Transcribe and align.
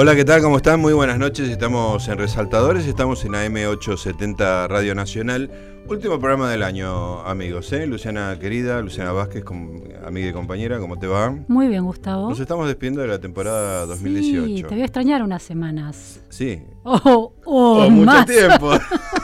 Hola, 0.00 0.14
¿qué 0.14 0.24
tal? 0.24 0.40
¿Cómo 0.42 0.58
están? 0.58 0.78
Muy 0.78 0.92
buenas 0.92 1.18
noches. 1.18 1.48
Estamos 1.48 2.06
en 2.06 2.18
Resaltadores, 2.18 2.86
estamos 2.86 3.24
en 3.24 3.32
AM870 3.32 4.68
Radio 4.68 4.94
Nacional. 4.94 5.50
Último 5.88 6.20
programa 6.20 6.48
del 6.48 6.62
año, 6.62 7.20
amigos. 7.22 7.72
¿eh? 7.72 7.84
Luciana 7.84 8.38
querida, 8.38 8.80
Luciana 8.80 9.10
Vázquez, 9.10 9.42
amiga 10.06 10.28
y 10.28 10.32
compañera, 10.32 10.78
¿cómo 10.78 11.00
te 11.00 11.08
va? 11.08 11.36
Muy 11.48 11.66
bien, 11.66 11.84
Gustavo. 11.84 12.30
Nos 12.30 12.38
estamos 12.38 12.68
despidiendo 12.68 13.00
de 13.00 13.08
la 13.08 13.18
temporada 13.18 13.86
2018. 13.86 14.46
Sí, 14.46 14.62
te 14.62 14.68
voy 14.68 14.82
a 14.82 14.84
extrañar 14.84 15.20
unas 15.24 15.42
semanas. 15.42 16.20
Sí. 16.28 16.62
Oh, 16.84 17.00
oh, 17.04 17.32
oh 17.44 17.90
mucho 17.90 18.24
tiempo. 18.24 18.70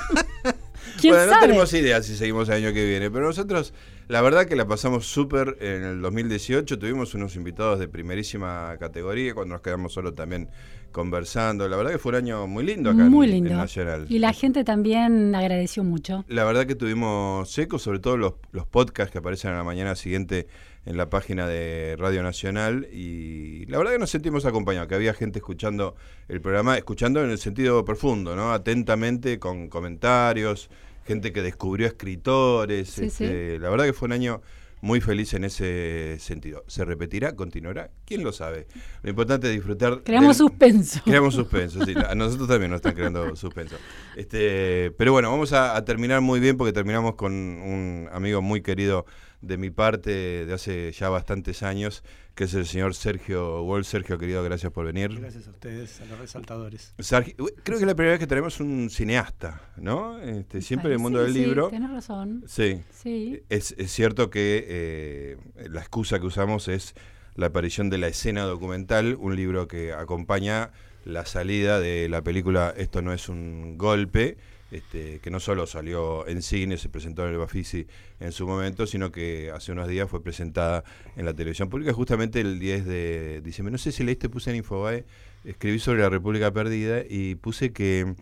bueno, 1.09 1.33
no 1.33 1.41
tenemos 1.41 1.73
idea 1.75 2.03
si 2.03 2.17
seguimos 2.17 2.49
el 2.49 2.65
año 2.65 2.73
que 2.73 2.85
viene, 2.87 3.11
pero 3.11 3.27
nosotros 3.27 3.73
la 4.07 4.21
verdad 4.21 4.47
que 4.47 4.55
la 4.55 4.67
pasamos 4.67 5.07
súper 5.07 5.57
en 5.61 5.83
el 5.83 6.03
2018. 6.03 6.79
Tuvimos 6.79 7.15
unos 7.15 7.37
invitados 7.37 7.79
de 7.79 7.89
primerísima 7.89 8.77
categoría 8.79 9.33
cuando 9.35 9.55
nos 9.55 9.63
quedamos 9.63 9.95
solo 9.95 10.13
también 10.13 10.51
conversando. 10.93 11.67
La 11.69 11.77
verdad 11.77 11.93
que 11.93 11.99
fue 11.99 12.11
un 12.11 12.17
año 12.17 12.47
muy 12.47 12.65
lindo 12.65 12.91
acá 12.91 13.05
muy 13.05 13.27
en, 13.29 13.33
lindo. 13.33 13.55
Nacional. 13.55 14.05
Y 14.11 14.19
la 14.19 14.35
gente 14.35 14.63
también 14.63 15.35
agradeció 15.35 15.85
mucho. 15.85 16.25
La 16.29 16.45
verdad 16.45 16.67
que 16.67 16.75
tuvimos 16.75 17.51
secos, 17.51 17.81
sobre 17.81 17.99
todo 17.99 18.19
los, 18.19 18.35
los 18.53 18.67
podcasts 18.67 19.11
que 19.11 19.19
aparecen 19.19 19.53
a 19.53 19.57
la 19.57 19.65
mañana 19.65 19.97
siguiente 19.97 20.49
en 20.85 20.99
la 20.99 21.09
página 21.09 21.47
de 21.47 21.97
Radio 21.99 22.23
Nacional 22.23 22.87
y 22.93 23.65
la 23.67 23.79
verdad 23.79 23.93
que 23.93 23.99
nos 23.99 24.11
sentimos 24.11 24.45
acompañados, 24.45 24.87
que 24.89 24.95
había 24.95 25.15
gente 25.15 25.39
escuchando 25.39 25.97
el 26.29 26.43
programa, 26.43 26.77
escuchando 26.77 27.25
en 27.25 27.31
el 27.31 27.39
sentido 27.39 27.85
profundo, 27.87 28.37
¿no? 28.37 28.53
Atentamente, 28.53 29.39
con 29.39 29.69
comentarios, 29.69 30.69
gente 31.05 31.33
que 31.33 31.43
descubrió 31.43 31.87
escritores. 31.87 32.99
Este, 32.99 33.59
la 33.59 33.71
verdad 33.71 33.85
que 33.85 33.93
fue 33.93 34.07
un 34.07 34.13
año 34.13 34.43
muy 34.85 35.01
feliz 35.01 35.33
en 35.33 35.45
ese 35.45 36.19
sentido. 36.21 36.63
¿Se 36.67 36.85
repetirá? 36.85 37.35
¿Continuará? 37.35 37.91
¿Quién 38.05 38.23
lo 38.23 38.33
sabe? 38.33 38.67
Lo 39.03 39.09
importante 39.09 39.47
es 39.47 39.55
disfrutar. 39.55 40.03
Creamos 40.05 40.37
suspenso. 40.37 41.01
Creamos 41.03 41.35
suspenso, 41.35 41.83
sí. 41.87 41.95
A 42.09 42.15
nosotros 42.15 42.49
también 42.49 42.71
nos 42.71 42.79
están 42.79 42.95
creando 42.95 43.35
suspenso. 43.35 43.77
Este, 44.15 44.93
pero 44.99 45.13
bueno, 45.13 45.31
vamos 45.31 45.55
a, 45.55 45.83
terminar 45.87 46.21
muy 46.21 46.39
bien 46.39 46.59
porque 46.59 46.75
terminamos 46.75 47.15
con 47.15 47.33
un 47.33 48.11
amigo 48.13 48.43
muy 48.43 48.61
querido 48.61 49.07
de 49.47 49.57
mi 49.57 49.71
parte 49.71 50.47
de 50.47 50.53
hace 50.53 50.93
ya 50.93 51.09
bastantes 51.09 51.63
años, 51.63 52.03
que 52.35 52.45
es 52.45 52.55
el 52.55 52.67
señor 52.67 52.95
Sergio 52.95 53.63
Wall. 53.63 53.85
Sergio, 53.85 54.19
querido, 54.19 54.43
gracias 54.43 54.73
por 54.73 54.87
venir. 54.87 55.19
Gracias 55.19 55.47
a 55.47 55.51
ustedes, 55.51 56.01
a 56.01 56.07
los 56.07 56.19
resaltadores. 56.19 56.95
creo 56.97 57.53
que 57.65 57.75
es 57.75 57.83
la 57.83 57.95
primera 57.95 58.13
vez 58.13 58.21
que 58.21 58.27
tenemos 58.27 58.61
un 58.61 58.91
cineasta, 58.91 59.63
¿no? 59.77 60.21
Este, 60.21 60.63
siempre 60.63 60.89
en 60.89 60.95
el 60.95 60.99
mundo 60.99 61.23
del 61.23 61.35
libro. 61.35 61.69
Tienes 61.69 61.91
razón. 61.91 62.45
Sí. 62.47 62.83
sí. 62.91 63.43
Es, 63.49 63.75
cierto 63.87 64.31
que 64.31 64.65
eh, 64.69 65.37
la 65.69 65.81
excusa 65.81 66.19
que 66.19 66.27
usamos 66.27 66.69
es 66.69 66.95
la 67.37 67.47
aparición 67.47 67.91
de 67.91 67.99
la 67.99 68.09
escena 68.09 68.43
documental, 68.43 69.17
un 69.19 69.37
libro 69.37 69.69
que 69.69 69.93
acompaña 69.93 70.71
la 71.05 71.27
salida 71.27 71.81
de 71.81 72.09
la 72.09 72.23
película 72.23 72.73
Esto 72.77 73.03
no 73.03 73.13
es 73.13 73.29
un 73.29 73.77
golpe 73.77 74.39
este, 74.71 75.21
que 75.21 75.31
no 75.31 75.41
solo 75.41 75.67
salió 75.67 76.27
en 76.27 76.43
cine, 76.43 76.79
se 76.79 76.89
presentó 76.89 77.27
en 77.27 77.33
el 77.33 77.39
Bafisi 77.39 77.87
en 78.21 78.33
su 78.33 78.47
momento, 78.47 78.87
sino 78.87 79.13
que 79.13 79.51
hace 79.55 79.73
unos 79.73 79.89
días 79.89 80.09
fue 80.11 80.23
presentada 80.23 80.85
en 81.17 81.25
la 81.25 81.35
televisión 81.35 81.69
pública 81.69 81.93
justamente 81.93 82.41
el 82.41 82.59
10 82.59 82.85
de 82.87 83.41
diciembre. 83.43 83.73
No 83.73 83.79
sé 83.79 83.93
si 83.93 84.05
leíste, 84.05 84.29
puse 84.29 84.51
en 84.51 84.57
Infobae, 84.57 85.05
escribí 85.45 85.79
sobre 85.79 86.01
la 86.01 86.09
República 86.09 86.53
Perdida 86.53 87.03
y 87.09 87.37
puse 87.37 87.73
que 87.73 88.15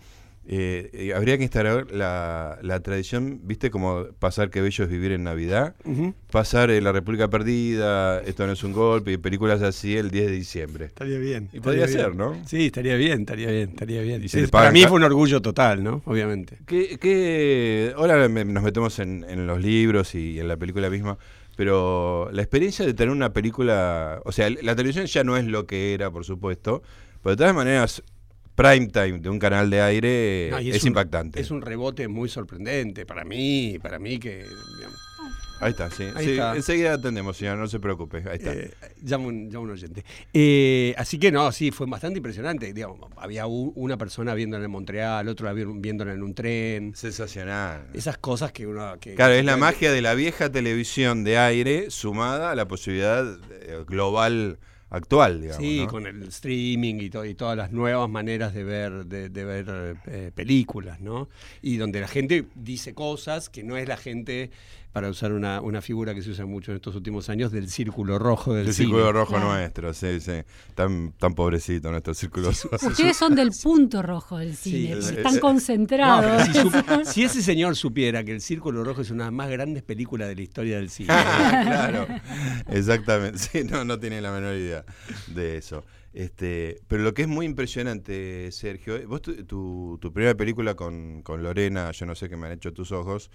eh, 0.45 0.91
eh, 0.93 1.15
habría 1.15 1.37
que 1.37 1.45
instalar 1.45 1.93
la, 1.93 2.81
tradición, 2.83 3.41
viste, 3.45 3.71
como 3.71 4.07
pasar 4.19 4.51
que 4.51 4.61
bello 4.61 4.85
es 4.85 4.91
vivir 4.91 5.13
en 5.13 5.23
Navidad, 5.23 5.77
pasar 6.31 6.71
eh, 6.71 6.81
La 6.81 6.91
República 6.91 7.29
Perdida, 7.29 8.21
Esto 8.23 8.47
no 8.47 8.53
es 8.53 8.65
un 8.65 8.73
golpe, 8.73 9.13
y 9.13 9.19
películas 9.19 9.63
así 9.63 9.97
el 9.97 10.11
10 10.11 10.27
de 10.27 10.33
diciembre. 10.33 10.85
Estaría 10.87 11.19
bien. 11.19 11.49
Y 11.53 11.61
podría 11.61 11.87
ser, 11.87 12.17
¿no? 12.17 12.37
Sí, 12.47 12.67
estaría 12.67 12.97
bien, 12.97 13.21
estaría 13.21 13.51
bien, 13.51 13.71
estaría 13.71 14.03
bien. 14.03 14.23
para 14.51 14.73
mí 14.73 14.83
fue 14.83 14.97
un 14.97 15.05
orgullo 15.05 15.41
total, 15.41 15.85
¿no? 15.85 16.03
Obviamente. 16.07 16.59
¿Qué, 16.67 17.93
ahora 17.97 18.29
nos 18.29 18.63
metemos 18.63 18.99
en, 18.99 19.25
en 19.29 19.47
los 19.47 19.61
libros 19.61 20.15
y 20.17 20.41
en 20.41 20.49
la 20.49 20.57
película 20.57 20.91
misma, 20.91 21.19
pero 21.57 22.31
la 22.33 22.43
experiencia 22.43 22.85
de 22.85 22.95
tener 22.95 23.13
una 23.13 23.33
película, 23.33 24.21
o 24.25 24.33
sea, 24.33 24.51
la 24.51 24.75
televisión 24.75 25.07
ya 25.07 25.23
no 25.23 25.37
es 25.37 25.45
lo 25.45 25.67
que 25.67 25.95
era, 25.95 26.11
por 26.11 26.25
supuesto, 26.25 26.83
pero 27.23 27.37
de 27.37 27.37
todas 27.37 27.55
maneras 27.55 28.03
prime 28.55 28.89
time 28.89 29.19
de 29.19 29.29
un 29.29 29.39
canal 29.39 29.71
de 29.71 29.81
aire 29.81 30.49
es, 30.75 30.85
impactante. 30.85 31.41
Es 31.41 31.51
un 31.51 31.63
rebote 31.63 32.09
muy 32.09 32.29
sorprendente 32.29 33.07
para 33.07 33.25
mí, 33.25 33.79
para 33.83 33.99
mí 33.99 34.19
que... 34.19 34.45
Ahí 35.61 35.71
está, 35.71 35.89
sí. 35.93 36.03
Enseguida 36.57 36.95
atendemos, 36.95 37.37
señor, 37.37 37.57
no 37.57 37.69
se 37.69 37.79
preocupe. 37.79 38.25
Ahí 38.29 38.39
está. 38.39 38.53
Eh, 38.53 38.73
llamo, 39.01 39.29
un, 39.29 39.71
oyente. 39.71 40.05
Eh, 40.33 40.93
así 40.99 41.21
que 41.21 41.31
no, 41.31 41.53
sí, 41.53 41.71
fue 41.71 41.87
bastante 41.87 42.19
impresionante. 42.19 42.73
Digamos, 42.73 42.99
había 43.17 43.47
una 43.47 43.97
persona 43.97 44.35
viéndola 44.35 44.65
en 44.65 44.71
Montreal, 44.73 45.29
otro 45.29 45.55
viéndola 45.55 46.15
en 46.15 46.23
un 46.25 46.35
tren. 46.35 46.97
Sensacional. 46.97 47.87
Esas 47.95 48.19
cosas 48.19 48.51
que 48.51 48.67
uno... 48.67 48.97
claro, 49.15 49.35
es 49.35 49.45
la 49.45 49.57
magia 49.57 49.93
de 49.93 50.03
la 50.03 50.15
vieja 50.15 50.51
televisión 50.51 51.23
de 51.23 51.39
aire 51.39 51.91
sumada 51.91 52.51
a 52.51 52.57
la 52.57 52.67
posibilidad 52.67 53.25
eh, 53.53 53.85
global 53.87 54.59
actual, 54.93 55.41
digamos. 55.41 55.65
Sí, 55.65 55.87
con 55.89 56.07
el 56.07 56.23
streaming 56.25 56.97
y, 56.97 57.07
y, 57.07 57.35
todas 57.35 57.57
las 57.57 57.73
nuevas 57.73 58.09
maneras 58.09 58.55
de 58.55 58.65
ver, 58.65 59.07
de, 59.07 59.29
ver 59.29 59.97
eh, 60.07 60.31
películas, 60.35 61.01
¿no? 61.01 61.29
Y 61.63 61.79
donde 61.79 62.01
la 62.01 62.09
gente 62.09 62.45
dice 62.55 62.95
cosas 62.95 63.49
que 63.49 63.63
no 63.63 63.77
es 63.77 63.89
la 63.89 63.97
gente 63.97 64.51
para 64.93 65.09
usar 65.09 65.33
una, 65.33 65.61
una, 65.61 65.81
figura 65.81 66.15
que 66.15 66.21
se 66.21 66.31
usa 66.31 66.45
mucho 66.45 66.71
en 66.71 66.77
estos 66.77 66.95
últimos 66.95 67.29
años, 67.31 67.51
del 67.51 67.69
círculo 67.69 68.19
rojo 68.19 68.55
del 68.55 68.69
el 68.69 68.75
círculo 68.75 69.11
rojo 69.11 69.39
nuestro, 69.39 69.95
sí, 69.95 70.21
sí. 70.21 70.43
Tan, 70.75 71.13
tan 71.13 71.35
pobrecito 71.35 71.91
nuestro 71.91 72.13
círculo 72.13 72.51
rojo. 72.51 72.89
Ustedes 72.89 73.17
son 73.17 73.35
del 73.35 73.51
punto 73.63 74.03
rojo 74.03 74.39
del 74.39 74.55
cine, 74.55 74.93
están 74.99 75.39
concentrados. 75.39 76.47
si, 77.05 77.25
ese 77.25 77.43
señor 77.43 77.75
supiera 77.75 78.23
que 78.23 78.33
el 78.33 78.43
círculo 78.43 78.85
rojo 78.85 79.01
es 79.01 79.11
una 79.11 79.25
de 79.25 79.31
las 79.31 79.35
más 79.35 79.51
grandes 79.51 79.83
películas 79.83 80.29
de 80.29 80.37
la 80.37 80.43
historia 80.43 80.77
del 80.77 80.91
cine. 80.91 81.07
claro, 81.09 82.07
exactamente. 82.69 83.39
Sí, 83.39 83.65
no, 83.65 83.85
no 83.85 83.99
tiene 83.99 84.21
la 84.21 84.31
menor 84.31 84.55
idea 84.57 84.85
de 85.29 85.57
eso. 85.57 85.85
Este, 86.13 86.83
pero 86.89 87.03
lo 87.03 87.15
que 87.15 87.23
es 87.23 87.29
muy 87.29 87.47
impresionante, 87.47 88.53
Sergio, 88.53 89.09
vos 89.09 89.23
tu, 89.23 89.99
tu, 89.99 90.13
primera 90.13 90.35
película 90.35 90.75
con, 90.75 91.23
con 91.23 91.43
Lorena, 91.43 91.91
yo 91.93 92.05
no 92.05 92.15
sé 92.15 92.29
qué 92.29 92.37
me 92.37 92.47
han 92.47 92.53
hecho 92.53 92.75
tus 92.75 92.93
ojos, 92.93 93.31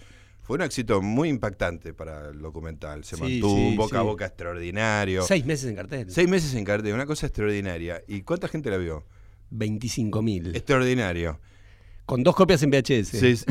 fue 0.48 0.56
un 0.56 0.62
éxito 0.62 1.02
muy 1.02 1.28
impactante 1.28 1.92
para 1.92 2.30
el 2.30 2.40
documental. 2.40 3.04
Se 3.04 3.18
mantuvo 3.18 3.76
boca 3.76 3.98
a 3.98 4.02
boca 4.02 4.24
extraordinario. 4.24 5.20
Seis 5.20 5.44
meses 5.44 5.68
en 5.68 5.76
cartel. 5.76 6.10
Seis 6.10 6.26
meses 6.26 6.54
en 6.54 6.64
cartel, 6.64 6.94
una 6.94 7.04
cosa 7.04 7.26
extraordinaria. 7.26 8.02
¿Y 8.08 8.22
cuánta 8.22 8.48
gente 8.48 8.70
la 8.70 8.78
vio? 8.78 9.04
25 9.50 10.22
mil. 10.22 10.56
Extraordinario. 10.56 11.38
Con 12.06 12.22
dos 12.22 12.34
copias 12.34 12.62
en 12.62 12.70
VHS. 12.70 13.08
Sí, 13.08 13.44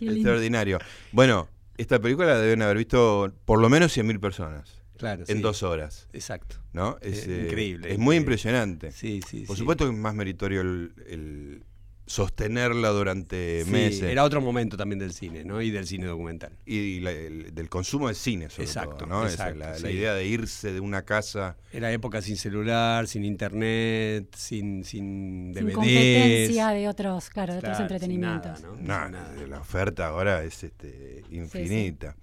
extraordinario. 0.00 0.78
Bueno, 1.12 1.46
esta 1.76 2.00
película 2.00 2.28
la 2.28 2.38
deben 2.38 2.62
haber 2.62 2.78
visto 2.78 3.30
por 3.44 3.60
lo 3.60 3.68
menos 3.68 3.92
100 3.92 4.06
mil 4.06 4.18
personas. 4.18 4.80
Claro, 4.96 5.24
en 5.28 5.42
dos 5.42 5.62
horas. 5.62 6.08
Exacto. 6.14 6.56
¿No? 6.72 6.96
Es, 7.02 7.26
eh, 7.26 7.42
increíble. 7.44 7.92
Es 7.92 7.98
muy 7.98 8.16
impresionante. 8.16 8.92
Sí, 8.92 9.20
sí. 9.28 9.44
Por 9.46 9.58
supuesto 9.58 9.84
que 9.84 9.92
es 9.92 9.98
más 9.98 10.14
meritorio 10.14 10.62
el 10.62 11.64
sostenerla 12.10 12.88
durante 12.88 13.64
meses. 13.66 14.02
Era 14.02 14.24
otro 14.24 14.40
momento 14.40 14.76
también 14.76 14.98
del 14.98 15.12
cine, 15.12 15.44
¿no? 15.44 15.62
Y 15.62 15.70
del 15.70 15.86
cine 15.86 16.06
documental. 16.06 16.50
Y, 16.66 16.98
del 16.98 17.68
consumo 17.68 18.08
de 18.08 18.14
cine, 18.14 18.50
sobre 18.50 18.64
exacto, 18.64 19.06
¿no? 19.06 19.24
la, 19.24 19.78
idea 19.88 20.14
de 20.14 20.26
irse 20.26 20.72
de 20.72 20.80
una 20.80 21.02
casa. 21.02 21.56
Era 21.72 21.92
época 21.92 22.20
sin 22.20 22.36
celular, 22.36 23.06
sin 23.06 23.24
internet, 23.24 24.26
sin, 24.36 24.82
sin 24.82 25.52
DVDs. 25.52 25.66
Sin 25.66 25.72
competencia 25.72 26.68
de 26.70 26.88
otros, 26.88 27.30
claro, 27.30 27.52
de 27.52 27.58
otros 27.60 27.78
entretenimientos. 27.78 28.60
Nada, 28.80 29.32
la 29.48 29.60
oferta 29.60 30.08
ahora 30.08 30.42
es 30.42 30.64
este, 30.64 31.22
infinita. 31.30 32.16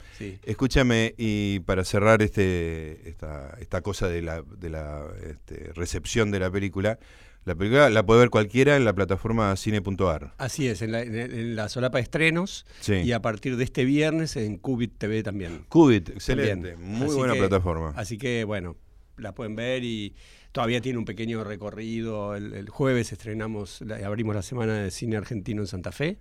Escúchame, 0.44 1.16
y 1.18 1.62
para 1.62 1.86
cerrar 1.86 2.22
este, 2.22 3.08
esta, 3.08 3.56
esta 3.62 3.82
cosa 3.82 4.10
de 4.10 4.22
la, 4.22 4.42
de 4.42 4.70
la 4.70 5.06
este, 5.26 5.72
recepción 5.76 6.30
de 6.30 6.40
la 6.40 6.52
película, 6.52 7.00
la 7.48 7.56
película 7.56 7.90
la 7.90 8.06
puede 8.06 8.20
ver 8.20 8.30
cualquiera 8.30 8.76
en 8.76 8.84
la 8.84 8.94
plataforma 8.94 9.56
cine.ar. 9.56 10.34
Así 10.38 10.68
es, 10.68 10.82
en 10.82 11.56
la, 11.56 11.70
solapa 11.70 11.98
de 11.98 12.04
estrenos 12.04 12.66
y 12.90 13.14
a 13.14 13.22
partir 13.22 13.56
de 13.56 13.64
este 13.64 13.86
viernes 13.86 14.36
en 14.36 14.58
Cubit 14.58 14.98
TV 14.98 15.24
también. 15.24 15.64
Cubit, 15.70 16.10
excelente, 16.10 16.76
muy 16.76 17.16
buena 17.16 17.36
plataforma. 17.36 17.94
Así 17.96 18.18
que 18.18 18.44
bueno, 18.44 18.76
la 19.16 19.34
pueden 19.34 19.56
ver 19.56 19.86
y 19.86 20.14
todavía 20.52 20.82
tiene 20.82 21.00
un 21.00 21.06
pequeño 21.06 21.42
recorrido. 21.46 22.36
El, 22.36 22.54
el 22.54 22.68
jueves 22.68 23.14
estrenamos, 23.14 23.82
abrimos 24.06 24.36
la 24.36 24.42
semana 24.42 24.84
de 24.84 24.92
cine 24.92 25.16
argentino 25.16 25.62
en 25.62 25.68
Santa 25.68 25.94
Fe 25.94 26.18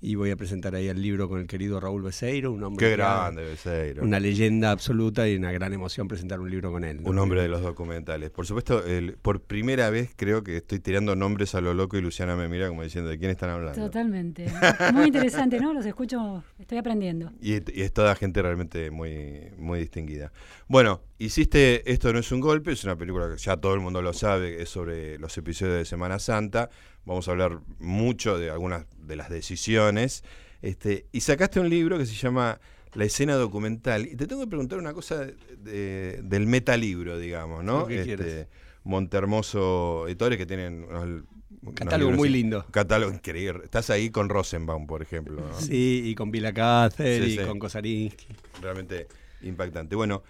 y 0.00 0.14
voy 0.14 0.30
a 0.30 0.36
presentar 0.36 0.74
ahí 0.74 0.88
el 0.88 1.00
libro 1.00 1.28
con 1.28 1.40
el 1.40 1.46
querido 1.46 1.80
Raúl 1.80 2.02
Beseiro, 2.02 2.52
un 2.52 2.62
hombre. 2.62 2.86
Qué 2.86 2.92
grande, 2.92 3.44
Beseiro. 3.44 4.02
Una 4.02 4.20
leyenda 4.20 4.70
absoluta 4.70 5.28
y 5.28 5.36
una 5.36 5.52
gran 5.52 5.72
emoción 5.72 6.06
presentar 6.08 6.40
un 6.40 6.50
libro 6.50 6.70
con 6.70 6.84
él. 6.84 7.00
Un 7.02 7.18
hombre 7.18 7.42
de 7.42 7.48
los 7.48 7.62
documentales. 7.62 8.30
Por 8.30 8.46
supuesto, 8.46 8.82
por 9.22 9.40
primera 9.40 9.90
vez 9.90 10.10
creo 10.14 10.42
que 10.42 10.58
estoy 10.58 10.80
tirando 10.80 11.16
nombres 11.16 11.54
a 11.54 11.60
lo 11.60 11.74
loco 11.74 11.96
y 11.96 12.02
Luciana 12.02 12.36
me 12.36 12.48
mira 12.48 12.68
como 12.68 12.82
diciendo, 12.82 13.10
¿de 13.10 13.18
quién 13.18 13.30
están 13.30 13.50
hablando? 13.50 13.80
Totalmente. 13.80 14.46
Muy 14.92 15.06
interesante, 15.06 15.58
¿no? 15.60 15.72
Los 15.72 15.86
escucho, 15.86 16.44
estoy 16.58 16.78
aprendiendo. 16.78 17.32
Y, 17.40 17.54
es 17.54 17.92
toda 17.92 18.14
gente 18.14 18.42
realmente 18.42 18.90
muy, 18.90 19.50
muy 19.58 19.80
distinguida. 19.80 20.32
Bueno, 20.68 21.00
hiciste 21.18 21.90
Esto 21.90 22.12
no 22.12 22.18
es 22.18 22.30
un 22.32 22.40
golpe, 22.40 22.72
es 22.72 22.84
una 22.84 22.96
película 22.96 23.28
que 23.30 23.36
ya 23.36 23.56
todo 23.56 23.74
el 23.74 23.80
mundo 23.80 24.02
lo 24.02 24.12
sabe, 24.12 24.62
es 24.62 24.68
sobre 24.68 25.18
los 25.18 25.36
episodios 25.38 25.76
de 25.76 25.84
Semana 25.84 26.18
Santa. 26.18 26.70
Vamos 27.04 27.28
a 27.28 27.30
hablar 27.32 27.60
mucho 27.78 28.38
de 28.38 28.50
algunas 28.50 28.86
de 28.98 29.16
las 29.16 29.30
decisiones. 29.30 30.24
Este, 30.62 31.06
y 31.12 31.20
sacaste 31.20 31.60
un 31.60 31.68
libro 31.70 31.98
que 31.98 32.06
se 32.06 32.14
llama 32.14 32.60
La 32.94 33.04
escena 33.04 33.34
documental. 33.34 34.06
Y 34.06 34.16
te 34.16 34.26
tengo 34.26 34.42
que 34.42 34.48
preguntar 34.48 34.78
una 34.78 34.92
cosa 34.92 35.26
de, 35.58 36.20
del 36.22 36.46
metalibro, 36.46 37.18
digamos, 37.18 37.62
¿no? 37.62 37.88
Este, 37.88 38.48
Montermoso 38.84 40.06
Editores 40.06 40.38
que 40.38 40.46
tienen 40.46 40.84
un 40.84 41.26
catálogo 41.74 42.12
muy 42.12 42.28
lindo. 42.28 42.64
catálogo 42.70 43.12
increíble. 43.12 43.64
Estás 43.64 43.90
ahí 43.90 44.10
con 44.10 44.28
Rosenbaum, 44.28 44.86
por 44.86 45.02
ejemplo. 45.02 45.42
Sí, 45.58 46.02
y 46.04 46.14
con 46.14 46.30
Vila 46.30 46.52
Cáceres 46.52 47.34
y 47.34 47.38
con 47.38 47.58
Kosarinsky. 47.58 48.26
Realmente 48.62 49.08
impactante. 49.42 49.96
Bueno, 49.96 50.22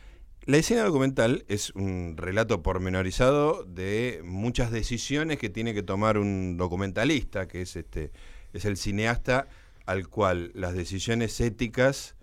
la 0.47 0.59
escena 0.59 0.85
documental 0.85 1.45
es 1.49 1.71
un 1.71 2.15
relato 2.17 2.63
pormenorizado 2.63 3.65
de 3.65 4.21
muchas 4.25 4.71
decisiones 4.71 5.39
que 5.39 5.51
tiene 5.51 5.75
que 5.75 5.83
tomar 5.83 6.19
un 6.19 6.57
documentalista, 6.57 7.49
que 7.49 7.63
es 7.63 7.75
este 7.75 8.13
es 8.53 8.65
el 8.65 8.77
cineasta 8.77 9.49
al 9.87 10.09
cual 10.09 10.53
las 10.55 10.75
decisiones 10.75 11.39
éticas 11.41 12.17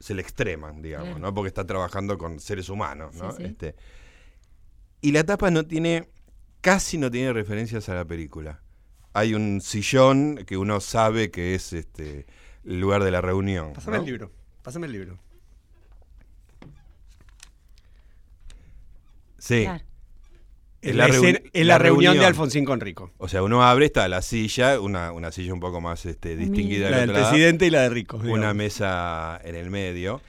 se 0.00 0.14
le 0.14 0.22
extreman, 0.22 0.82
digamos, 0.82 1.18
¿no? 1.20 1.32
Porque 1.32 1.48
está 1.48 1.64
trabajando 1.64 2.18
con 2.18 2.40
seres 2.40 2.68
humanos, 2.68 3.14
¿no? 3.14 3.30
Este, 3.38 3.76
y 5.00 5.12
la 5.12 5.24
tapa 5.24 5.50
no 5.50 5.64
tiene 5.64 6.08
casi 6.60 6.98
no 6.98 7.10
tiene 7.10 7.32
referencias 7.32 7.88
a 7.88 7.94
la 7.94 8.04
película. 8.04 8.62
Hay 9.12 9.32
un 9.32 9.60
sillón 9.60 10.44
que 10.44 10.56
uno 10.56 10.80
sabe 10.80 11.30
que 11.30 11.54
es 11.54 11.72
este 11.72 12.26
el 12.64 12.80
lugar 12.80 13.04
de 13.04 13.12
la 13.12 13.20
reunión. 13.20 13.74
Pásame 13.74 13.98
el 13.98 14.04
libro, 14.04 14.32
pásame 14.62 14.86
el 14.86 14.92
libro. 14.92 15.18
Sí. 19.44 19.66
En 20.80 20.96
la, 20.96 21.06
reunión, 21.78 22.18
de 22.18 22.24
Alfonsín 22.24 22.64
con 22.64 22.80
Rico. 22.80 23.12
O 23.18 23.28
sea, 23.28 23.42
uno 23.42 23.62
abre, 23.62 23.86
está 23.86 24.08
la 24.08 24.22
silla, 24.22 24.80
una, 24.80 25.12
una 25.12 25.32
silla 25.32 25.52
un 25.52 25.60
poco 25.60 25.82
más 25.82 26.06
este, 26.06 26.34
distinguida. 26.34 26.88
La 26.88 27.00
del 27.00 27.12
presidente 27.12 27.66
y 27.66 27.70
la 27.70 27.82
de 27.82 27.90
Rico. 27.90 28.16
Una 28.24 28.54
mesa 28.54 29.38
en 29.44 29.54
el 29.54 29.70
medio. 29.70 30.22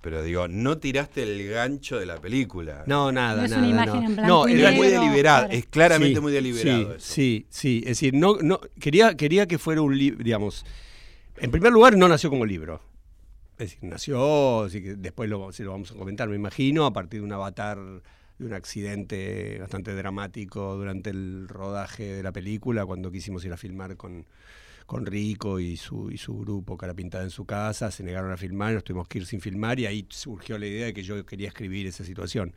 Pero, 0.00 0.22
digo, 0.22 0.46
no 0.48 0.78
tiraste 0.78 1.24
el 1.24 1.48
gancho 1.50 1.98
de 1.98 2.06
la 2.06 2.20
película. 2.20 2.84
No, 2.86 3.12
nada, 3.12 3.38
no 3.38 3.44
es 3.44 3.50
nada. 3.50 3.62
Una 3.62 3.70
imagen 3.70 4.04
en 4.04 4.16
blanco 4.16 4.28
no, 4.28 4.46
es 4.46 4.76
muy 4.76 4.86
deliberado, 4.86 5.48
es 5.50 5.66
claramente 5.66 6.20
muy 6.20 6.32
deliberado. 6.32 6.94
Sí, 6.98 7.46
sí, 7.50 7.80
es 7.80 8.00
decir, 8.00 8.14
no, 8.14 8.38
no, 8.40 8.60
quería, 8.80 9.16
quería 9.16 9.46
que 9.46 9.58
fuera 9.58 9.82
un 9.82 9.98
libro, 9.98 10.22
digamos, 10.24 10.64
en 11.36 11.50
primer 11.50 11.72
lugar 11.72 11.96
no 11.96 12.08
nació 12.08 12.30
como 12.30 12.46
libro. 12.46 12.80
Es 13.58 13.70
decir, 13.70 13.78
nació, 13.82 14.62
así 14.62 14.82
que 14.82 14.94
después 14.94 15.28
lo, 15.28 15.50
lo 15.50 15.70
vamos 15.70 15.90
a 15.90 15.94
comentar, 15.96 16.28
me 16.28 16.36
imagino, 16.36 16.86
a 16.86 16.92
partir 16.92 17.20
de 17.20 17.26
un 17.26 17.32
avatar 17.32 17.78
de 18.38 18.46
un 18.46 18.52
accidente 18.52 19.58
bastante 19.58 19.94
dramático 19.94 20.76
durante 20.76 21.10
el 21.10 21.48
rodaje 21.48 22.04
de 22.04 22.22
la 22.22 22.32
película, 22.32 22.86
cuando 22.86 23.10
quisimos 23.10 23.44
ir 23.44 23.52
a 23.52 23.56
filmar 23.56 23.96
con, 23.96 24.26
con 24.86 25.06
Rico 25.06 25.58
y 25.60 25.76
su, 25.76 26.10
y 26.10 26.18
su 26.18 26.38
grupo 26.38 26.76
Cara 26.76 26.94
Pintada 26.94 27.24
en 27.24 27.30
su 27.30 27.44
casa, 27.44 27.90
se 27.90 28.02
negaron 28.04 28.32
a 28.32 28.36
filmar, 28.36 28.74
nos 28.74 28.84
tuvimos 28.84 29.08
que 29.08 29.18
ir 29.18 29.26
sin 29.26 29.40
filmar 29.40 29.78
y 29.80 29.86
ahí 29.86 30.06
surgió 30.08 30.56
la 30.58 30.66
idea 30.66 30.86
de 30.86 30.94
que 30.94 31.02
yo 31.02 31.24
quería 31.26 31.48
escribir 31.48 31.86
esa 31.86 32.04
situación. 32.04 32.54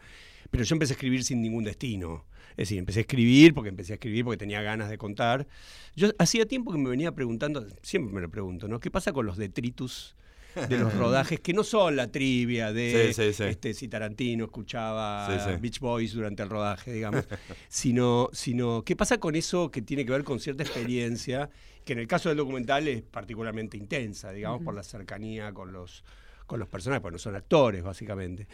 Pero 0.52 0.64
yo 0.64 0.76
empecé 0.76 0.94
a 0.94 0.96
escribir 0.96 1.24
sin 1.24 1.42
ningún 1.42 1.64
destino. 1.64 2.26
Es 2.52 2.68
decir, 2.68 2.78
empecé 2.78 3.00
a 3.00 3.02
escribir 3.02 3.54
porque 3.54 3.70
empecé 3.70 3.94
a 3.94 3.96
escribir 3.96 4.26
porque 4.26 4.38
tenía 4.38 4.62
ganas 4.62 4.90
de 4.90 4.98
contar. 4.98 5.48
Yo 5.96 6.10
hacía 6.20 6.46
tiempo 6.46 6.72
que 6.72 6.78
me 6.78 6.90
venía 6.90 7.14
preguntando, 7.14 7.66
siempre 7.82 8.14
me 8.14 8.22
lo 8.22 8.30
pregunto, 8.30 8.68
¿no? 8.68 8.80
¿Qué 8.80 8.92
pasa 8.92 9.14
con 9.14 9.26
los 9.26 9.38
detritus 9.38 10.16
de 10.56 10.78
los 10.78 10.94
rodajes 10.98 11.40
que 11.40 11.54
no 11.54 11.64
son 11.64 11.96
la 11.96 12.12
trivia 12.12 12.74
de 12.74 13.10
Este, 13.10 13.74
si 13.74 13.88
Tarantino 13.88 14.46
escuchaba 14.46 15.28
Beach 15.60 15.80
Boys 15.80 16.14
durante 16.14 16.44
el 16.44 16.50
rodaje, 16.50 16.94
digamos, 16.94 17.26
sino, 17.70 18.30
sino 18.34 18.84
qué 18.84 18.96
pasa 18.96 19.20
con 19.20 19.36
eso 19.36 19.72
que 19.72 19.82
tiene 19.82 20.06
que 20.06 20.12
ver 20.12 20.24
con 20.24 20.40
cierta 20.40 20.64
experiencia, 20.64 21.50
que 21.86 21.94
en 21.94 22.00
el 22.00 22.08
caso 22.08 22.30
del 22.30 22.38
documental 22.38 22.88
es 22.88 23.02
particularmente 23.02 23.78
intensa, 23.78 24.32
digamos, 24.32 24.62
por 24.64 24.74
la 24.74 24.84
cercanía 24.84 25.54
con 25.54 25.72
los, 25.72 26.04
con 26.46 26.60
los 26.60 26.68
personajes, 26.68 27.02
porque 27.02 27.14
no 27.14 27.20
son 27.20 27.36
actores, 27.36 27.84
básicamente. 27.84 28.48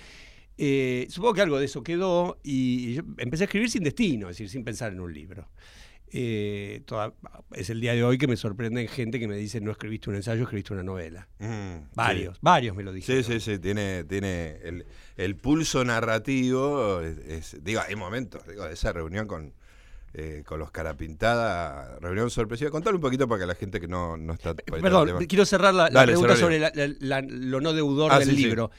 Eh, 0.57 1.05
supongo 1.09 1.35
que 1.35 1.41
algo 1.41 1.59
de 1.59 1.65
eso 1.65 1.83
quedó 1.83 2.39
y 2.41 2.95
yo 2.95 3.03
empecé 3.17 3.43
a 3.43 3.45
escribir 3.45 3.69
sin 3.69 3.83
destino, 3.83 4.29
es 4.29 4.37
decir, 4.37 4.49
sin 4.49 4.63
pensar 4.63 4.91
en 4.91 4.99
un 4.99 5.13
libro. 5.13 5.47
Eh, 6.11 6.83
es 7.53 7.69
el 7.69 7.81
día 7.81 7.93
de 7.93 8.03
hoy 8.03 8.17
que 8.17 8.27
me 8.27 8.37
sorprenden 8.37 8.87
gente 8.87 9.19
que 9.19 9.27
me 9.27 9.35
dice 9.35 9.59
no 9.59 9.71
escribiste 9.71 10.09
un 10.09 10.15
ensayo, 10.15 10.43
escribiste 10.43 10.73
una 10.73 10.83
novela. 10.83 11.27
Mm, 11.39 11.93
varios, 11.95 12.37
varios 12.41 12.75
me 12.75 12.83
lo 12.83 12.93
dicen. 12.93 13.23
Sí, 13.23 13.33
sí, 13.33 13.39
sí, 13.39 13.59
tiene, 13.59 14.03
tiene 14.05 14.57
el, 15.17 15.35
pulso 15.35 15.83
narrativo. 15.83 17.01
digo, 17.61 17.81
hay 17.85 17.95
momentos, 17.95 18.45
digo, 18.47 18.65
de 18.65 18.73
esa 18.73 18.93
reunión 18.93 19.27
con, 19.27 19.53
eh, 20.13 20.43
con 20.45 20.59
los 20.59 20.71
Carapintada, 20.71 21.99
reunión 21.99 22.29
sorpresiva. 22.29 22.71
Contale 22.71 22.95
un 22.95 23.01
poquito 23.01 23.27
para 23.27 23.41
que 23.41 23.47
la 23.47 23.55
gente 23.55 23.81
que 23.81 23.87
no, 23.87 24.15
no 24.15 24.33
está... 24.33 24.53
Perdón, 24.53 25.25
quiero 25.27 25.45
cerrar 25.45 25.73
la, 25.73 25.89
pregunta 26.05 26.37
sobre 26.37 26.59
lo 26.59 27.61
no 27.61 27.73
deudor 27.73 28.13
ah, 28.13 28.19
del 28.19 28.33
libro. 28.33 28.71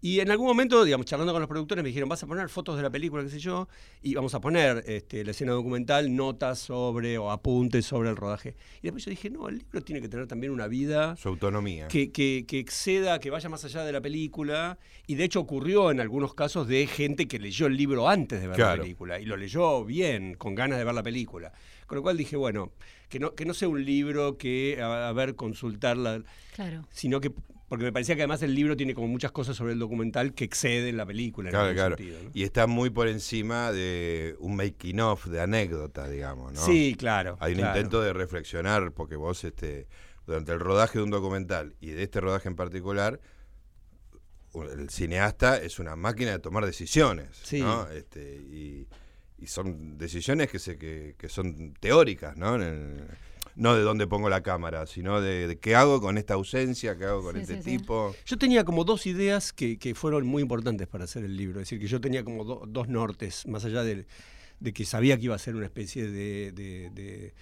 Y 0.00 0.20
en 0.20 0.30
algún 0.30 0.46
momento, 0.46 0.84
digamos, 0.84 1.06
charlando 1.06 1.32
con 1.32 1.40
los 1.40 1.48
productores, 1.48 1.82
me 1.82 1.88
dijeron, 1.88 2.08
vas 2.08 2.22
a 2.22 2.26
poner 2.26 2.48
fotos 2.48 2.76
de 2.76 2.82
la 2.82 2.90
película, 2.90 3.22
qué 3.22 3.30
sé 3.30 3.38
yo, 3.38 3.66
y 4.02 4.14
vamos 4.14 4.34
a 4.34 4.40
poner 4.40 4.84
este, 4.86 5.24
la 5.24 5.30
escena 5.30 5.52
documental, 5.52 6.14
notas 6.14 6.58
sobre 6.58 7.16
o 7.16 7.30
apuntes 7.30 7.86
sobre 7.86 8.10
el 8.10 8.16
rodaje. 8.16 8.56
Y 8.80 8.82
después 8.82 9.04
yo 9.04 9.10
dije, 9.10 9.30
no, 9.30 9.48
el 9.48 9.58
libro 9.58 9.80
tiene 9.80 10.02
que 10.02 10.08
tener 10.08 10.26
también 10.26 10.52
una 10.52 10.66
vida. 10.68 11.16
Su 11.16 11.30
autonomía. 11.30 11.88
Que, 11.88 12.12
que, 12.12 12.44
que 12.46 12.58
exceda, 12.58 13.18
que 13.20 13.30
vaya 13.30 13.48
más 13.48 13.64
allá 13.64 13.84
de 13.84 13.92
la 13.92 14.00
película. 14.00 14.78
Y 15.06 15.14
de 15.14 15.24
hecho 15.24 15.40
ocurrió 15.40 15.90
en 15.90 16.00
algunos 16.00 16.34
casos 16.34 16.68
de 16.68 16.86
gente 16.86 17.26
que 17.26 17.38
leyó 17.38 17.66
el 17.66 17.76
libro 17.76 18.08
antes 18.08 18.40
de 18.40 18.48
ver 18.48 18.58
la 18.58 18.76
película. 18.76 19.18
Y 19.18 19.24
lo 19.24 19.36
leyó 19.36 19.84
bien, 19.84 20.34
con 20.34 20.54
ganas 20.54 20.78
de 20.78 20.84
ver 20.84 20.94
la 20.94 21.02
película. 21.02 21.52
Con 21.86 21.96
lo 21.96 22.02
cual 22.02 22.16
dije, 22.16 22.36
bueno, 22.36 22.72
que 23.08 23.18
no, 23.18 23.34
que 23.34 23.44
no 23.44 23.54
sea 23.54 23.68
un 23.68 23.84
libro 23.84 24.36
que, 24.36 24.80
a, 24.82 25.12
ver, 25.12 25.36
consultarla, 25.36 26.22
claro. 26.54 26.84
sino 26.90 27.20
que 27.20 27.32
porque 27.68 27.84
me 27.84 27.92
parecía 27.92 28.14
que 28.14 28.22
además 28.22 28.42
el 28.42 28.54
libro 28.54 28.76
tiene 28.76 28.94
como 28.94 29.08
muchas 29.08 29.32
cosas 29.32 29.56
sobre 29.56 29.72
el 29.72 29.78
documental 29.78 30.34
que 30.34 30.44
exceden 30.44 30.96
la 30.96 31.04
película. 31.04 31.50
Claro, 31.50 31.74
claro. 31.74 31.96
Y 32.32 32.44
está 32.44 32.66
muy 32.66 32.90
por 32.90 33.08
encima 33.08 33.72
de 33.72 34.36
un 34.38 34.54
making 34.54 35.00
of, 35.00 35.26
de 35.26 35.40
anécdota, 35.40 36.08
digamos, 36.08 36.52
¿no? 36.52 36.64
Sí, 36.64 36.94
claro. 36.96 37.36
Hay 37.40 37.54
un 37.54 37.60
intento 37.60 38.00
de 38.00 38.12
reflexionar, 38.12 38.92
porque 38.92 39.16
vos, 39.16 39.42
este, 39.42 39.88
durante 40.26 40.52
el 40.52 40.60
rodaje 40.60 40.98
de 40.98 41.04
un 41.04 41.10
documental 41.10 41.74
y 41.80 41.90
de 41.90 42.04
este 42.04 42.20
rodaje 42.20 42.48
en 42.48 42.54
particular, 42.54 43.20
el 44.54 44.88
cineasta 44.88 45.60
es 45.60 45.80
una 45.80 45.96
máquina 45.96 46.30
de 46.30 46.38
tomar 46.38 46.64
decisiones, 46.64 47.28
¿no? 47.52 47.88
Este, 47.88 48.36
y, 48.36 48.88
son 49.46 49.98
decisiones 49.98 50.50
que, 50.50 50.58
se, 50.58 50.78
que, 50.78 51.14
que 51.18 51.28
son 51.28 51.74
teóricas, 51.74 52.36
¿no? 52.36 52.56
En 52.56 53.06
no 53.56 53.74
de 53.74 53.82
dónde 53.82 54.06
pongo 54.06 54.28
la 54.28 54.42
cámara, 54.42 54.86
sino 54.86 55.20
de, 55.20 55.58
qué 55.60 55.74
hago 55.74 56.00
con 56.00 56.18
esta 56.18 56.34
ausencia, 56.34 56.96
qué 56.96 57.04
hago 57.04 57.22
con 57.22 57.36
este 57.36 57.56
tipo. 57.56 58.14
Yo 58.26 58.36
tenía 58.36 58.64
como 58.64 58.84
dos 58.84 59.06
ideas 59.06 59.52
que, 59.52 59.94
fueron 59.94 60.26
muy 60.26 60.42
importantes 60.42 60.86
para 60.86 61.04
hacer 61.04 61.24
el 61.24 61.36
libro, 61.36 61.60
es 61.60 61.66
decir, 61.66 61.80
que 61.80 61.86
yo 61.86 62.00
tenía 62.00 62.22
como 62.22 62.44
dos 62.44 62.88
nortes, 62.88 63.46
más 63.46 63.64
allá 63.64 63.82
de, 63.82 64.06
que 64.72 64.84
sabía 64.84 65.16
que 65.16 65.24
iba 65.24 65.34
a 65.34 65.38
ser 65.38 65.56
una 65.56 65.64
especie 65.64 66.10
de, 66.10 67.32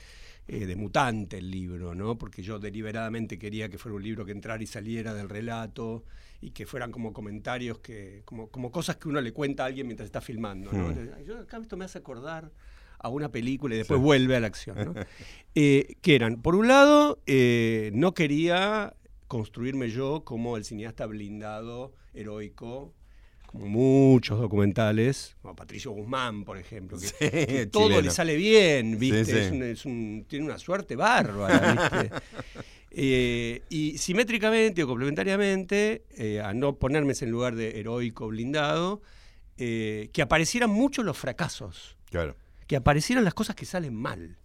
eh, 0.47 0.67
de 0.67 0.77
mutante 0.77 1.39
el 1.39 1.51
libro, 1.51 1.95
¿no? 1.95 2.17
Porque 2.17 2.43
yo 2.43 2.59
deliberadamente 2.59 3.39
quería 3.39 3.69
que 3.69 3.79
fuera 3.79 3.97
un 3.97 4.03
libro 4.03 4.25
que 4.25 4.33
entrara 4.33 4.63
y 4.63 4.67
saliera 4.67 5.15
del 5.15 5.29
relato 5.29 6.05
y 6.41 6.51
que 6.51 6.67
fueran 6.67 6.93
como 6.93 7.13
comentarios 7.13 7.79
que, 7.79 8.23
como, 8.25 8.49
como 8.51 8.71
cosas 8.71 8.97
que 8.97 9.09
uno 9.09 9.21
le 9.21 9.33
cuenta 9.33 9.65
a 9.65 9.67
alguien 9.67 9.87
mientras 9.87 10.07
está 10.07 10.21
filmando, 10.21 10.71
¿no? 10.71 10.89
Hmm. 10.91 11.25
Yo 11.25 11.39
acá 11.39 11.57
esto 11.57 11.77
me 11.77 11.87
hace 11.87 11.99
acordar 11.99 12.53
a 13.05 13.09
una 13.11 13.29
película 13.29 13.75
y 13.75 13.79
después 13.79 14.01
vuelve 14.01 14.35
a 14.35 14.41
la 14.41 14.49
acción. 14.49 14.77
¿no? 14.77 14.95
Eh, 15.57 15.99
que 16.03 16.17
eran, 16.17 16.43
por 16.43 16.57
un 16.57 16.67
lado, 16.67 17.21
eh, 17.27 17.93
no 17.95 18.13
quería 18.13 18.97
construirme 19.29 19.89
yo 19.89 20.25
como 20.25 20.57
el 20.57 20.65
cineasta 20.65 21.07
blindado, 21.07 21.93
heroico, 22.13 22.93
como 23.47 23.69
muchos 23.69 24.41
documentales, 24.41 25.37
como 25.43 25.55
Patricio 25.55 25.93
Guzmán, 25.93 26.45
por 26.45 26.59
ejemplo, 26.59 26.99
que, 26.99 27.69
todo 27.73 28.03
le 28.03 28.11
sale 28.11 28.35
bien, 28.35 28.99
¿viste? 28.99 29.71
Es 29.71 29.85
un, 29.85 30.25
tiene 30.27 30.45
una 30.45 30.59
suerte 30.59 30.97
bárbara, 30.97 31.91
¿viste? 32.03 32.17
Eh, 32.91 33.63
y 33.69 33.97
simétricamente 33.99 34.83
o 34.83 34.89
complementariamente, 34.89 36.03
a 36.43 36.53
no 36.53 36.81
ponerme 36.81 37.13
en 37.21 37.31
lugar 37.31 37.55
de 37.55 37.79
heroico 37.79 38.27
blindado, 38.27 39.03
que 39.57 40.21
aparecieran 40.21 40.71
mucho 40.71 41.05
los 41.05 41.17
fracasos. 41.17 41.97
Claro 42.11 42.35
que 42.67 42.77
aparecieran 42.77 43.25
las 43.25 43.35
cosas 43.35 43.57
que 43.57 43.67
salen 43.67 43.95
mal, 43.95 44.39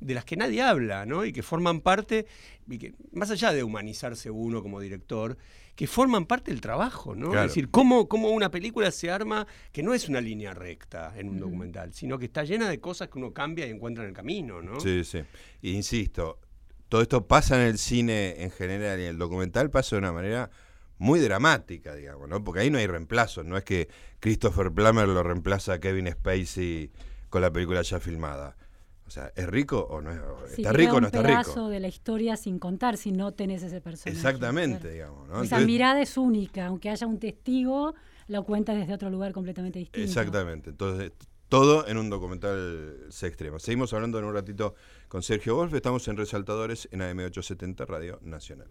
de 0.00 0.14
las 0.14 0.24
que 0.24 0.36
nadie 0.36 0.62
habla, 0.62 1.06
¿no? 1.06 1.24
Y 1.24 1.32
que 1.32 1.42
forman 1.42 1.80
parte, 1.80 2.26
y 2.68 2.78
que, 2.78 2.94
más 3.12 3.30
allá 3.30 3.52
de 3.52 3.62
humanizarse 3.62 4.30
uno 4.30 4.62
como 4.62 4.80
director, 4.80 5.36
que 5.74 5.86
forman 5.86 6.26
parte 6.26 6.50
del 6.50 6.60
trabajo, 6.60 7.14
¿no? 7.14 7.34
Es 7.34 7.48
decir, 7.48 7.70
cómo, 7.70 8.08
cómo, 8.08 8.30
una 8.30 8.50
película 8.50 8.90
se 8.90 9.10
arma 9.10 9.46
que 9.72 9.82
no 9.82 9.92
es 9.92 10.08
una 10.08 10.20
línea 10.20 10.54
recta 10.54 11.12
en 11.16 11.28
un 11.28 11.40
documental, 11.40 11.92
sino 11.92 12.18
que 12.18 12.26
está 12.26 12.44
llena 12.44 12.68
de 12.68 12.78
cosas 12.78 13.08
que 13.08 13.18
uno 13.18 13.32
cambia 13.32 13.66
y 13.66 13.70
encuentra 13.70 14.04
en 14.04 14.10
el 14.10 14.14
camino, 14.14 14.62
¿no? 14.62 14.78
Sí, 14.78 15.02
sí. 15.02 15.20
Insisto, 15.62 16.38
todo 16.88 17.02
esto 17.02 17.26
pasa 17.26 17.60
en 17.60 17.66
el 17.66 17.78
cine 17.78 18.42
en 18.42 18.50
general 18.50 19.00
y 19.00 19.04
en 19.04 19.08
el 19.08 19.18
documental 19.18 19.70
pasa 19.70 19.96
de 19.96 20.00
una 20.00 20.12
manera 20.12 20.50
muy 20.98 21.18
dramática, 21.18 21.94
digamos, 21.94 22.28
¿no? 22.28 22.44
Porque 22.44 22.60
ahí 22.60 22.70
no 22.70 22.78
hay 22.78 22.86
reemplazo, 22.86 23.42
no 23.42 23.56
es 23.56 23.64
que 23.64 23.88
Christopher 24.20 24.70
Plummer 24.70 25.08
lo 25.08 25.22
reemplaza 25.24 25.74
a 25.74 25.80
Kevin 25.80 26.10
Spacey 26.10 26.92
con 27.34 27.42
la 27.42 27.52
película 27.52 27.82
ya 27.82 27.98
filmada. 27.98 28.56
O 29.08 29.10
sea, 29.10 29.32
¿es 29.34 29.48
rico 29.48 29.88
o 29.90 30.00
no 30.00 30.12
es? 30.12 30.56
¿Está 30.56 30.72
rico 30.72 30.98
o 30.98 31.00
no 31.00 31.08
está 31.08 31.20
rico? 31.20 31.36
un 31.36 31.42
pedazo 31.42 31.68
de 31.68 31.80
la 31.80 31.88
historia 31.88 32.36
sin 32.36 32.60
contar 32.60 32.96
si 32.96 33.10
no 33.10 33.32
tenés 33.32 33.64
ese 33.64 33.80
personaje. 33.80 34.16
Exactamente, 34.16 34.88
digamos. 34.88 35.28
¿no? 35.28 35.42
Esa 35.42 35.58
mirada 35.58 36.00
es 36.00 36.16
única, 36.16 36.66
aunque 36.66 36.90
haya 36.90 37.08
un 37.08 37.18
testigo, 37.18 37.96
lo 38.28 38.44
cuenta 38.44 38.72
desde 38.72 38.94
otro 38.94 39.10
lugar 39.10 39.32
completamente 39.32 39.80
distinto. 39.80 40.06
Exactamente. 40.06 40.70
Entonces, 40.70 41.10
todo 41.48 41.88
en 41.88 41.98
un 41.98 42.08
documental 42.08 43.06
se 43.08 43.26
extrema. 43.26 43.58
Seguimos 43.58 43.92
hablando 43.92 44.20
en 44.20 44.26
un 44.26 44.34
ratito 44.34 44.76
con 45.08 45.24
Sergio 45.24 45.56
Wolf. 45.56 45.74
Estamos 45.74 46.06
en 46.06 46.16
Resaltadores 46.16 46.88
en 46.92 47.00
AM870 47.00 47.84
Radio 47.84 48.20
Nacional. 48.22 48.68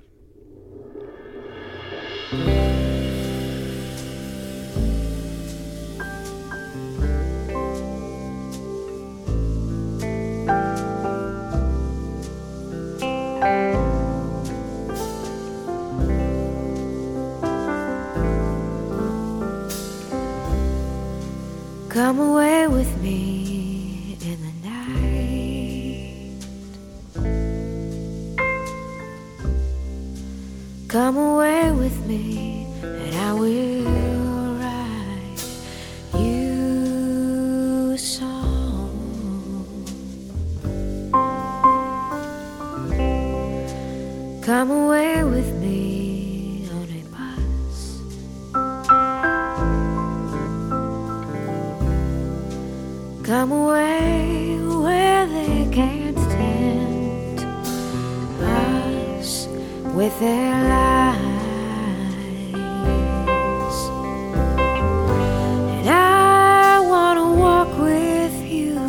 Come 22.03 22.19
away 22.19 22.67
with 22.67 23.01
me 23.01 24.17
in 24.19 24.37
the 24.45 24.53
night. 24.67 26.35
Come 30.89 31.15
away 31.15 31.71
with 31.71 31.97
me, 32.05 32.42
Away 53.43 54.57
where 54.57 55.25
they 55.25 55.67
can't 55.69 56.15
tempt 56.15 57.43
us 58.41 59.47
with 59.93 60.17
their 60.21 60.69
lies. 60.69 61.49
And 65.75 65.89
I 65.89 66.79
want 66.79 67.19
to 67.19 67.25
walk 67.37 67.77
with 67.79 68.33
you 68.49 68.79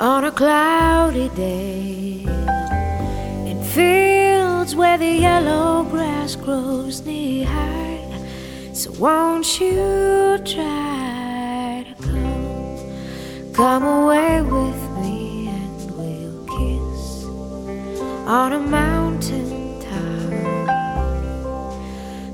on 0.00 0.24
a 0.24 0.32
cloudy 0.32 1.28
day 1.36 2.26
in 3.46 3.62
fields 3.62 4.74
where 4.74 4.98
the 4.98 5.12
yellow 5.28 5.84
grass 5.84 6.34
grows 6.34 7.00
knee 7.06 7.44
high. 7.44 8.00
So 8.72 8.90
won't 8.98 9.60
you 9.60 10.38
try 10.44 10.93
come 13.54 13.84
away 13.84 14.42
with 14.42 14.82
me 14.98 15.46
and 15.46 15.90
we'll 15.96 16.44
kiss 16.46 17.24
on 18.26 18.52
a 18.52 18.58
mountain 18.58 19.80
top. 19.80 20.32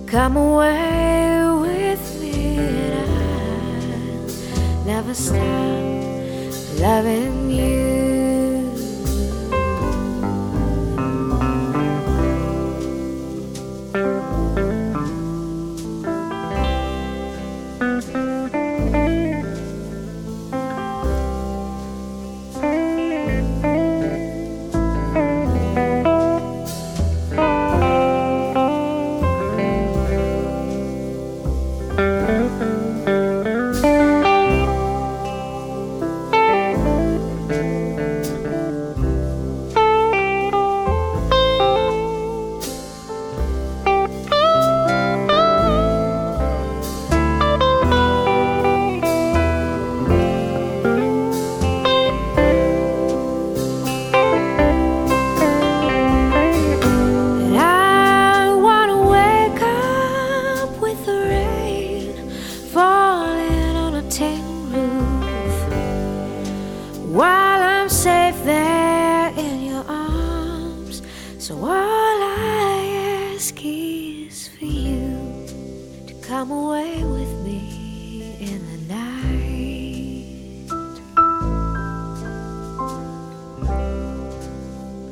Come 0.06 0.36
away 0.38 1.42
with 1.60 2.20
me 2.22 2.56
and 2.56 3.10
I'll 4.56 4.84
never 4.86 5.12
stop 5.12 6.80
loving 6.80 7.50
you. 7.50 7.79
So 71.40 71.56
all 71.56 71.68
I 72.22 73.32
ask 73.34 73.56
is 73.64 74.48
for 74.48 74.66
you 74.66 75.46
to 76.06 76.12
come 76.20 76.50
away 76.50 77.02
with 77.02 77.32
me 77.42 78.36
in 78.38 78.60
the 78.70 78.78
night. 78.92 80.68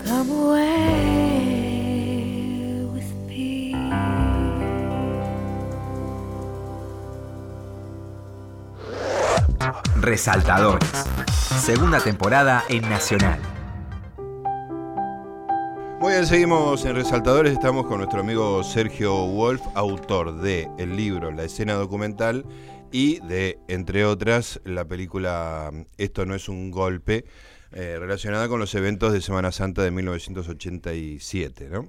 Come 0.05 0.31
away 0.31 1.65
with 2.93 3.11
me. 3.27 3.73
Resaltadores. 10.03 11.07
Segunda 11.59 12.01
temporada 12.01 12.65
en 12.69 12.87
Nacional. 12.87 13.48
Bien, 16.19 16.27
seguimos 16.27 16.85
en 16.85 16.97
Resaltadores. 16.97 17.53
Estamos 17.53 17.87
con 17.87 17.99
nuestro 17.99 18.19
amigo 18.19 18.65
Sergio 18.65 19.15
Wolf, 19.29 19.63
autor 19.77 20.41
de 20.41 20.69
el 20.77 20.97
libro 20.97 21.31
La 21.31 21.45
escena 21.45 21.75
documental 21.75 22.45
y 22.91 23.21
de, 23.29 23.61
entre 23.69 24.05
otras, 24.05 24.61
la 24.65 24.85
película 24.85 25.71
Esto 25.97 26.27
no 26.27 26.35
es 26.35 26.49
un 26.49 26.73
golpe, 26.73 27.25
eh, 27.71 27.99
relacionada 28.01 28.49
con 28.49 28.59
los 28.59 28.75
eventos 28.75 29.13
de 29.13 29.21
Semana 29.21 29.53
Santa 29.53 29.83
de 29.85 29.93
1987, 29.93 31.69
¿no? 31.71 31.87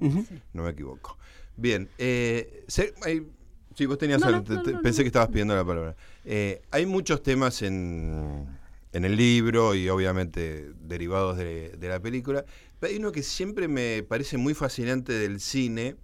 No 0.54 0.62
me 0.62 0.70
equivoco. 0.70 1.18
Bien, 1.58 1.90
eh, 1.98 2.66
hay- 3.04 3.26
sí, 3.74 3.88
vos 3.88 3.98
tenías 3.98 4.22
No, 4.22 4.28
algo, 4.28 4.38
no, 4.42 4.44
te- 4.44 4.54
no, 4.54 4.62
te- 4.62 4.74
no, 4.74 4.82
pensé 4.84 5.02
que 5.02 5.08
estabas 5.08 5.30
pidiendo 5.30 5.56
la 5.56 5.66
palabra. 5.66 5.96
Eh, 6.24 6.62
hay 6.70 6.86
muchos 6.86 7.24
temas 7.24 7.64
en, 7.64 8.46
en 8.94 9.06
el 9.06 9.16
libro 9.16 9.74
y 9.74 9.90
obviamente 9.90 10.72
derivados 10.82 11.36
de, 11.36 11.70
de 11.72 11.88
la 11.90 12.00
película, 12.00 12.46
hay 12.82 12.98
uno 12.98 13.12
que 13.12 13.24
siempre 13.24 13.68
me 13.68 14.04
parece 14.04 14.38
muy 14.38 14.54
fascinante 14.54 15.14
del 15.14 15.40
cine, 15.40 15.96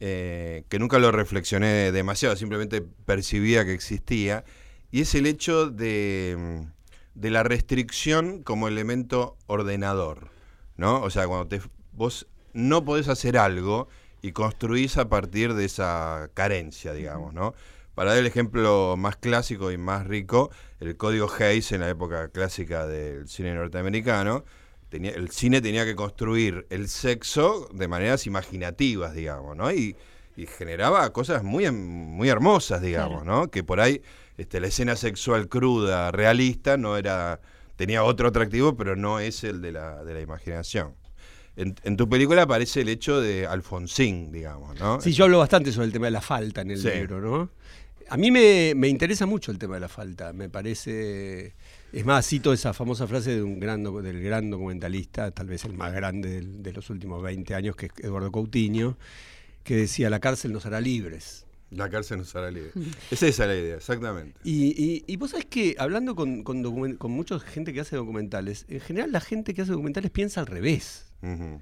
eh, 0.00 0.64
que 0.68 0.78
nunca 0.78 0.98
lo 0.98 1.10
reflexioné 1.10 1.90
demasiado, 1.92 2.36
simplemente 2.36 2.82
percibía 2.82 3.64
que 3.64 3.74
existía, 3.74 4.44
y 4.90 5.00
es 5.00 5.14
el 5.14 5.26
hecho 5.26 5.70
de, 5.70 6.36
mm, 6.38 7.20
de 7.20 7.30
la 7.30 7.42
restricción 7.42 8.42
como 8.42 8.68
elemento 8.68 9.36
ordenador, 9.46 10.30
¿no? 10.76 11.02
O 11.02 11.10
sea, 11.10 11.26
cuando 11.26 11.48
te, 11.48 11.60
vos 11.92 12.28
no 12.52 12.84
podés 12.84 13.08
hacer 13.08 13.36
algo 13.36 13.88
y 14.22 14.32
construís 14.32 14.96
a 14.96 15.08
partir 15.08 15.54
de 15.54 15.64
esa 15.64 16.30
carencia, 16.34 16.92
digamos, 16.92 17.34
¿no? 17.34 17.54
Para 17.94 18.10
dar 18.10 18.20
el 18.20 18.26
ejemplo 18.26 18.94
más 18.96 19.16
clásico 19.16 19.72
y 19.72 19.78
más 19.78 20.06
rico, 20.06 20.50
el 20.78 20.96
código 20.96 21.28
Hayes 21.38 21.72
en 21.72 21.80
la 21.80 21.88
época 21.88 22.28
clásica 22.28 22.86
del 22.86 23.28
cine 23.28 23.54
norteamericano, 23.54 24.44
tenía, 24.88 25.10
el 25.12 25.30
cine 25.30 25.60
tenía 25.60 25.84
que 25.84 25.94
construir 25.94 26.66
el 26.70 26.88
sexo 26.88 27.68
de 27.72 27.88
maneras 27.88 28.26
imaginativas, 28.26 29.14
digamos, 29.14 29.56
¿no? 29.56 29.70
Y, 29.72 29.96
y 30.36 30.46
generaba 30.46 31.12
cosas 31.12 31.42
muy, 31.42 31.64
em- 31.66 31.74
muy 31.76 32.28
hermosas, 32.28 32.80
digamos, 32.80 33.24
¿no? 33.24 33.50
Que 33.50 33.64
por 33.64 33.80
ahí 33.80 34.00
este, 34.36 34.60
la 34.60 34.68
escena 34.68 34.96
sexual 34.96 35.48
cruda, 35.48 36.10
realista, 36.12 36.76
no 36.76 36.96
era 36.96 37.40
tenía 37.76 38.02
otro 38.02 38.28
atractivo, 38.28 38.76
pero 38.76 38.96
no 38.96 39.20
es 39.20 39.44
el 39.44 39.60
de 39.62 39.70
la, 39.72 40.02
de 40.04 40.14
la 40.14 40.20
imaginación. 40.20 40.94
en, 41.56 41.74
en 41.84 41.96
tu 41.96 42.08
película 42.08 42.42
aparece 42.42 42.80
el 42.82 42.88
hecho 42.88 43.20
de 43.20 43.46
Alfonsín, 43.46 44.30
digamos, 44.32 44.78
¿no? 44.78 45.00
Sí, 45.00 45.12
yo 45.12 45.24
hablo 45.24 45.38
bastante 45.40 45.70
sobre 45.72 45.86
el 45.86 45.92
tema 45.92 46.06
de 46.06 46.12
la 46.12 46.20
falta 46.20 46.60
en 46.62 46.70
el 46.72 46.78
Sí. 46.78 46.88
libro, 46.90 47.20
¿no? 47.20 47.50
A 48.10 48.16
mí 48.16 48.30
me, 48.30 48.72
me 48.76 48.88
interesa 48.88 49.26
mucho 49.26 49.50
el 49.52 49.58
tema 49.58 49.74
de 49.74 49.80
la 49.80 49.88
falta. 49.88 50.32
Me 50.32 50.48
parece. 50.48 51.54
Es 51.92 52.04
más, 52.04 52.26
cito 52.26 52.52
esa 52.52 52.74
famosa 52.74 53.06
frase 53.06 53.36
de 53.36 53.42
un 53.42 53.58
gran, 53.60 53.82
del 53.82 54.22
gran 54.22 54.50
documentalista, 54.50 55.30
tal 55.30 55.46
vez 55.46 55.64
el 55.64 55.72
más 55.72 55.92
grande 55.92 56.42
de 56.42 56.72
los 56.72 56.90
últimos 56.90 57.22
20 57.22 57.54
años, 57.54 57.76
que 57.76 57.86
es 57.86 57.92
Eduardo 58.04 58.30
Coutinho, 58.30 58.98
que 59.64 59.76
decía: 59.76 60.10
La 60.10 60.20
cárcel 60.20 60.52
nos 60.52 60.66
hará 60.66 60.80
libres. 60.80 61.46
La 61.70 61.88
cárcel 61.90 62.18
nos 62.18 62.34
hará 62.34 62.50
libre. 62.50 62.70
Es 63.10 63.22
esa 63.22 63.46
la 63.46 63.54
idea, 63.54 63.76
exactamente. 63.76 64.38
Y, 64.44 64.68
y- 64.82 65.04
y 65.06 65.16
vos 65.16 65.30
sabés 65.30 65.46
que 65.46 65.76
hablando 65.78 66.14
con, 66.14 66.42
con, 66.42 67.10
mucha 67.10 67.38
gente 67.40 67.72
que 67.72 67.80
hace 67.80 67.96
documentales, 67.96 68.64
en 68.68 68.80
general 68.80 69.12
la 69.12 69.20
gente 69.20 69.52
que 69.54 69.62
hace 69.62 69.72
documentales 69.72 70.10
piensa 70.10 70.40
al 70.40 70.46
revés. 70.46 71.06
Eh, 71.22 71.58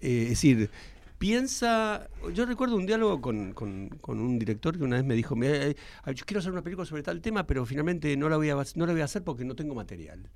es 0.00 0.28
decir, 0.30 0.70
piensa. 1.18 2.08
Yo 2.32 2.46
recuerdo 2.46 2.76
un 2.76 2.86
diálogo 2.86 3.20
con, 3.20 3.52
con- 3.52 3.88
con 4.00 4.20
un 4.20 4.38
director 4.38 4.76
que 4.76 4.84
una 4.84 4.96
vez 4.96 5.04
me 5.04 5.14
dijo: 5.14 5.36
"Mira, 5.36 5.54
eh, 5.66 5.76
Yo 6.14 6.24
quiero 6.26 6.40
hacer 6.40 6.52
una 6.52 6.62
película 6.62 6.86
sobre 6.86 7.02
tal 7.02 7.20
tema, 7.20 7.46
pero 7.46 7.64
finalmente 7.66 8.16
no 8.16 8.28
la 8.28 8.36
voy 8.36 8.50
a, 8.50 8.56
no 8.74 8.86
la 8.86 8.92
voy 8.92 9.00
a 9.02 9.04
hacer 9.04 9.22
porque 9.24 9.44
no 9.44 9.54
tengo 9.54 9.74
material. 9.74 10.28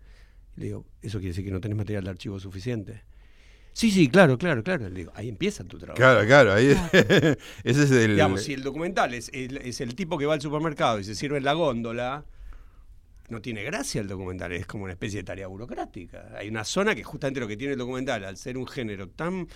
Le 0.57 0.65
digo: 0.67 0.87
¿Eso 1.03 1.19
quiere 1.19 1.31
decir 1.31 1.45
que 1.45 1.51
no 1.51 1.61
tenés 1.61 1.77
material 1.77 2.05
de 2.05 2.11
archivo 2.11 2.39
suficiente? 2.41 3.05
Sí, 3.73 3.93
sí, 3.93 4.09
claro, 4.09 4.37
claro, 4.39 4.63
claro. 4.65 4.89
Le 4.89 4.95
digo: 5.01 5.13
Ahí 5.15 5.29
empieza 5.29 5.63
tu 5.65 5.79
trabajo. 5.79 5.97
Claro, 5.99 6.27
claro, 6.27 6.53
ahí 6.53 6.67
ese 6.93 7.83
es 7.85 7.91
el 7.93 8.13
Digamos, 8.13 8.43
si 8.43 8.55
el 8.55 8.63
documental 8.63 9.15
es, 9.15 9.31
el- 9.33 9.59
es 9.59 9.81
el 9.81 9.95
tipo 9.95 10.19
que 10.19 10.27
va 10.27 10.35
al 10.35 10.41
supermercado 10.41 10.99
y 10.99 11.05
se 11.05 11.15
sirve 11.15 11.39
en 11.39 11.45
la 11.45 11.53
góndola, 11.53 12.25
no 13.29 13.43
tiene 13.43 13.63
gracia 13.63 14.01
el 14.01 14.09
documental, 14.09 14.53
es 14.53 14.67
como 14.67 14.85
una 14.85 14.95
especie 14.95 15.19
de 15.19 15.25
tarea 15.25 15.47
burocrática. 15.49 16.31
Hay 16.37 16.49
una 16.49 16.65
zona 16.65 16.95
que 16.95 17.05
justamente 17.05 17.41
lo 17.41 17.47
que 17.47 17.57
tiene 17.59 17.75
el 17.75 17.79
documental, 17.79 18.25
al 18.25 18.37
ser 18.39 18.57
un 18.57 18.67
género 18.67 19.11
tan, 19.11 19.47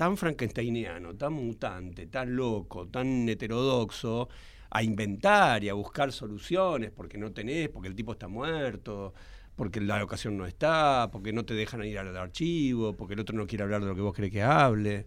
tan 0.00 0.16
frankensteiniano, 0.16 1.14
tan 1.14 1.34
mutante, 1.34 2.06
tan 2.06 2.34
loco, 2.34 2.88
tan 2.88 3.28
heterodoxo, 3.28 4.30
a 4.70 4.82
inventar 4.82 5.62
y 5.62 5.68
a 5.68 5.74
buscar 5.74 6.10
soluciones 6.10 6.90
porque 6.90 7.18
no 7.18 7.32
tenés, 7.32 7.68
porque 7.68 7.88
el 7.88 7.94
tipo 7.94 8.12
está 8.12 8.26
muerto, 8.26 9.12
porque 9.54 9.78
la 9.78 10.02
ocasión 10.02 10.38
no 10.38 10.46
está, 10.46 11.10
porque 11.12 11.34
no 11.34 11.44
te 11.44 11.52
dejan 11.52 11.84
ir 11.84 11.98
al 11.98 12.16
archivo, 12.16 12.96
porque 12.96 13.12
el 13.12 13.20
otro 13.20 13.36
no 13.36 13.46
quiere 13.46 13.64
hablar 13.64 13.82
de 13.82 13.88
lo 13.88 13.94
que 13.94 14.00
vos 14.00 14.14
querés 14.14 14.30
que 14.30 14.42
hable. 14.42 15.06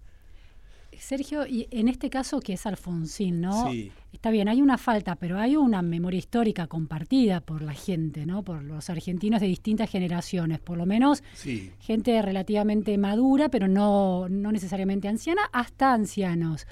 Sergio, 0.99 1.45
y 1.47 1.67
en 1.71 1.87
este 1.87 2.09
caso 2.09 2.39
que 2.39 2.53
es 2.53 2.65
Alfonsín, 2.65 3.41
¿no? 3.41 3.69
Sí. 3.71 3.91
Está 4.11 4.29
bien, 4.31 4.47
hay 4.47 4.61
una 4.61 4.77
falta, 4.77 5.15
pero 5.15 5.39
hay 5.39 5.55
una 5.55 5.81
memoria 5.81 6.17
histórica 6.17 6.67
compartida 6.67 7.41
por 7.41 7.61
la 7.61 7.73
gente, 7.73 8.25
¿no? 8.25 8.43
Por 8.43 8.63
los 8.63 8.89
argentinos 8.89 9.41
de 9.41 9.47
distintas 9.47 9.89
generaciones, 9.89 10.59
por 10.59 10.77
lo 10.77 10.85
menos 10.85 11.23
Sí. 11.33 11.71
gente 11.79 12.21
relativamente 12.21 12.97
madura, 12.97 13.49
pero 13.49 13.67
no, 13.67 14.27
no 14.29 14.51
necesariamente 14.51 15.07
anciana, 15.07 15.41
hasta 15.51 15.93
ancianos. 15.93 16.67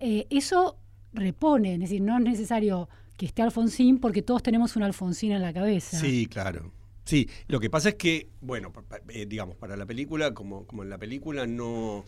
Eh, 0.00 0.26
eso 0.30 0.76
repone, 1.12 1.74
es 1.74 1.80
decir, 1.80 2.00
no 2.02 2.16
es 2.18 2.24
necesario 2.24 2.88
que 3.16 3.26
esté 3.26 3.42
Alfonsín 3.42 3.98
porque 3.98 4.22
todos 4.22 4.42
tenemos 4.42 4.76
un 4.76 4.82
Alfonsín 4.82 5.32
en 5.32 5.42
la 5.42 5.52
cabeza. 5.52 5.98
Sí, 5.98 6.26
claro. 6.26 6.72
Sí, 7.04 7.28
lo 7.46 7.60
que 7.60 7.70
pasa 7.70 7.90
es 7.90 7.94
que, 7.94 8.30
bueno, 8.40 8.72
eh, 9.10 9.26
digamos, 9.26 9.54
para 9.56 9.76
la 9.76 9.86
película, 9.86 10.34
como, 10.34 10.66
como 10.66 10.82
en 10.82 10.90
la 10.90 10.98
película 10.98 11.46
no... 11.46 12.04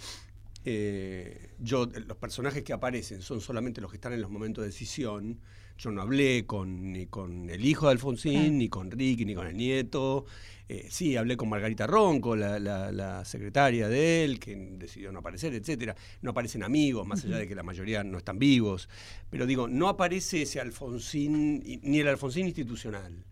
eh, 0.71 1.51
yo, 1.59 1.87
los 1.87 2.17
personajes 2.19 2.63
que 2.63 2.73
aparecen 2.73 3.23
son 3.23 3.41
solamente 3.41 3.81
los 3.81 3.91
que 3.91 3.97
están 3.97 4.13
en 4.13 4.21
los 4.21 4.31
momentos 4.31 4.63
de 4.63 4.69
decisión. 4.69 5.41
Yo 5.79 5.91
no 5.93 6.03
hablé 6.03 6.45
con, 6.45 6.93
ni 6.93 7.07
con 7.07 7.49
el 7.51 7.65
hijo 7.65 7.87
de 7.87 7.93
Alfonsín, 7.93 8.59
ni 8.59 8.69
con 8.69 8.91
Ricky, 8.91 9.25
ni 9.25 9.35
con 9.35 9.47
el 9.47 9.57
nieto. 9.57 10.27
Eh, 10.69 10.89
sí, 10.91 11.17
hablé 11.17 11.37
con 11.37 11.49
Margarita 11.49 11.87
Ronco, 11.87 12.35
la, 12.37 12.59
la- 12.59 12.91
la 12.93 13.25
secretaria 13.25 13.89
de 13.89 14.25
él, 14.25 14.39
que 14.41 14.55
decidió 14.57 15.11
no 15.13 15.21
aparecer, 15.21 15.55
etcétera. 15.55 15.95
No 16.21 16.33
aparecen 16.33 16.63
amigos, 16.65 17.07
más 17.07 17.25
allá 17.25 17.39
de 17.39 17.49
que 17.49 17.55
la 17.55 17.63
mayoría 17.63 18.03
no 18.05 18.19
están 18.19 18.39
vivos. 18.39 18.89
Pero 19.31 19.47
digo, 19.47 19.69
no 19.69 19.89
aparece 19.89 20.43
ese 20.43 20.61
Alfonsín, 20.61 21.63
ni 21.83 22.01
el 22.01 22.09
Alfonsín 22.09 22.47
institucional. 22.47 23.25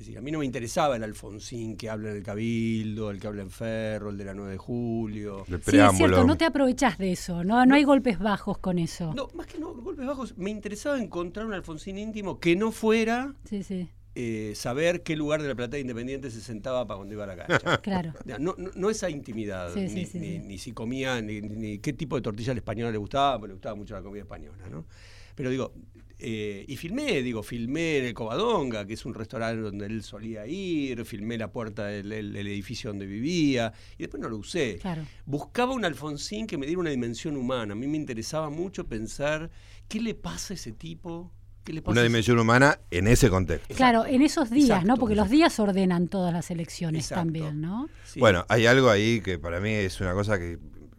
Es 0.00 0.06
decir, 0.06 0.16
a 0.16 0.22
mí 0.22 0.30
no 0.30 0.38
me 0.38 0.46
interesaba 0.46 0.96
el 0.96 1.04
Alfonsín 1.04 1.76
que 1.76 1.90
habla 1.90 2.08
en 2.10 2.16
el 2.16 2.22
Cabildo, 2.22 3.10
el 3.10 3.20
que 3.20 3.26
habla 3.26 3.42
en 3.42 3.50
Ferro, 3.50 4.08
el 4.08 4.16
de 4.16 4.24
la 4.24 4.32
9 4.32 4.52
de 4.52 4.56
julio. 4.56 5.40
el 5.46 5.62
Sí, 5.62 5.76
es 5.76 5.94
cierto, 5.94 6.24
no 6.24 6.38
te 6.38 6.46
aprovechás 6.46 6.96
de 6.96 7.12
eso, 7.12 7.44
no, 7.44 7.66
no 7.66 7.74
hay 7.74 7.84
golpes 7.84 8.18
bajos 8.18 8.56
con 8.56 8.78
eso. 8.78 9.12
No, 9.12 9.28
más 9.34 9.46
que 9.46 9.58
no, 9.58 9.74
golpes 9.74 10.06
bajos, 10.06 10.38
me 10.38 10.48
interesaba 10.48 10.98
encontrar 10.98 11.44
un 11.44 11.52
Alfonsín 11.52 11.98
íntimo 11.98 12.40
que 12.40 12.56
no 12.56 12.72
fuera 12.72 13.34
Sí, 13.44 13.62
sí, 13.62 13.90
eh, 14.14 14.54
saber 14.56 15.02
qué 15.02 15.16
lugar 15.16 15.42
de 15.42 15.48
la 15.48 15.54
platea 15.54 15.78
independiente 15.80 16.30
se 16.30 16.40
sentaba 16.40 16.86
para 16.86 16.96
cuando 16.96 17.12
iba 17.12 17.24
a 17.24 17.26
la 17.26 17.36
cancha. 17.36 17.76
claro. 17.82 18.14
No, 18.38 18.54
no, 18.56 18.70
no 18.74 18.88
esa 18.88 19.10
intimidad, 19.10 19.74
Sí, 19.74 19.86
sí, 19.86 19.94
ni, 19.96 20.06
sí, 20.06 20.18
ni- 20.18 20.26
sí. 20.38 20.38
ni 20.46 20.56
si 20.56 20.72
comía, 20.72 21.20
ni, 21.20 21.42
ni 21.42 21.78
qué 21.78 21.92
tipo 21.92 22.16
de 22.16 22.22
tortilla 22.22 22.52
al 22.52 22.56
español 22.56 22.90
le 22.90 22.96
gustaba, 22.96 23.34
porque 23.38 23.48
le 23.48 23.52
gustaba 23.56 23.74
mucho 23.74 23.92
la 23.92 24.00
comida 24.00 24.22
española, 24.22 24.66
¿no? 24.70 24.86
Pero 25.34 25.50
digo, 25.50 25.74
eh, 26.22 26.64
y 26.68 26.76
filmé, 26.76 27.22
digo, 27.22 27.42
filmé 27.42 27.98
en 27.98 28.04
el 28.06 28.14
Covadonga, 28.14 28.86
que 28.86 28.94
es 28.94 29.04
un 29.06 29.14
restaurante 29.14 29.60
donde 29.62 29.86
él 29.86 30.02
solía 30.02 30.46
ir, 30.46 31.04
filmé 31.04 31.38
la 31.38 31.50
puerta 31.52 31.86
del, 31.86 32.08
del- 32.08 32.32
del 32.32 32.46
edificio 32.46 32.90
donde 32.90 33.06
vivía, 33.06 33.72
y 33.96 34.02
después 34.02 34.20
no 34.22 34.28
lo 34.28 34.36
usé. 34.36 34.78
Claro. 34.80 35.02
Buscaba 35.26 35.72
un 35.72 35.84
Alfonsín 35.84 36.46
que 36.46 36.58
me 36.58 36.66
diera 36.66 36.80
una 36.80 36.90
dimensión 36.90 37.36
humana. 37.36 37.72
A 37.72 37.76
mí 37.76 37.86
me 37.86 37.96
interesaba 37.96 38.50
mucho 38.50 38.86
pensar 38.86 39.50
qué 39.88 40.00
le 40.00 40.14
pasa 40.14 40.52
a 40.52 40.56
ese 40.56 40.72
tipo, 40.72 41.32
qué 41.64 41.72
le 41.72 41.82
pasa 41.82 41.92
Una 41.92 42.02
dimensión 42.02 42.38
humana 42.38 42.78
en 42.90 43.06
ese 43.08 43.28
contexto. 43.30 43.74
Claro, 43.74 44.06
en 44.06 44.22
esos 44.22 44.50
días, 44.50 44.64
Exacto. 44.80 44.86
¿no? 44.88 44.96
Porque 44.96 45.14
los 45.16 45.28
días 45.30 45.58
ordenan 45.58 46.08
todas 46.08 46.32
las 46.32 46.50
elecciones 46.50 47.04
Exacto. 47.06 47.20
también, 47.24 47.60
¿no? 47.60 47.88
Sí. 48.04 48.20
Bueno, 48.20 48.44
hay 48.48 48.66
algo 48.66 48.88
ahí 48.90 49.20
que 49.20 49.38
para 49.38 49.60
mí 49.60 49.70
es 49.70 50.00
una 50.00 50.12
cosa 50.14 50.38
que, 50.38 50.58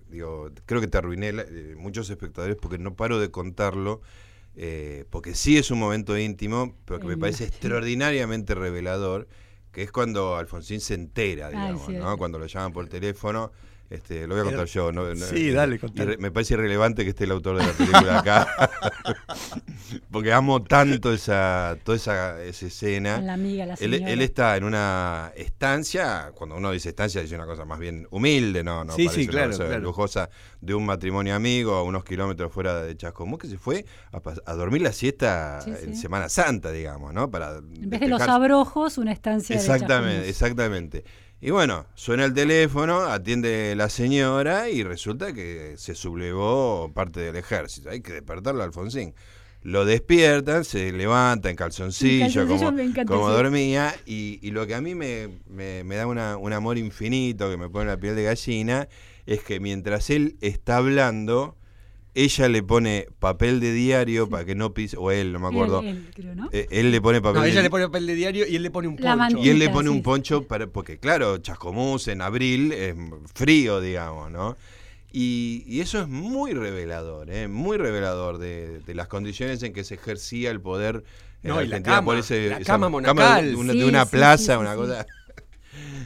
digo, 0.10 0.50
creo 0.66 0.82
que 0.82 0.88
te 0.88 0.98
arruiné 0.98 1.32
la- 1.32 1.44
eh, 1.44 1.76
muchos 1.78 2.10
espectadores 2.10 2.58
porque 2.62 2.78
no 2.78 2.96
paro 2.96 3.20
de 3.20 3.32
contarlo, 3.32 4.02
eh, 4.56 5.06
porque 5.10 5.36
sí 5.36 5.58
es 5.58 5.72
un 5.72 5.80
momento 5.80 6.18
íntimo, 6.18 6.76
pero 6.86 7.00
que 7.00 7.08
me 7.08 7.18
parece 7.18 7.44
extraordinariamente 7.46 8.56
revelador, 8.56 9.28
que 9.72 9.84
es 9.84 9.92
cuando 9.92 10.36
Alfonsín 10.36 10.82
se 10.82 10.96
entera, 10.96 11.48
Ay, 11.48 11.54
digamos, 11.54 11.86
sí. 11.86 11.94
¿no? 11.94 12.18
Cuando 12.18 12.40
lo 12.40 12.48
llaman 12.48 12.74
por 12.74 12.88
teléfono. 12.88 13.52
Este, 13.92 14.26
lo 14.26 14.36
voy 14.36 14.42
a 14.42 14.46
contar 14.46 14.66
yo. 14.68 14.92
¿no? 14.94 15.04
No- 15.14 15.16
Sí, 15.26 15.52
dale, 15.52 15.78
re- 15.96 16.18
Me 16.18 16.32
parece 16.32 16.54
irrelevante 16.54 17.04
que 17.04 17.10
esté 17.10 17.26
el 17.26 17.32
autor 17.32 17.58
de 17.58 17.66
la 17.68 17.74
película 17.74 18.20
acá. 18.20 18.48
porque 20.12 20.32
amo 20.32 20.64
tanto 20.64 21.12
esa, 21.14 21.78
toda 21.84 21.98
esa, 21.98 22.42
esa 22.42 22.66
escena. 22.68 23.16
Con 23.18 23.28
la 23.28 23.34
amiga, 23.34 23.66
la 23.66 23.74
Él, 23.74 23.92
señora. 23.96 24.12
él 24.14 24.22
está 24.22 24.56
en 24.58 24.64
una 24.64 25.34
estancia, 25.36 26.32
cuando 26.36 26.56
uno 26.56 26.72
dice 26.72 26.90
estancia 26.90 27.22
dice 27.22 27.36
una 27.36 27.46
cosa 27.46 27.66
más 27.66 27.80
bien 27.80 28.08
humilde, 28.12 28.64
no, 28.64 28.84
no 28.86 28.94
Sí, 28.94 29.06
parece 29.06 29.16
sí, 29.24 29.28
una 29.28 29.32
claro, 29.32 29.52
cosa 29.52 29.66
claro. 29.66 29.82
lujosa 29.82 30.30
de 30.62 30.74
un 30.74 30.86
matrimonio 30.86 31.36
amigo 31.36 31.76
a 31.76 31.84
unos 31.84 32.04
kilómetros 32.04 32.52
fuera 32.54 32.82
de 32.84 32.96
Chascomús 32.96 33.40
que 33.40 33.48
se 33.48 33.58
fue 33.58 33.86
a, 34.46 34.54
dormir 34.54 34.82
la 34.84 34.94
siesta 34.94 35.60
Sí, 35.62 35.72
en 35.72 35.96
sí. 35.96 36.02
Semana 36.02 36.30
Santa, 36.30 36.72
digamos, 36.72 37.14
¿no? 37.14 37.30
Para 37.30 37.58
En 37.58 37.90
vez 37.90 38.00
de 38.00 38.08
los 38.08 38.22
abrojos, 38.22 38.98
una 38.98 39.12
estancia 39.12 39.56
de 39.56 39.62
Exactamente, 39.62 40.30
exactamente. 40.30 41.04
Y 41.44 41.50
bueno, 41.50 41.88
suena 41.96 42.26
el 42.26 42.34
teléfono, 42.36 43.02
atiende 43.02 43.74
la 43.76 43.90
señora 43.90 44.70
y 44.70 44.84
resulta 44.84 45.34
que 45.34 45.74
se 45.78 45.96
sublevó 45.96 46.92
parte 46.94 47.20
del 47.20 47.36
ejército. 47.36 47.90
Hay 47.90 48.02
que 48.02 48.14
despertarlo 48.14 48.62
a 48.62 48.66
Alfonsín. 48.66 49.16
Lo 49.64 49.86
despiertan, 49.86 50.64
se 50.66 50.92
levanta 50.92 51.50
en 51.50 51.56
calzoncillo, 51.56 52.42
como, 52.48 52.70
como 53.08 53.28
dormía. 53.44 53.96
Y, 54.06 54.40
y 54.44 54.52
lo 54.52 54.68
que 54.68 54.76
a 54.76 54.82
mí 54.82 54.94
me, 54.96 55.30
me- 55.48 55.84
me 55.84 55.96
da 55.96 56.06
una- 56.08 56.38
un 56.38 56.54
amor 56.54 56.78
infinito, 56.78 57.50
que 57.50 57.58
me 57.58 57.70
pone 57.70 57.86
la 57.86 57.98
piel 57.98 58.16
de 58.16 58.24
gallina, 58.24 58.88
es 59.26 59.42
que 59.44 59.60
mientras 59.60 60.10
él 60.12 60.38
está 60.42 60.78
hablando, 60.78 61.56
ella 62.14 62.50
le 62.50 62.62
pone 62.64 63.08
papel 63.20 63.60
de 63.60 63.72
diario 63.74 64.28
para 64.30 64.44
que 64.46 64.54
no 64.56 64.74
pise, 64.74 64.98
o 64.98 65.12
él, 65.12 65.32
no 65.32 65.40
me 65.40 65.48
acuerdo. 65.48 65.80
Él, 65.82 65.88
él, 65.88 66.12
creo, 66.14 66.36
¿no? 66.36 66.50
Eh, 66.52 66.68
él 66.72 66.92
le 66.92 67.00
pone 67.02 67.22
papel 67.22 67.36
No, 67.40 67.42
de 67.44 67.50
ella 67.52 67.62
le 67.62 67.70
pone 67.70 67.86
papel 67.86 68.06
de 68.08 68.16
diario 68.16 68.46
y 68.48 68.56
él 68.56 68.64
le 68.64 68.72
pone 68.72 68.88
un 68.88 68.98
La 69.00 69.16
poncho. 69.18 69.38
y 69.38 69.50
él 69.50 69.60
le 69.60 69.70
pone 69.70 69.90
sí, 69.90 69.96
un 69.96 70.04
poncho 70.04 70.40
sí. 70.40 70.46
para, 70.50 70.68
porque 70.68 70.98
claro, 71.00 71.38
Chascomús 71.38 72.08
en 72.10 72.22
abril 72.22 72.72
es 72.74 72.96
frío, 73.34 73.80
digamos, 73.80 74.30
¿no? 74.32 74.58
Y, 75.14 75.64
y 75.68 75.82
eso 75.82 76.00
es 76.02 76.08
muy 76.08 76.54
revelador, 76.54 77.30
¿eh? 77.30 77.48
muy 77.50 77.78
revelador 77.78 78.38
de, 78.38 78.80
de 78.80 78.96
las 78.96 79.08
condiciones 79.08 79.62
en 79.64 79.74
que 79.74 79.84
se 79.84 79.96
ejercía 79.96 80.52
el 80.52 80.62
poder 80.62 81.04
en 81.44 81.50
No, 81.50 81.62
y 81.62 81.68
la 81.68 81.78
Argentina 81.78 81.96
cama, 81.98 82.14
la 82.14 82.20
esa 82.20 82.60
cama 82.64 82.86
de 82.88 82.92
monacal. 82.92 83.56
una, 83.56 83.74
Sí, 83.74 83.80
de 83.80 83.86
una 83.86 84.06
sí, 84.06 84.12
plaza, 84.12 84.58
una 84.60 84.72
sí. 84.72 84.78
cosa. 84.78 85.06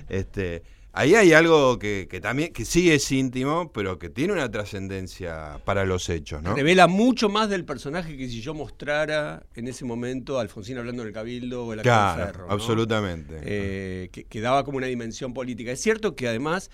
Este, 0.10 0.64
ahí 0.96 1.14
hay 1.16 1.34
algo 1.34 1.78
que, 1.78 2.08
que 2.10 2.20
también, 2.22 2.52
que 2.54 2.66
sí 2.66 2.90
es 2.92 3.12
íntimo, 3.12 3.72
pero 3.72 4.00
que 4.00 4.10
tiene 4.10 4.34
una 4.34 4.50
trascendencia 4.50 5.60
para 5.66 5.86
los 5.86 6.10
hechos, 6.10 6.42
¿no? 6.42 6.56
Revela 6.56 6.88
mucho 6.88 7.30
más 7.30 7.50
del 7.50 7.66
personaje 7.66 8.18
que 8.18 8.28
si 8.30 8.42
yo 8.42 8.54
mostrara 8.54 9.46
en 9.56 9.68
ese 9.68 9.86
momento 9.86 10.38
a 10.40 10.42
Alfonsín 10.42 10.78
hablando 10.78 11.02
en 11.04 11.10
el 11.10 11.14
Cabildo 11.14 11.66
o 11.66 11.74
en 11.74 11.78
la 11.78 11.84
Casa 11.84 12.14
Claro, 12.16 12.20
de 12.20 12.32
Ferro. 12.34 12.48
¿no? 12.48 12.54
absolutamente. 12.54 13.40
Eh, 13.44 14.10
que, 14.12 14.24
que 14.24 14.42
daba 14.42 14.64
como 14.64 14.78
una 14.78 14.88
dimensión 14.88 15.34
política. 15.34 15.72
Es 15.72 15.82
cierto 15.82 16.16
que 16.16 16.28
además, 16.28 16.72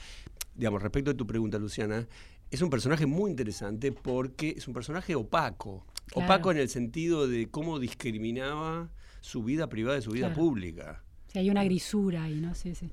digamos, 0.55 0.81
respecto 0.81 1.11
a 1.11 1.13
tu 1.13 1.25
pregunta, 1.27 1.57
Luciana, 1.59 2.07
es 2.49 2.61
un 2.61 2.69
personaje 2.69 3.05
muy 3.05 3.31
interesante 3.31 3.91
porque 3.91 4.53
es 4.57 4.67
un 4.67 4.73
personaje 4.73 5.15
opaco. 5.15 5.85
Claro. 6.07 6.25
Opaco 6.25 6.51
en 6.51 6.57
el 6.57 6.69
sentido 6.69 7.27
de 7.27 7.49
cómo 7.49 7.79
discriminaba 7.79 8.89
su 9.21 9.43
vida 9.43 9.67
privada 9.69 9.95
de 9.95 10.01
su 10.01 10.11
vida 10.11 10.27
Claro. 10.27 10.41
pública. 10.41 11.03
Sí, 11.27 11.39
hay 11.39 11.49
una 11.49 11.63
grisura 11.63 12.23
ahí, 12.25 12.35
¿no? 12.41 12.53
Sí, 12.55 12.75
sí. 12.75 12.91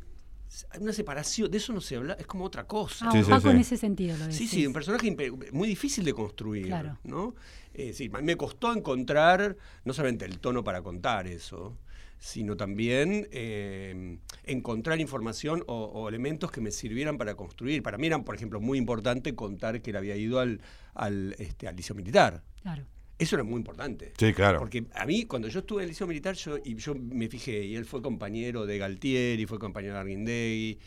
Hay 0.70 0.80
una 0.80 0.92
separación, 0.92 1.50
de 1.50 1.58
eso 1.58 1.72
no 1.72 1.80
se 1.80 1.96
habla, 1.96 2.14
es 2.14 2.26
como 2.26 2.44
otra 2.44 2.64
cosa. 2.66 3.06
Ah, 3.08 3.12
Sí, 3.12 3.22
sí, 3.22 3.30
sí. 3.40 3.48
ese 3.60 3.76
sentido 3.76 4.16
lo 4.16 4.32
Sí, 4.32 4.46
sí, 4.46 4.66
un 4.66 4.72
personaje 4.72 5.14
muy 5.52 5.68
difícil 5.68 6.04
de 6.04 6.12
construir, 6.14 6.66
Claro. 6.66 6.98
¿no? 7.04 7.34
Eh, 7.74 7.92
sí, 7.92 8.08
me 8.08 8.36
costó 8.36 8.72
encontrar 8.72 9.56
no 9.84 9.92
solamente 9.92 10.24
el 10.24 10.38
tono 10.38 10.64
para 10.64 10.82
contar 10.82 11.26
eso, 11.26 11.76
sino 12.18 12.56
también 12.56 13.28
eh, 13.30 14.18
encontrar 14.44 15.00
información 15.00 15.62
o, 15.68 15.84
o 15.84 16.08
elementos 16.08 16.50
que 16.50 16.60
me 16.60 16.70
sirvieran 16.72 17.16
para 17.18 17.34
construir. 17.36 17.82
Para 17.82 17.96
mí 17.98 18.08
era, 18.08 18.18
por 18.24 18.34
ejemplo, 18.34 18.60
muy 18.60 18.78
importante 18.78 19.34
contar 19.36 19.80
que 19.82 19.90
él 19.90 19.96
había 19.96 20.16
ido 20.16 20.40
al, 20.40 20.60
al, 20.94 21.36
este, 21.38 21.68
al 21.68 21.76
liceo 21.76 21.94
militar. 21.94 22.42
Claro. 22.62 22.84
Eso 23.18 23.34
era 23.36 23.42
muy 23.42 23.56
importante. 23.56 24.12
Sí, 24.16 24.32
claro. 24.32 24.60
Porque 24.60 24.86
a 24.94 25.04
mí, 25.04 25.24
cuando 25.24 25.48
yo 25.48 25.60
estuve 25.60 25.80
en 25.82 25.84
el 25.84 25.88
liceo 25.90 26.06
militar, 26.06 26.34
yo, 26.36 26.56
y 26.64 26.76
yo 26.76 26.94
me 26.94 27.28
fijé, 27.28 27.64
y 27.64 27.74
él 27.74 27.84
fue 27.84 28.00
compañero 28.00 28.64
de 28.64 28.78
Galtieri, 28.78 29.44
fue 29.46 29.58
compañero 29.58 29.94
de 29.94 30.00
Arguindegui, 30.00 30.78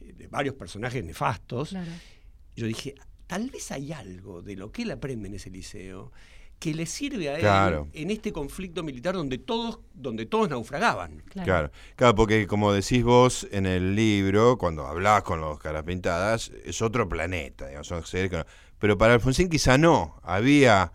de 0.00 0.26
varios 0.28 0.54
personajes 0.54 1.04
nefastos. 1.04 1.70
Claro. 1.70 1.90
Yo 2.54 2.66
dije, 2.66 2.94
tal 3.26 3.50
vez 3.50 3.70
hay 3.72 3.92
algo 3.92 4.40
de 4.42 4.54
lo 4.56 4.70
que 4.70 4.82
él 4.82 4.90
aprende 4.92 5.28
en 5.28 5.34
ese 5.34 5.50
liceo 5.50 6.12
que 6.60 6.74
le 6.74 6.84
sirve 6.84 7.30
a 7.30 7.34
él 7.36 7.40
Claro. 7.40 7.88
en 7.94 8.10
este 8.10 8.32
conflicto 8.32 8.82
militar 8.82 9.14
donde 9.14 9.38
todos, 9.38 9.80
donde 9.94 10.26
todos 10.26 10.50
naufragaban. 10.50 11.22
Claro. 11.26 11.46
Claro, 11.46 11.70
claro, 11.96 12.14
porque 12.14 12.46
como 12.46 12.72
decís 12.72 13.02
vos 13.02 13.48
en 13.50 13.64
el 13.64 13.96
libro, 13.96 14.58
cuando 14.58 14.86
hablás 14.86 15.22
con 15.22 15.40
los 15.40 15.58
caras 15.58 15.84
pintadas, 15.84 16.52
es 16.64 16.82
otro 16.82 17.08
planeta, 17.08 17.66
digamos, 17.66 17.86
son 17.86 18.04
seres 18.04 18.30
que 18.30 18.36
no- 18.36 18.44
pero 18.78 18.98
para 18.98 19.14
Alfonsín 19.14 19.48
quizá 19.48 19.78
no, 19.78 20.20
había 20.22 20.92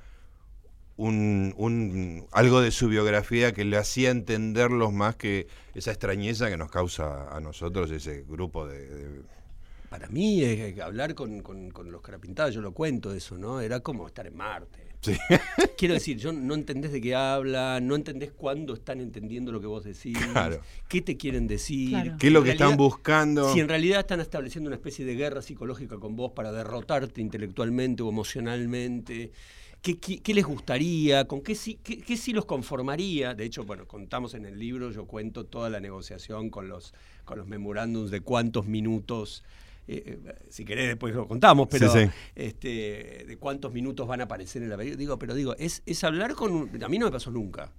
un, 0.97 1.53
un- 1.57 2.25
algo 2.31 2.61
de 2.61 2.71
su 2.71 2.87
biografía 2.87 3.51
que 3.53 3.65
le 3.65 3.77
hacía 3.77 4.11
entenderlos 4.11 4.93
más 4.93 5.15
que 5.15 5.47
esa 5.73 5.91
extrañeza 5.91 6.49
que 6.49 6.57
nos 6.57 6.71
causa 6.71 7.35
a 7.35 7.39
nosotros 7.41 7.91
ese 7.91 8.23
grupo 8.23 8.65
de... 8.67 8.87
de- 8.87 9.21
Para 9.89 10.07
mí, 10.07 10.41
eh, 10.41 10.75
hablar 10.81 11.13
con, 11.15 11.41
con, 11.41 11.69
con 11.71 11.91
los 11.91 12.01
carapintados, 12.01 12.53
yo 12.55 12.61
lo 12.61 12.71
cuento 12.73 13.13
eso, 13.13 13.37
¿no? 13.37 13.59
Era 13.59 13.81
como 13.81 14.07
estar 14.07 14.25
en 14.25 14.35
Marte. 14.37 14.85
Sí. 15.01 15.15
Quiero 15.77 15.93
decir, 15.93 16.17
yo 16.17 16.31
no 16.33 16.55
entendés 16.55 16.91
de 16.91 16.99
qué 17.01 17.13
hablan, 17.13 17.85
no 17.85 17.95
entendés 17.95 18.31
cuándo 18.31 18.73
están 18.73 19.01
entendiendo 19.01 19.51
lo 19.51 19.59
que 19.61 19.67
vos 19.67 19.83
decís, 19.83 20.17
Claro. 20.31 20.61
qué 20.87 21.01
te 21.01 21.15
quieren 21.17 21.45
decir. 21.45 21.89
Claro. 21.89 22.15
¿Qué 22.17 22.27
es 22.27 22.33
lo 22.33 22.41
que 22.43 22.51
están 22.51 22.75
buscando? 22.77 23.53
Si 23.53 23.59
en 23.59 23.67
realidad 23.69 23.99
están 23.99 24.19
estableciendo 24.21 24.67
una 24.69 24.77
especie 24.77 25.05
de 25.05 25.13
guerra 25.15 25.41
psicológica 25.43 25.97
con 25.99 26.15
vos 26.15 26.31
para 26.31 26.51
derrotarte 26.51 27.21
intelectualmente 27.21 28.01
o 28.01 28.09
emocionalmente, 28.09 29.31
¿qué, 29.85 29.99
qué- 29.99 30.19
qué 30.19 30.33
les 30.33 30.43
gustaría? 30.45 31.25
¿Con 31.27 31.41
qué 31.41 31.53
sí, 31.53 31.79
qué, 31.83 31.99
qué 32.01 32.17
sí 32.17 32.33
los 32.33 32.45
conformaría? 32.45 33.35
De 33.35 33.45
hecho, 33.45 33.63
bueno, 33.65 33.87
contamos 33.87 34.33
en 34.33 34.45
el 34.45 34.57
libro, 34.57 34.89
yo 34.91 35.05
cuento 35.05 35.45
toda 35.45 35.69
la 35.69 35.79
negociación 35.79 36.49
con 36.49 36.67
los, 36.67 36.93
con 37.23 37.37
los 37.37 37.45
memorándums 37.47 38.09
de 38.09 38.21
cuántos 38.21 38.65
minutos. 38.65 39.43
eh, 39.87 40.17
eh, 40.25 40.35
si 40.49 40.65
querés 40.65 40.87
después 40.87 41.13
lo 41.13 41.27
contamos, 41.27 41.67
pero 41.69 41.91
Sí, 41.93 42.05
sí. 42.05 42.11
Este, 42.33 43.25
de 43.27 43.37
cuántos 43.37 43.71
minutos 43.71 44.07
van 44.07 44.21
a 44.21 44.23
aparecer 44.23 44.63
en 44.63 44.69
la 44.69 44.77
película. 44.77 44.97
Digo, 44.97 45.19
pero 45.19 45.35
digo, 45.35 45.55
es, 45.57 45.83
es 45.85 46.03
hablar 46.03 46.33
con 46.33 46.51
un- 46.51 46.83
a 46.83 46.89
mí 46.89 46.97
no 46.97 47.05
me 47.05 47.11
pasó 47.11 47.29
nunca. 47.29 47.71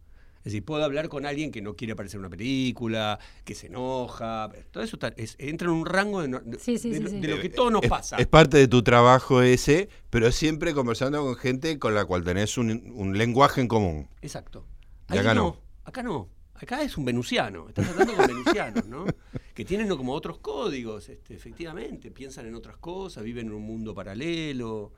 Es 0.46 0.52
decir, 0.52 0.64
puedo 0.64 0.84
hablar 0.84 1.08
con 1.08 1.26
alguien 1.26 1.50
que 1.50 1.60
no 1.60 1.74
quiere 1.74 1.94
aparecer 1.94 2.18
en 2.18 2.20
una 2.20 2.30
película, 2.30 3.18
que 3.44 3.56
se 3.56 3.66
enoja, 3.66 4.48
todo 4.70 4.84
eso 4.84 4.94
está- 4.94 5.12
es- 5.16 5.34
entra 5.40 5.66
en 5.66 5.74
un 5.74 5.84
rango 5.84 6.22
de, 6.22 6.28
no- 6.28 6.38
de- 6.38 6.60
Sí, 6.60 6.78
sí, 6.78 6.90
de 6.90 6.98
sí, 6.98 7.02
lo- 7.02 7.10
sí. 7.10 7.20
de 7.20 7.28
lo 7.28 7.40
que 7.42 7.48
todo 7.48 7.68
nos 7.72 7.82
es, 7.82 7.90
pasa. 7.90 8.16
es 8.16 8.28
parte 8.28 8.56
de 8.56 8.68
tu 8.68 8.84
trabajo 8.84 9.42
ese, 9.42 9.88
pero 10.08 10.30
siempre 10.30 10.72
conversando 10.72 11.20
con 11.24 11.34
gente 11.34 11.80
con 11.80 11.96
la 11.96 12.04
cual 12.04 12.22
tenés 12.22 12.58
un, 12.58 12.92
un 12.94 13.18
lenguaje 13.18 13.60
en 13.60 13.66
común. 13.66 14.08
Exacto. 14.22 14.64
Y 15.12 15.18
acá 15.18 15.34
no. 15.34 15.56
Acá 15.84 16.04
no. 16.04 16.28
Acá 16.54 16.80
es 16.82 16.96
un 16.96 17.04
venusiano. 17.04 17.66
Estás 17.68 17.88
hablando 17.88 18.14
con 18.14 18.26
venusianos, 18.28 18.86
¿no? 18.86 19.04
Que 19.52 19.64
tienen 19.64 19.88
como 19.88 20.12
otros 20.12 20.38
códigos, 20.38 21.08
este, 21.08 21.34
efectivamente. 21.34 22.12
Piensan 22.12 22.46
en 22.46 22.54
otras 22.54 22.76
cosas, 22.76 23.24
viven 23.24 23.48
en 23.48 23.52
un 23.54 23.62
mundo 23.62 23.94
paralelo. 23.96 24.92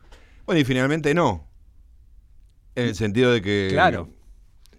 Bueno, 0.45 0.61
y 0.61 0.65
finalmente 0.65 1.15
no. 1.15 1.49
En 2.75 2.89
el 2.89 2.95
sentido 2.95 3.33
de 3.33 3.41
que. 3.41 3.69
Claro. 3.71 4.11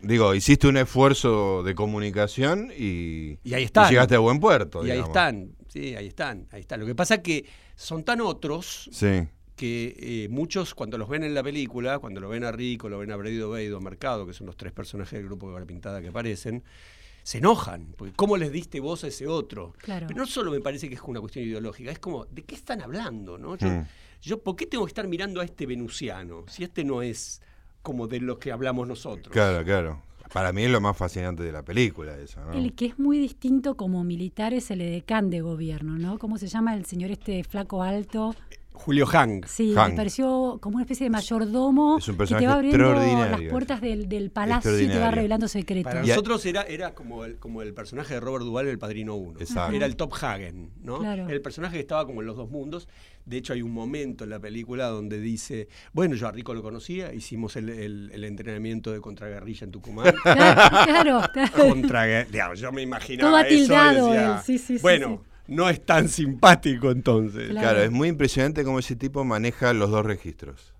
Digo, 0.02 0.34
hiciste 0.34 0.68
un 0.68 0.78
esfuerzo 0.78 1.62
de 1.64 1.76
comunicación 1.76 2.72
y. 2.78 3.38
Y 3.44 3.54
ahí 3.54 3.64
están. 3.64 3.90
llegaste 3.90 4.16
a 4.16 4.20
buen 4.20 4.40
puerto. 4.40 4.86
Y 4.86 4.92
ahí 4.92 5.00
están. 5.00 5.52
Sí, 5.68 5.96
ahí 5.96 6.08
están. 6.08 6.48
Ahí 6.52 6.62
están. 6.62 6.80
Lo 6.80 6.86
que 6.86 6.96
pasa 6.96 7.16
es 7.16 7.22
que 7.22 7.46
son 7.76 8.04
tan 8.04 8.22
otros 8.22 8.90
Sí. 8.92 9.28
que 9.56 9.96
eh, 10.00 10.28
muchos 10.30 10.74
cuando 10.74 10.98
los 10.98 11.10
ven 11.10 11.24
en 11.24 11.34
la 11.34 11.44
película, 11.44 12.00
cuando 12.00 12.22
lo 12.22 12.30
ven 12.30 12.44
a 12.46 12.52
Rico, 12.52 12.88
lo 12.90 13.00
ven 13.00 13.12
a 13.12 13.18
Bredido 13.18 13.50
Beido, 13.50 13.78
a 13.78 13.82
Mercado, 13.82 14.26
que 14.26 14.34
son 14.34 14.48
los 14.48 14.56
tres 14.56 14.72
personajes 14.72 15.14
del 15.20 15.26
grupo 15.26 15.48
de 15.50 15.54
Cara 15.56 15.66
Pintada 15.66 16.02
que 16.02 16.08
aparecen, 16.08 16.64
se 17.24 17.40
enojan, 17.40 17.94
porque 17.98 18.14
¿cómo 18.16 18.38
les 18.38 18.52
diste 18.54 18.80
voz 18.80 19.04
a 19.04 19.08
ese 19.08 19.28
otro? 19.28 19.74
Claro. 19.80 20.08
Pero 20.08 20.18
no 20.20 20.26
solo 20.26 20.50
me 20.50 20.62
parece 20.62 20.88
que 20.88 20.96
es 20.96 21.02
una 21.06 21.20
cuestión 21.20 21.44
ideológica, 21.46 21.92
es 21.92 22.00
como, 22.00 22.26
¿de 22.26 22.44
qué 22.44 22.56
están 22.56 22.82
hablando? 22.82 23.38
¿no? 23.38 23.58
Yo, 23.58 23.68
Mm. 23.68 23.86
yo, 24.22 24.42
¿por 24.42 24.56
qué 24.56 24.66
tengo 24.66 24.86
que 24.86 24.90
estar 24.92 25.08
mirando 25.08 25.42
a 25.42 25.44
este 25.46 25.66
venusiano? 25.66 26.46
Si 26.48 26.64
este 26.64 26.84
no 26.86 27.02
es 27.02 27.42
como 27.82 28.08
de 28.08 28.20
lo 28.20 28.40
que 28.40 28.52
hablamos 28.52 28.88
nosotros. 28.88 29.32
Claro, 29.32 29.64
claro. 29.64 30.02
Para 30.34 30.54
mí 30.54 30.64
es 30.64 30.70
lo 30.70 30.80
más 30.80 30.96
fascinante 30.96 31.42
de 31.42 31.52
la 31.52 31.64
película, 31.64 32.16
eso, 32.18 32.40
¿no? 32.46 32.54
El 32.54 32.74
que 32.74 32.86
es 32.86 33.00
muy 33.00 33.18
distinto 33.18 33.76
como 33.76 34.04
militar 34.04 34.54
es 34.54 34.70
el 34.70 34.82
edecán 34.82 35.32
de 35.32 35.42
gobierno, 35.42 35.98
¿no? 35.98 36.20
¿Cómo 36.20 36.38
se 36.38 36.48
llama 36.48 36.76
el 36.76 36.86
señor 36.86 37.10
este 37.10 37.44
flaco 37.44 37.82
alto? 37.82 38.36
Julio 38.80 39.06
Hang. 39.06 39.44
Sí, 39.46 39.74
Hank. 39.76 39.92
me 39.92 39.96
pareció 39.98 40.58
como 40.62 40.76
una 40.78 40.84
especie 40.84 41.04
de 41.06 41.10
mayordomo 41.10 41.98
Es 41.98 42.08
un 42.08 42.14
que 42.14 42.16
te 42.16 42.18
personaje 42.18 42.48
va 42.48 42.54
abriendo 42.54 42.94
las 42.94 43.42
puertas 43.52 43.82
del, 43.82 44.08
del 44.10 44.32
palacio 44.32 44.80
y 44.80 44.88
te 44.88 44.98
va 45.00 45.12
revelando 45.12 45.48
secretos. 45.48 45.92
Para 45.92 46.06
Y 46.06 46.10
a- 46.12 46.16
nosotros 46.16 46.46
era, 46.46 46.64
era 46.64 46.94
como, 46.94 47.26
el, 47.26 47.38
como 47.38 47.62
el 47.62 47.74
personaje 47.74 48.14
de 48.16 48.20
Robert 48.20 48.46
Duvall 48.46 48.66
en 48.66 48.72
El 48.72 48.80
Padrino 48.80 49.16
1. 49.16 49.40
Exacto. 49.42 49.76
Era 49.76 49.86
el 49.86 49.96
Top 49.96 50.14
Hagen, 50.22 50.72
¿no? 50.82 51.00
Claro. 51.00 51.28
El 51.30 51.42
personaje 51.42 51.74
que 51.76 51.82
estaba 51.82 52.06
como 52.06 52.22
en 52.22 52.28
los 52.28 52.38
dos 52.38 52.50
mundos. 52.50 52.88
De 53.26 53.38
hecho, 53.38 53.54
hay 53.54 53.62
un 53.62 53.72
momento 53.72 54.24
en 54.24 54.32
la 54.32 54.40
película 54.40 54.88
donde 54.88 55.20
dice, 55.20 55.68
bueno, 55.94 56.16
yo 56.16 56.28
a 56.28 56.32
Rico 56.32 56.54
lo 56.54 56.64
conocía, 56.64 57.14
hicimos 57.14 57.56
el, 57.58 57.70
el- 57.70 58.10
el 58.14 58.24
entrenamiento 58.24 58.92
de 58.92 59.02
contraguerrilla 59.02 59.66
en 59.66 59.72
Tucumán. 59.72 60.14
Claro, 60.24 60.86
claro, 60.86 61.22
claro. 61.34 61.52
Contra, 61.70 62.24
digamos, 62.26 62.60
yo 62.60 62.72
me 62.72 62.82
imaginaba 62.82 63.44
Todo 63.44 63.50
eso 63.52 63.74
decía, 63.74 64.36
él, 64.38 64.44
sí, 64.44 64.58
sí, 64.58 64.78
sí, 64.78 64.82
Bueno, 64.82 65.22
no 65.50 65.70
es 65.70 65.86
tan 65.86 66.08
simpático 66.10 66.92
entonces. 66.92 67.50
Claro. 67.50 67.60
Claro, 67.60 67.82
es 67.84 67.92
muy 67.92 68.08
impresionante 68.10 68.64
cómo 68.64 68.80
ese 68.80 68.96
tipo 68.96 69.24
maneja 69.26 69.74
los 69.74 69.90
dos 69.90 70.06
registros. 70.06 70.74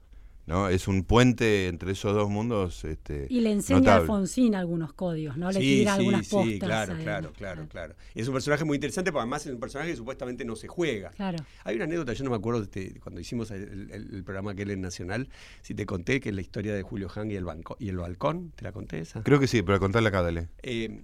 ¿no? 0.48 0.68
Es 0.68 0.88
un 0.88 1.04
puente 1.04 1.68
entre 1.68 1.92
esos 1.92 2.16
dos 2.16 2.28
mundos. 2.28 2.84
Este, 2.84 3.28
Y 3.30 3.42
le 3.42 3.52
enseña 3.52 3.94
a. 3.94 3.96
Alfonsín 3.98 4.56
algunos 4.56 4.94
códigos, 4.94 5.38
¿no? 5.38 5.52
Le 5.52 5.60
Sí, 5.60 5.78
tira 5.80 5.94
sí, 5.94 6.00
algunas 6.00 6.28
postas. 6.28 6.52
sí, 6.54 6.58
claro, 6.60 6.96
claro, 7.04 7.32
claro, 7.34 7.68
claro. 7.70 7.96
Y 8.16 8.22
es 8.22 8.28
un 8.28 8.34
personaje 8.34 8.66
muy 8.66 8.74
interesante, 8.78 9.12
porque 9.12 9.22
además 9.22 9.46
es 9.46 9.54
un 9.54 9.60
personaje 9.60 9.92
que 9.92 9.98
supuestamente 9.98 10.46
no 10.46 10.56
se 10.56 10.68
juega. 10.68 11.12
Claro. 11.12 11.38
Hay 11.66 11.76
una 11.76 11.84
anécdota, 11.86 12.14
yo 12.14 12.24
no 12.24 12.32
me 12.32 12.36
acuerdo 12.38 12.62
de 12.66 13.00
cuando 13.00 13.22
hicimos 13.22 13.52
el, 13.52 13.92
el- 13.92 14.16
el 14.16 14.24
programa 14.24 14.54
aquel 14.54 14.72
en 14.72 14.82
Nacional, 14.82 15.30
si 15.62 15.76
te 15.76 15.86
conté 15.86 16.20
que 16.20 16.30
es 16.30 16.36
la 16.36 16.42
historia 16.42 16.74
de 16.74 16.82
Julio 16.82 17.10
Hang 17.10 17.30
y 17.30 17.36
el, 17.36 17.46
banco, 17.46 17.78
y 17.80 17.90
el 17.90 17.98
balcón, 17.98 18.52
¿te 18.56 18.64
la 18.64 18.72
conté 18.72 19.02
esa? 19.02 19.22
Creo 19.22 19.40
que 19.40 19.46
sí, 19.46 19.62
pero 19.62 19.80
contarle 19.80 20.10
acá, 20.10 20.24
dale. 20.24 20.50
Eh, 20.64 21.04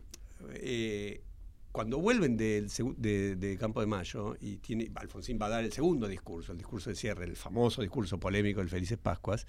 eh, 0.55 1.21
cuando 1.75 1.97
vuelven 1.99 2.37
del 2.37 2.69
de, 2.95 3.35
de 3.35 3.57
Campo 3.57 3.81
de 3.81 3.85
Mayo 3.87 4.37
y 4.39 4.57
tiene, 4.57 4.89
Alfonsín 4.95 5.37
va 5.41 5.47
a 5.47 5.49
dar 5.49 5.63
el 5.65 5.73
segundo 5.73 6.07
discurso, 6.07 6.53
el 6.53 6.57
discurso 6.57 6.89
de 6.89 6.95
cierre, 6.95 7.25
el 7.25 7.35
famoso 7.35 7.81
discurso 7.81 8.17
polémico 8.17 8.61
del 8.61 8.69
Felices 8.69 8.97
Pascuas, 8.97 9.45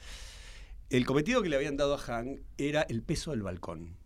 el 0.91 1.07
cometido 1.07 1.41
que 1.43 1.49
le 1.49 1.55
habían 1.55 1.77
dado 1.77 1.95
a 1.95 1.99
Hang 1.99 2.41
era 2.59 2.83
el 2.83 3.03
peso 3.03 3.31
del 3.31 3.43
balcón. 3.43 3.97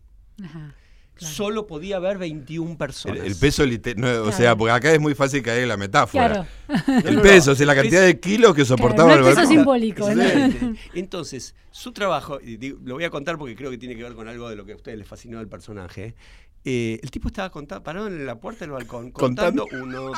Ajá, 0.43 0.75
claro. 1.15 1.33
Solo 1.35 1.65
podía 1.67 1.97
haber 1.97 2.19
21 2.19 2.71
El, 2.71 2.77
personas. 2.77 3.19
el 3.25 3.35
peso 3.35 3.65
literal. 3.65 4.03
O 4.03 4.23
Claro. 4.25 4.31
sea, 4.37 4.55
porque 4.55 4.71
acá 4.71 4.91
es 4.93 4.99
muy 4.99 5.15
fácil 5.15 5.41
caer 5.41 5.63
en 5.63 5.69
la 5.69 5.77
metáfora. 5.77 6.47
Claro. 6.67 7.01
El 7.03 7.03
No, 7.15 7.21
no, 7.21 7.21
peso, 7.23 7.47
no. 7.49 7.53
o 7.53 7.55
sea, 7.55 7.65
la 7.65 7.75
cantidad 7.75 8.05
de 8.05 8.19
kilos 8.19 8.53
que 8.55 8.65
soportaba 8.65 9.09
no 9.09 9.13
el 9.15 9.19
el 9.19 9.25
peso 9.25 9.35
balcón. 9.37 9.55
simbólico. 9.55 10.13
¿no? 10.13 10.21
Exactamente. 10.23 10.79
Entonces, 10.93 11.55
su 11.71 11.91
trabajo, 11.91 12.39
y 12.39 12.57
digo, 12.57 12.77
lo 12.83 12.93
voy 12.95 13.03
a 13.03 13.09
contar 13.09 13.37
porque 13.39 13.55
creo 13.55 13.71
que 13.71 13.77
tiene 13.79 13.95
que 13.95 14.03
ver 14.03 14.13
con 14.13 14.27
algo 14.27 14.47
de 14.49 14.55
lo 14.55 14.63
que 14.65 14.73
a 14.73 14.75
ustedes 14.75 14.97
les 14.97 15.07
fascinó 15.07 15.39
del 15.39 15.47
personaje. 15.47 16.15
Eh, 16.63 16.99
el 17.01 17.09
tipo 17.09 17.27
estaba 17.29 17.49
contando, 17.49 17.83
parado 17.83 18.07
en 18.07 18.23
la 18.25 18.35
puerta 18.39 18.59
del 18.65 18.71
balcón, 18.71 19.09
contando, 19.11 19.65
uno, 19.71 20.01
dos. 20.01 20.17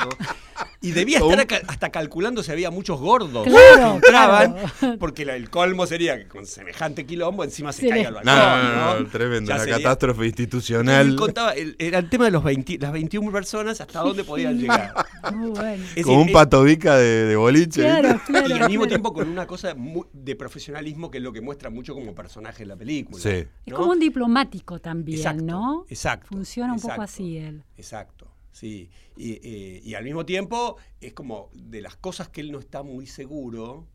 Y 0.81 0.91
debía 0.91 1.19
estar 1.21 1.39
acá- 1.39 1.61
hasta 1.67 1.89
calculando 1.89 2.43
si 2.43 2.51
había 2.51 2.69
muchos 2.69 2.99
gordos 2.99 3.47
Claro, 3.47 3.91
que 3.91 3.95
entraban, 4.07 4.55
claro. 4.79 4.97
porque 4.99 5.23
la- 5.23 5.37
el 5.37 5.49
colmo 5.49 5.85
sería 5.87 6.17
que 6.17 6.27
con 6.27 6.45
semejante 6.45 7.05
quilombo 7.05 7.45
encima 7.45 7.71
se 7.71 7.83
Se 7.83 7.87
caiga 7.89 8.09
el 8.09 8.15
No, 8.15 8.21
balcón. 8.23 8.35
no, 8.35 8.73
no, 8.75 8.93
¿no? 8.95 8.99
no, 8.99 9.09
tremendo. 9.09 9.57
Sería- 9.57 9.77
catástrofe 9.77 10.25
institucional. 10.25 11.15
contaba, 11.15 11.51
el- 11.53 11.75
era 11.79 11.99
el 11.99 12.09
tema 12.09 12.25
de 12.25 12.31
los 12.31 12.43
20 12.43 12.77
las 12.77 12.91
21 12.91 13.31
personas, 13.31 13.79
hasta 13.79 13.99
dónde 14.01 14.23
podían 14.25 14.59
llegar. 14.59 14.93
Muy 15.33 15.49
bueno. 15.51 15.83
Es 15.95 16.03
Como 16.03 16.17
decir, 16.17 16.27
un 16.27 16.33
patobica 16.33 16.97
de, 16.97 17.25
de 17.25 17.35
boliche. 17.37 17.81
Claro, 17.83 18.19
y 18.49 18.51
al 18.51 18.67
mismo 18.69 18.85
tiempo 18.87 19.13
con 19.13 19.29
una 19.29 19.47
cosa 19.47 19.73
de 20.11 20.35
profesionalismo 20.35 21.09
que 21.09 21.19
es 21.19 21.23
lo 21.23 21.31
que 21.31 21.39
muestra 21.39 21.69
mucho 21.69 21.93
como 21.93 22.13
personaje 22.13 22.63
en 22.63 22.69
la 22.69 22.75
película. 22.75 23.23
Sí. 23.23 23.45
Es 23.65 23.73
como 23.73 23.91
un 23.93 23.99
diplomático 23.99 24.79
también, 24.79 25.19
Exacto, 25.19 25.43
¿no? 25.45 25.85
exacto, 25.89 26.32
Funciona 26.33 26.73
un 26.73 26.79
poco 26.79 27.01
así 27.01 27.37
él. 27.37 27.63
Exacto, 27.77 28.27
sí. 28.51 28.89
Y, 29.15 29.33
eh, 29.43 29.81
y 29.83 29.93
al 29.93 30.03
mismo 30.03 30.25
tiempo 30.25 30.77
es 30.99 31.13
como 31.13 31.49
de 31.53 31.81
las 31.81 31.95
cosas 31.95 32.29
que 32.29 32.41
él 32.41 32.51
no 32.51 32.59
está 32.59 32.83
muy 32.83 33.07
seguro, 33.07 33.87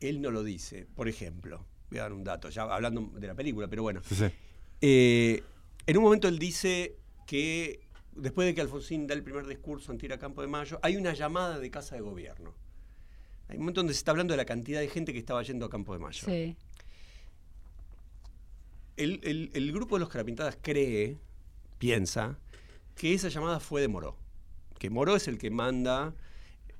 él 0.00 0.20
no 0.20 0.30
lo 0.30 0.42
dice. 0.44 0.86
Por 0.94 1.08
ejemplo, 1.08 1.64
voy 1.90 1.98
a 1.98 2.02
dar 2.02 2.12
un 2.12 2.22
dato, 2.24 2.48
ya 2.50 2.62
hablando 2.62 3.10
de 3.18 3.26
la 3.26 3.34
película, 3.34 3.68
pero 3.68 3.82
bueno. 3.82 4.00
Sí, 4.04 4.14
sí. 4.14 4.26
Eh, 4.82 5.42
en 5.86 5.96
un 5.96 6.02
momento 6.04 6.28
él 6.28 6.38
dice 6.38 6.96
que 7.26 7.80
después 8.14 8.46
de 8.46 8.54
que 8.54 8.60
Alfonsín 8.60 9.06
da 9.06 9.14
el 9.14 9.22
primer 9.22 9.46
discurso 9.46 9.92
anti 9.92 10.10
a 10.12 10.18
Campo 10.18 10.40
de 10.42 10.48
Mayo, 10.48 10.78
hay 10.82 10.96
una 10.96 11.12
llamada 11.14 11.58
de 11.58 11.70
casa 11.70 11.94
de 11.96 12.02
gobierno. 12.02 12.54
Hay 13.48 13.56
un 13.56 13.62
momento 13.62 13.80
donde 13.80 13.94
se 13.94 13.98
está 13.98 14.10
hablando 14.10 14.32
de 14.32 14.38
la 14.38 14.44
cantidad 14.44 14.80
de 14.80 14.88
gente 14.88 15.12
que 15.12 15.18
estaba 15.18 15.42
yendo 15.42 15.64
a 15.66 15.70
Campo 15.70 15.92
de 15.92 15.98
Mayo. 16.00 16.24
Sí. 16.26 16.56
El, 18.96 19.20
el- 19.24 19.50
el 19.54 19.72
grupo 19.72 19.96
de 19.96 20.00
los 20.00 20.08
Carapintadas 20.08 20.56
cree, 20.60 21.18
piensa, 21.78 22.38
que 22.94 23.14
esa 23.14 23.28
llamada 23.28 23.60
fue 23.60 23.80
de 23.80 23.88
Moró. 23.88 24.16
Que 24.78 24.90
Moró 24.90 25.16
es 25.16 25.28
el 25.28 25.38
que 25.38 25.50
manda 25.50 26.14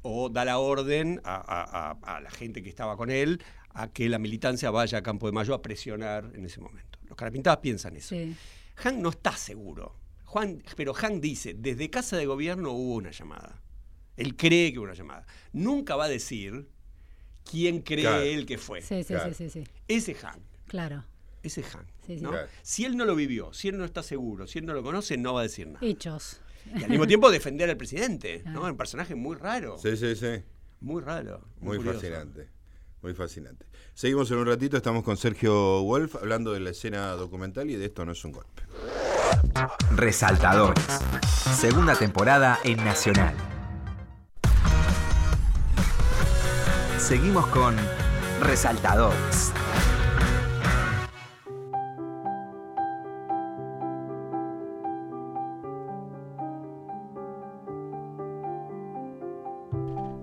o 0.02 0.28
da 0.28 0.44
la 0.44 0.58
orden 0.58 1.20
a, 1.24 1.34
a- 1.36 1.90
a- 1.90 2.16
a 2.16 2.20
la 2.20 2.30
gente 2.30 2.62
que 2.62 2.68
estaba 2.68 2.96
con 2.96 3.10
él 3.10 3.42
a 3.70 3.88
que 3.88 4.08
la 4.08 4.18
militancia 4.18 4.70
vaya 4.70 4.98
a 4.98 5.02
Campo 5.02 5.26
de 5.26 5.32
Mayo 5.32 5.52
a 5.54 5.62
presionar 5.62 6.30
en 6.34 6.44
ese 6.46 6.60
momento. 6.60 6.98
Los 7.08 7.16
Carapintadas 7.16 7.58
piensan 7.58 7.96
eso. 7.96 8.08
Sí. 8.14 8.34
Han 8.84 9.02
no 9.02 9.10
está 9.10 9.32
seguro. 9.36 9.96
Juan, 10.24 10.62
pero 10.76 10.94
Han 11.00 11.20
dice, 11.20 11.54
desde 11.54 11.88
Casa 11.90 12.16
de 12.16 12.26
Gobierno 12.26 12.72
hubo 12.72 12.94
una 12.96 13.10
llamada. 13.10 13.60
Él 14.16 14.34
cree 14.36 14.72
que 14.72 14.78
hubo 14.78 14.84
una 14.86 14.94
llamada. 14.94 15.26
Nunca 15.52 15.94
va 15.96 16.04
a 16.04 16.08
decir 16.08 16.68
quién 17.50 17.80
cree 17.82 18.02
Claro. 18.02 18.22
él 18.22 18.46
que 18.46 18.58
fue. 18.58 18.80
Sí, 18.82 19.02
sí, 19.02 19.12
Claro. 19.14 19.32
sí, 19.34 19.50
sí, 19.50 19.64
sí. 19.64 19.70
Ese 19.88 20.16
Han. 20.22 20.40
Claro. 20.68 21.04
Ese 21.46 21.64
Han. 21.72 21.86
Sí, 22.06 22.16
sí. 22.16 22.20
¿no? 22.20 22.30
Claro. 22.30 22.48
Si 22.62 22.84
él 22.84 22.96
no 22.96 23.04
lo 23.04 23.14
vivió, 23.14 23.52
si 23.52 23.68
él 23.68 23.78
no 23.78 23.84
está 23.84 24.02
seguro, 24.02 24.46
si 24.46 24.58
él 24.58 24.66
no 24.66 24.74
lo 24.74 24.82
conoce, 24.82 25.16
no 25.16 25.34
va 25.34 25.40
a 25.40 25.42
decir 25.44 25.66
nada. 25.66 25.78
Hechos. 25.86 26.40
Y 26.74 26.82
al 26.82 26.90
mismo 26.90 27.06
tiempo 27.06 27.30
defender 27.30 27.70
al 27.70 27.76
presidente, 27.76 28.42
¿no? 28.46 28.62
Un 28.62 28.76
personaje 28.76 29.14
muy 29.14 29.36
raro. 29.36 29.78
Sí, 29.78 29.96
sí, 29.96 30.16
sí. 30.16 30.42
Muy 30.80 31.02
raro. 31.02 31.48
Muy 31.60 31.78
fascinante. 31.78 32.48
Muy 33.02 33.14
fascinante. 33.14 33.66
Seguimos 33.94 34.30
en 34.30 34.38
un 34.38 34.46
ratito, 34.46 34.76
estamos 34.76 35.04
con 35.04 35.16
Sergio 35.16 35.82
Wolf 35.82 36.16
hablando 36.16 36.52
de 36.52 36.60
la 36.60 36.70
escena 36.70 37.12
documental 37.12 37.70
y 37.70 37.76
de 37.76 37.86
esto 37.86 38.04
no 38.04 38.12
es 38.12 38.24
un 38.24 38.32
golpe. 38.32 38.62
Resaltadores. 39.94 40.84
Segunda 41.56 41.94
temporada 41.94 42.58
en 42.64 42.84
Nacional. 42.84 43.34
Seguimos 46.98 47.46
con 47.46 47.76
Resaltadores. 48.40 49.52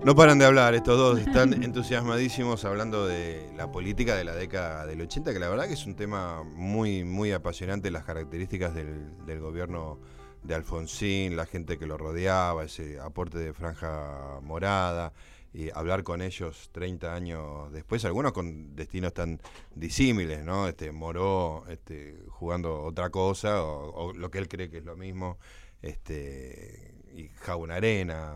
No 0.06 0.16
paran 0.16 0.38
de 0.38 0.44
hablar, 0.44 0.76
estos 0.76 0.98
dos 0.98 1.18
están 1.18 1.64
entusiasmadísimos 1.64 2.66
hablando 2.66 3.08
de 3.08 3.50
la 3.56 3.72
política 3.72 4.18
de 4.18 4.26
la 4.26 4.36
década 4.36 4.86
del 4.86 5.00
80, 5.00 5.32
que 5.32 5.40
la 5.40 5.48
verdad 5.48 5.66
que 5.66 5.76
es 5.76 5.86
un 5.86 5.96
tema 5.96 6.44
muy, 6.44 7.06
muy 7.06 7.32
apasionante, 7.32 7.90
las 7.90 8.04
características 8.04 8.76
del, 8.76 9.40
gobierno 9.40 10.02
de 10.44 10.56
Alfonsín, 10.56 11.38
la 11.38 11.46
gente 11.46 11.78
que 11.78 11.86
lo 11.86 11.98
rodeaba, 11.98 12.66
ese 12.66 13.00
aporte 13.00 13.38
de 13.38 13.54
franja 13.54 14.42
morada, 14.42 15.14
y 15.54 15.70
hablar 15.70 16.04
con 16.04 16.22
ellos 16.22 16.70
30 16.74 17.16
años 17.16 17.72
después, 17.72 18.04
algunos 18.04 18.34
con 18.34 18.76
destinos 18.76 19.14
tan 19.14 19.40
disímiles, 19.74 20.44
¿no? 20.44 20.68
Este 20.68 20.92
Moró 20.92 21.64
este, 21.70 22.26
jugando 22.28 22.82
otra 22.82 23.10
cosa, 23.10 23.64
o, 23.64 24.08
o 24.08 24.14
lo 24.14 24.30
que 24.30 24.40
él 24.40 24.50
cree 24.50 24.70
que 24.70 24.80
es 24.80 24.86
lo 24.86 24.98
mismo, 24.98 25.38
este, 25.82 26.94
y 27.14 27.30
Jaunarena, 27.40 28.36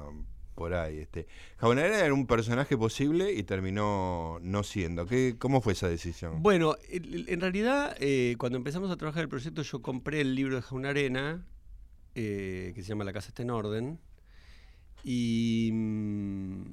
por 0.58 0.74
ahí. 0.74 0.98
Este. 0.98 1.28
Jaunarena 1.58 2.00
era 2.00 2.14
un 2.14 2.26
personaje 2.26 2.76
posible 2.76 3.32
y 3.32 3.44
terminó 3.44 4.40
no 4.42 4.64
siendo. 4.64 5.06
¿Qué, 5.06 5.36
¿Cómo 5.38 5.62
fue 5.62 5.74
esa 5.74 5.88
decisión? 5.88 6.42
Bueno, 6.42 6.76
en 6.90 7.40
realidad, 7.40 7.96
eh, 8.00 8.36
cuando 8.40 8.58
empezamos 8.58 8.90
a 8.90 8.98
trabajar 8.98 9.22
el 9.22 9.30
proyecto, 9.30 9.62
yo 9.62 9.82
compré 9.84 10.20
el 10.20 10.34
libro 10.34 10.56
de 10.56 10.64
Jauna 10.64 10.90
Arena, 10.90 11.46
eh, 12.16 12.72
que 12.74 12.82
se 12.82 12.90
llama 12.90 13.04
La 13.04 13.14
casa 13.14 13.30
está 13.30 13.44
en 13.44 13.52
orden, 13.52 14.00
y, 15.04 15.70
mm, 15.72 16.64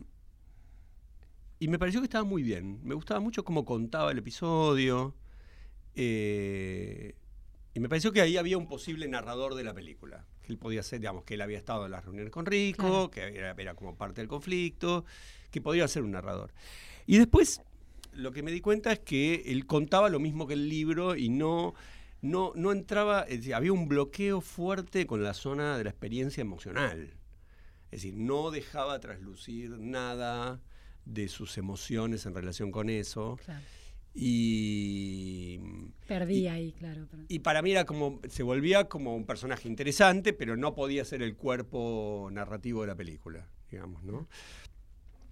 y 1.60 1.68
me 1.68 1.78
pareció 1.78 2.00
que 2.00 2.06
estaba 2.06 2.24
muy 2.24 2.42
bien. 2.42 2.80
Me 2.84 2.94
gustaba 2.94 3.20
mucho 3.20 3.44
cómo 3.44 3.66
contaba 3.66 4.10
el 4.10 4.18
episodio, 4.18 5.14
eh, 5.94 7.14
y 7.74 7.80
me 7.80 7.90
pareció 7.90 8.12
que 8.12 8.22
ahí 8.22 8.38
había 8.38 8.56
un 8.56 8.66
posible 8.66 9.06
narrador 9.08 9.54
de 9.54 9.64
la 9.64 9.74
película. 9.74 10.24
Que 10.44 10.52
él 10.52 10.58
podía 10.58 10.82
ser, 10.82 11.00
digamos, 11.00 11.24
que 11.24 11.34
él 11.34 11.40
había 11.40 11.58
estado 11.58 11.86
en 11.86 11.90
las 11.92 12.04
reuniones 12.04 12.30
con 12.32 12.44
Rico, 12.46 13.10
Claro. 13.10 13.10
que 13.10 13.38
era, 13.38 13.52
era 13.56 13.74
como 13.74 13.96
parte 13.96 14.20
del 14.20 14.28
conflicto, 14.28 15.04
que 15.50 15.60
podría 15.60 15.88
ser 15.88 16.02
un 16.02 16.10
narrador. 16.12 16.52
Y 17.06 17.18
después 17.18 17.62
lo 18.12 18.30
que 18.32 18.42
me 18.42 18.50
di 18.52 18.60
cuenta 18.60 18.92
es 18.92 19.00
que 19.00 19.42
él 19.46 19.66
contaba 19.66 20.08
lo 20.08 20.20
mismo 20.20 20.46
que 20.46 20.54
el 20.54 20.68
libro 20.68 21.16
y 21.16 21.28
no, 21.30 21.74
no, 22.22 22.52
no 22.54 22.72
entraba, 22.72 23.22
es 23.22 23.38
decir, 23.38 23.54
había 23.54 23.72
un 23.72 23.88
bloqueo 23.88 24.40
fuerte 24.40 25.06
con 25.06 25.22
la 25.22 25.34
zona 25.34 25.76
de 25.78 25.84
la 25.84 25.90
experiencia 25.90 26.40
emocional. 26.42 27.14
Es 27.90 28.02
decir, 28.02 28.14
no 28.14 28.50
dejaba 28.50 28.98
traslucir 29.00 29.70
nada 29.78 30.60
de 31.04 31.28
sus 31.28 31.58
emociones 31.58 32.26
en 32.26 32.34
relación 32.34 32.70
con 32.72 32.88
eso. 32.90 33.38
Claro. 33.44 33.64
Y, 34.14 35.58
Perdí 36.06 36.40
Y- 36.40 36.46
ahí, 36.48 36.72
claro. 36.72 37.06
pero- 37.10 37.24
y 37.28 37.38
para 37.40 37.62
mí 37.62 37.70
era 37.72 37.84
como, 37.86 38.20
se 38.28 38.42
volvía 38.42 38.84
como 38.88 39.16
un 39.16 39.24
personaje 39.24 39.68
interesante, 39.68 40.32
pero 40.32 40.56
no 40.56 40.74
podía 40.74 41.04
ser 41.04 41.22
el 41.22 41.34
cuerpo 41.34 42.28
narrativo 42.30 42.82
de 42.82 42.88
la 42.88 42.94
película, 42.94 43.48
digamos, 43.70 44.02
¿no? 44.04 44.28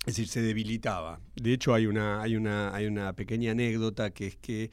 Es 0.01 0.17
decir, 0.17 0.29
se 0.29 0.41
debilitaba. 0.43 1.21
De 1.37 1.53
hecho, 1.53 1.75
hay 1.75 1.87
una, 1.87 2.23
hay 2.23 2.37
una, 2.37 2.75
hay 2.75 2.87
una 2.87 3.13
pequeña 3.15 3.53
anécdota 3.53 4.11
que 4.11 4.27
es 4.29 4.37
que 4.37 4.71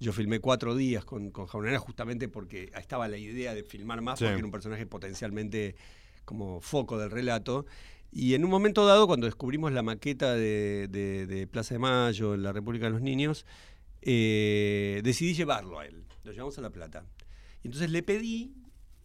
yo 0.00 0.12
filmé 0.12 0.40
cuatro 0.40 0.74
días 0.74 1.04
con, 1.04 1.30
con 1.30 1.46
Jaunera 1.46 1.78
justamente 1.78 2.28
porque 2.28 2.70
estaba 2.78 3.08
la 3.08 3.16
idea 3.16 3.54
de 3.54 3.62
filmar 3.62 4.02
más, 4.02 4.18
Sí. 4.18 4.24
porque 4.26 4.38
era 4.38 4.44
un 4.44 4.50
personaje 4.52 4.84
potencialmente 4.84 5.76
como 6.24 6.60
foco 6.60 6.98
del 6.98 7.10
relato. 7.10 7.64
Y 8.18 8.32
en 8.32 8.46
un 8.46 8.50
momento 8.50 8.86
dado, 8.86 9.06
cuando 9.06 9.26
descubrimos 9.26 9.72
la 9.72 9.82
maqueta 9.82 10.34
de, 10.34 10.88
de- 10.88 11.26
de 11.26 11.46
Plaza 11.46 11.74
de 11.74 11.80
Mayo, 11.80 12.32
en 12.32 12.42
la 12.42 12.50
República 12.50 12.86
de 12.86 12.92
los 12.92 13.02
Niños, 13.02 13.44
eh, 14.00 15.02
decidí 15.04 15.34
llevarlo 15.34 15.78
a 15.78 15.84
él. 15.84 16.02
Lo 16.24 16.32
llevamos 16.32 16.56
a 16.56 16.62
La 16.62 16.70
Plata. 16.70 17.04
Y 17.62 17.66
entonces 17.68 17.90
le 17.90 18.02
pedí 18.02 18.54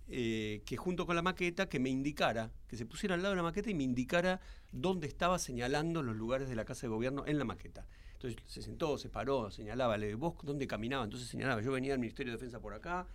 eh, 0.08 0.62
que 0.66 0.78
junto 0.78 1.06
con 1.06 1.18
la 1.18 1.22
maqueta, 1.22 1.68
que 1.68 1.78
me 1.78 1.90
indicara, 1.90 2.52
que 2.70 2.78
se 2.78 2.86
pusiera 2.86 3.16
al 3.16 3.22
lado 3.22 3.34
de 3.34 3.38
la 3.38 3.44
maqueta 3.44 3.70
y 3.70 3.74
me 3.74 3.84
indicara 3.84 4.40
dónde 4.72 5.08
estaba 5.08 5.40
señalando 5.40 6.02
los 6.04 6.16
lugares 6.16 6.48
de 6.48 6.56
la 6.56 6.64
Casa 6.64 6.84
de 6.84 6.88
Gobierno 6.88 7.26
en 7.28 7.38
la 7.38 7.44
maqueta. 7.44 7.86
Entonces 8.14 8.40
se 8.48 8.62
sentó, 8.62 8.98
se 8.98 9.10
paró, 9.10 9.52
señalaba, 9.52 9.98
le 9.98 10.16
vos 10.16 10.36
dónde 10.44 10.68
caminaba, 10.68 11.04
entonces 11.04 11.28
señalaba, 11.28 11.62
yo 11.62 11.74
venía 11.74 11.92
del 11.92 12.00
Ministerio 12.00 12.32
de 12.32 12.38
Defensa 12.38 12.62
por 12.62 12.74
acá. 12.74 13.08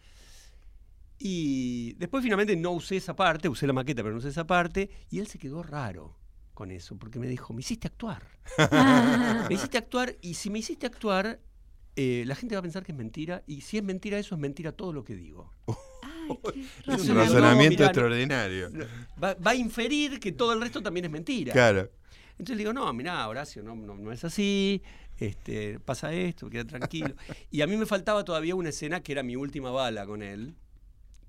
Y 1.19 1.95
después 1.95 2.23
finalmente 2.23 2.57
no 2.57 2.73
usé 2.73 2.97
esa 2.97 3.17
parte, 3.17 3.49
usé 3.49 3.67
la 3.67 3.73
maqueta, 3.73 4.03
pero 4.03 4.13
no 4.13 4.19
usé 4.19 4.29
esa 4.29 4.47
parte, 4.47 4.91
y 5.11 5.19
él 5.19 5.27
se 5.27 5.39
quedó 5.39 5.63
raro 5.63 6.19
con 6.55 6.71
eso, 6.71 6.97
porque 6.97 7.19
me 7.19 7.27
dijo, 7.27 7.53
me 7.55 7.61
hiciste 7.61 7.89
actuar. 7.89 8.23
me 9.49 9.55
hiciste 9.55 9.79
actuar, 9.79 10.17
y 10.21 10.35
si 10.35 10.51
me 10.51 10.59
hiciste 10.59 10.87
actuar, 10.87 11.41
eh, 11.97 12.25
la 12.27 12.35
gente 12.35 12.55
va 12.55 12.59
a 12.61 12.63
pensar 12.63 12.83
que 12.85 12.93
es 12.93 12.99
mentira, 12.99 13.43
y 13.47 13.63
si 13.63 13.79
es 13.79 13.83
mentira 13.83 14.19
eso, 14.19 14.35
es 14.35 14.41
mentira 14.41 14.73
todo 14.73 14.93
lo 14.93 15.05
que 15.05 15.15
digo. 15.17 15.53
Ay, 16.03 16.39
Es 16.87 17.09
un 17.09 17.15
razonamiento. 17.15 17.15
razonamiento 17.15 17.39
No, 17.41 17.69
mirá, 17.69 17.79
no. 17.79 17.85
extraordinario. 17.87 18.71
Va, 19.23 19.35
va 19.35 19.51
a 19.53 19.55
inferir 19.55 20.21
que 20.21 20.33
todo 20.33 20.53
el 20.53 20.61
resto 20.61 20.83
también 20.83 21.07
es 21.07 21.11
mentira. 21.11 21.53
Claro. 21.53 21.91
Entonces 22.33 22.57
le 22.57 22.63
digo, 22.63 22.73
no, 22.75 22.93
mirá, 22.93 23.27
Horacio, 23.29 23.63
no, 23.63 23.75
no, 23.75 23.97
no 23.97 24.13
es 24.13 24.23
así, 24.25 24.83
este, 25.17 25.81
pasa 25.81 26.13
esto, 26.13 26.51
queda 26.51 26.65
tranquilo. 26.65 27.15
Y 27.51 27.63
a 27.63 27.67
mí 27.67 27.77
me 27.77 27.87
faltaba 27.87 28.25
todavía 28.25 28.55
una 28.55 28.69
escena 28.69 29.03
que 29.03 29.13
era 29.13 29.23
mi 29.23 29.37
última 29.37 29.71
bala 29.71 30.05
con 30.05 30.23
él, 30.23 30.55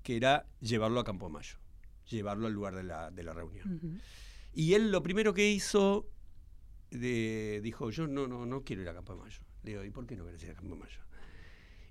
que 0.08 0.16
era 0.16 0.46
llevarlo 0.62 1.00
a 1.00 1.04
Campo 1.04 1.28
Mayo, 1.28 1.58
llevarlo 2.08 2.46
al 2.46 2.54
lugar 2.54 2.74
de 2.74 2.82
la, 2.82 3.10
de 3.10 3.22
la 3.22 3.34
reunión. 3.34 3.74
Ujú. 3.74 3.98
Y 4.54 4.72
él 4.72 4.90
lo 4.90 5.02
primero 5.02 5.34
que 5.34 5.50
hizo, 5.50 6.08
de- 6.90 7.60
dijo, 7.62 7.90
yo 7.90 8.06
no, 8.06 8.26
no, 8.26 8.46
no 8.46 8.62
quiero 8.64 8.80
ir 8.80 8.88
a 8.88 8.94
Campo 8.94 9.12
de 9.14 9.20
Mayo. 9.20 9.40
Le 9.64 9.72
digo, 9.72 9.84
¿y 9.84 9.90
por 9.90 10.06
qué 10.06 10.16
no 10.16 10.24
querés 10.24 10.42
ir 10.44 10.52
a 10.52 10.54
Campo 10.54 10.76
de 10.76 10.80
Mayo? 10.80 11.00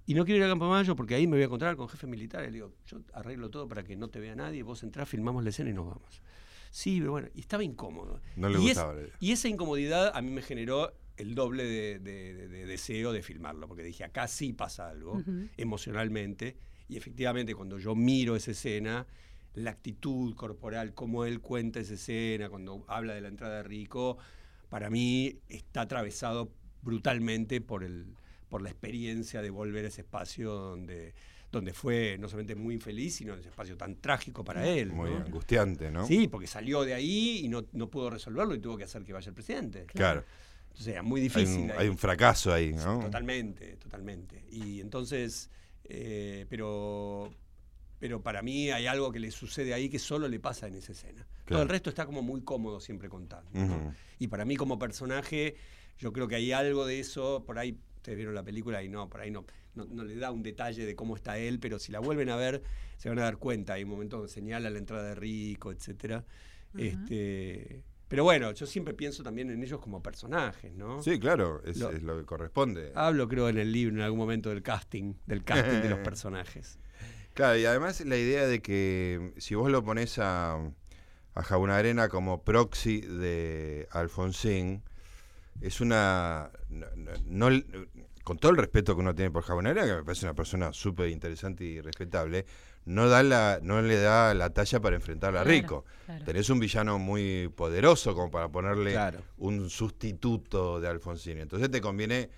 Y 0.08 0.16
no 0.16 0.26
quiero 0.26 0.40
ir 0.40 0.46
a 0.46 0.48
Campo 0.48 0.66
de 0.66 0.72
Mayo 0.72 0.96
porque 0.96 1.14
ahí 1.14 1.28
me 1.28 1.34
voy 1.34 1.44
a 1.44 1.46
encontrar 1.46 1.76
con 1.76 1.88
jefe 1.90 2.08
militar. 2.08 2.42
Le 2.42 2.50
digo, 2.52 2.74
yo 2.88 3.02
arreglo 3.14 3.52
todo 3.52 3.68
para 3.68 3.84
que 3.84 3.96
no 3.96 4.10
te 4.10 4.20
vea 4.20 4.34
nadie, 4.36 4.64
vos 4.64 4.82
entrás, 4.82 5.08
filmamos 5.08 5.44
la 5.44 5.52
escena 5.52 5.70
y 5.70 5.74
nos 5.74 5.86
vamos. 5.86 6.24
Sí, 6.72 6.98
pero 7.00 7.12
bueno, 7.12 7.28
y 7.36 7.42
estaba 7.42 7.64
incómodo. 7.64 8.20
No 8.36 8.50
le 8.50 8.58
y, 8.58 8.62
gustaba 8.64 8.96
idea. 8.96 9.14
y 9.20 9.32
esa 9.32 9.48
incomodidad 9.48 10.12
a 10.16 10.22
mí 10.24 10.32
me 10.32 10.42
generó 10.42 10.92
el 11.18 11.36
doble 11.36 11.66
de, 11.66 12.00
de- 12.00 12.34
de- 12.34 12.48
de 12.48 12.66
deseo 12.66 13.12
de 13.14 13.22
filmarlo, 13.22 13.68
porque 13.68 13.84
dije, 13.84 14.04
acá 14.04 14.28
sí 14.28 14.54
pasa 14.54 14.90
algo 14.90 15.14
Ujú. 15.20 15.50
emocionalmente. 15.58 16.58
Y 16.90 16.98
efectivamente, 16.98 17.54
cuando 17.56 17.78
yo 17.80 17.96
miro 17.96 18.36
esa 18.36 18.52
escena, 18.52 19.06
la 19.56 19.72
actitud 19.72 20.36
corporal, 20.36 20.94
cómo 20.94 21.26
él 21.26 21.42
cuenta 21.42 21.80
esa 21.80 21.96
escena, 21.96 22.50
cuando 22.50 22.86
habla 22.88 23.14
de 23.14 23.22
la 23.22 23.28
entrada 23.28 23.58
de 23.58 23.64
Rico, 23.64 24.18
para 24.70 24.90
mí 24.90 25.40
está 25.50 25.82
atravesado 25.82 26.52
brutalmente 26.82 27.60
por, 27.62 27.84
el, 27.84 28.06
por 28.50 28.62
la 28.62 28.70
experiencia 28.70 29.42
de 29.42 29.50
volver 29.50 29.86
a 29.86 29.88
ese 29.90 30.02
espacio 30.02 30.54
donde, 30.54 31.14
donde 31.52 31.74
fue 31.74 32.18
no 32.20 32.30
solamente 32.30 32.56
muy 32.56 32.76
infeliz, 32.76 33.16
sino 33.16 33.34
ese 33.34 33.50
espacio 33.50 33.76
tan 33.76 33.96
trágico 33.96 34.44
para 34.44 34.68
él. 34.68 34.92
Muy 34.92 35.10
¿no? 35.10 35.18
angustiante, 35.18 35.90
¿no? 35.92 36.06
Sí, 36.06 36.28
porque 36.28 36.48
salió 36.48 36.84
de 36.84 36.94
ahí 36.94 37.42
y 37.44 37.50
no, 37.50 37.66
no 37.74 37.90
pudo 37.90 38.10
resolverlo 38.10 38.56
y 38.56 38.60
tuvo 38.60 38.78
que 38.78 38.84
hacer 38.84 39.04
que 39.04 39.14
vaya 39.14 39.30
el 39.30 39.34
presidente. 39.34 39.86
Claro. 39.88 40.24
Entonces 40.68 40.88
era 40.94 41.04
muy 41.04 41.22
Hay 41.22 41.28
difícil. 41.28 41.62
un, 41.64 41.72
hay 41.72 41.88
un 41.88 41.98
fracaso 41.98 42.54
ahí, 42.54 42.72
¿no? 42.74 43.00
Totalmente, 43.00 43.78
totalmente. 43.78 44.46
Y 44.52 44.80
entonces, 44.80 45.50
eh, 45.90 46.46
pero 46.50 47.32
pero 48.00 48.22
para 48.22 48.42
mí 48.42 48.70
hay 48.70 48.86
algo 48.86 49.12
que 49.12 49.20
le 49.20 49.32
sucede 49.32 49.74
ahí 49.74 49.90
que 49.90 50.00
solo 50.00 50.28
le 50.28 50.40
pasa 50.40 50.68
en 50.68 50.76
esa 50.76 50.92
escena. 50.92 51.26
Todo 51.46 51.64
el 51.64 51.70
resto 51.70 51.90
está 51.90 52.06
como 52.06 52.22
muy 52.22 52.42
cómodo 52.42 52.80
siempre 52.80 53.10
contando. 53.10 53.50
Y 54.20 54.28
para 54.28 54.46
mí 54.46 54.56
como 54.56 54.78
personaje, 54.78 55.56
yo 55.98 56.14
creo 56.14 56.28
que 56.28 56.36
hay 56.36 56.52
algo 56.52 56.86
de 56.86 57.00
eso, 57.00 57.44
por 57.46 57.58
ahí 57.58 57.80
ustedes 57.96 58.18
vieron 58.18 58.36
la 58.36 58.44
película 58.44 58.84
y 58.84 58.90
no, 58.90 59.10
por 59.10 59.22
ahí 59.22 59.32
no, 59.32 59.46
no, 59.74 59.86
no 59.86 60.04
le 60.04 60.16
da 60.16 60.32
un 60.32 60.44
detalle 60.44 60.86
de 60.86 60.96
cómo 60.96 61.16
está 61.16 61.40
él, 61.40 61.60
pero 61.60 61.80
si 61.80 61.92
la 61.92 62.00
vuelven 62.00 62.30
a 62.30 62.36
ver, 62.36 62.62
se 62.98 63.10
van 63.10 63.20
a 63.20 63.24
dar 63.24 63.38
cuenta. 63.38 63.74
Hay 63.74 63.84
un 63.84 63.90
momento 63.90 64.18
donde 64.18 64.32
señala 64.32 64.70
la 64.70 64.78
entrada 64.78 65.10
de 65.10 65.16
Rico, 65.16 65.72
etcétera. 65.72 66.24
este, 66.78 67.84
pero 68.08 68.24
bueno, 68.24 68.52
yo 68.54 68.66
siempre 68.66 68.94
pienso 68.94 69.24
también 69.24 69.50
en 69.50 69.62
ellos 69.64 69.80
como 69.82 70.02
personajes, 70.02 70.74
¿no? 70.74 71.02
Sí, 71.04 71.20
claro, 71.20 71.62
es 71.66 71.78
Lo- 71.78 71.92
es 71.92 72.04
lo 72.04 72.18
que 72.18 72.26
corresponde. 72.26 72.92
Hablo, 72.96 73.28
creo, 73.28 73.50
en 73.50 73.58
el 73.58 73.72
libro, 73.72 73.96
en 73.96 74.02
algún 74.02 74.20
momento 74.20 74.50
del 74.50 74.64
casting, 74.64 75.14
del 75.26 75.44
casting 75.44 75.82
de 75.82 75.90
los 75.90 76.00
personajes. 76.04 76.80
Claro, 77.34 77.58
y 77.58 77.66
además 77.66 78.00
la 78.06 78.18
idea 78.18 78.48
de 78.48 78.62
que 78.62 79.34
si 79.38 79.54
vos 79.56 79.70
lo 79.70 79.84
pones 79.84 80.18
a, 80.20 80.56
a 81.36 81.44
Jauna 81.44 81.78
Arena 81.78 82.10
como 82.10 82.44
proxy 82.44 83.02
de 83.02 83.88
Alfonsín, 83.92 84.82
es 85.62 85.82
una. 85.82 86.50
no- 86.70 86.88
no- 86.96 87.50
no- 87.50 87.64
con 88.24 88.38
todo 88.38 88.52
el 88.52 88.58
respeto 88.58 88.94
que 88.96 89.02
uno 89.02 89.16
tiene 89.16 89.32
por 89.32 89.44
Jauna 89.44 89.70
Arena, 89.70 89.86
que 89.88 89.94
me 89.96 90.04
parece 90.04 90.26
una 90.26 90.34
persona 90.34 90.74
súper 90.74 91.08
interesante 91.10 91.64
y 91.64 91.80
respetable, 91.80 92.46
no, 92.88 93.08
da 93.10 93.22
la, 93.22 93.60
no 93.62 93.82
le 93.82 93.98
da 94.00 94.34
la 94.34 94.50
talla 94.52 94.80
para 94.80 94.96
enfrentarla 94.96 95.42
a 95.42 95.44
Claro, 95.44 95.58
Rico. 95.60 95.86
claro. 96.06 96.26
Tenés 96.26 96.50
un 96.50 96.60
villano 96.60 96.98
muy 96.98 97.50
poderoso 97.56 98.16
como 98.16 98.32
para 98.32 98.48
ponerle 98.50 98.94
Claro. 98.94 99.20
un 99.38 99.70
sustituto 99.70 100.80
de 100.80 100.88
Alfonsín. 100.88 101.38
Entonces 101.38 101.70
te 101.70 101.82
conviene 101.82 102.30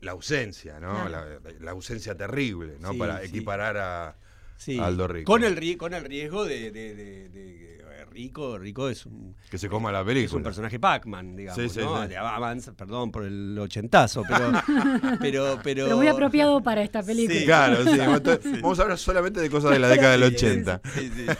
la 0.00 0.12
ausencia, 0.12 0.78
¿no? 0.78 1.06
Claro. 1.06 1.40
La, 1.40 1.50
la 1.60 1.70
ausencia 1.72 2.14
terrible, 2.16 2.76
¿no? 2.80 2.92
Sí, 2.92 2.98
para 2.98 3.20
sí. 3.20 3.26
equiparar 3.26 3.76
a, 3.76 4.16
Sí, 4.56 4.78
Aldo 4.78 5.06
Rico. 5.08 5.30
Con 5.32 5.44
el, 5.44 5.76
con 5.76 5.94
el 5.94 6.04
riesgo 6.04 6.44
de, 6.44 6.70
de- 6.70 6.94
de- 6.94 7.28
de- 7.28 7.66
Rico, 8.12 8.56
Rico 8.56 8.88
es 8.88 9.04
un, 9.04 9.36
que 9.50 9.58
se 9.58 9.68
coma 9.68 9.92
la 9.92 9.98
es 9.98 10.02
un 10.02 10.06
película. 10.06 10.42
personaje 10.44 10.80
Pac-Man, 10.80 11.36
digamos, 11.36 11.62
Sí, 11.62 11.68
sí, 11.68 11.80
¿no? 11.84 12.00
sí. 12.02 12.08
De 12.08 12.16
Avance, 12.16 12.72
perdón 12.72 13.12
por 13.12 13.24
el 13.24 13.58
ochentazo, 13.58 14.22
pero, 14.26 14.52
pero, 15.20 15.58
pero, 15.62 15.84
Pero 15.84 15.96
muy 15.98 16.08
apropiado 16.08 16.62
para 16.62 16.82
esta 16.82 17.02
película. 17.02 17.38
Sí. 17.38 17.44
Claro, 17.44 17.84
sí. 17.84 18.50
Vamos 18.62 18.78
a 18.78 18.82
hablar 18.84 18.96
solamente 18.96 19.40
de 19.40 19.50
cosas 19.50 19.72
de 19.72 19.80
la 19.80 19.88
década 19.88 20.16
del 20.16 20.30
Sí, 20.30 20.38
sí, 20.38 20.46
80. 20.46 20.80
sí, 20.84 21.00
sí, 21.00 21.10
sí, 21.10 21.24
sí, 21.26 21.34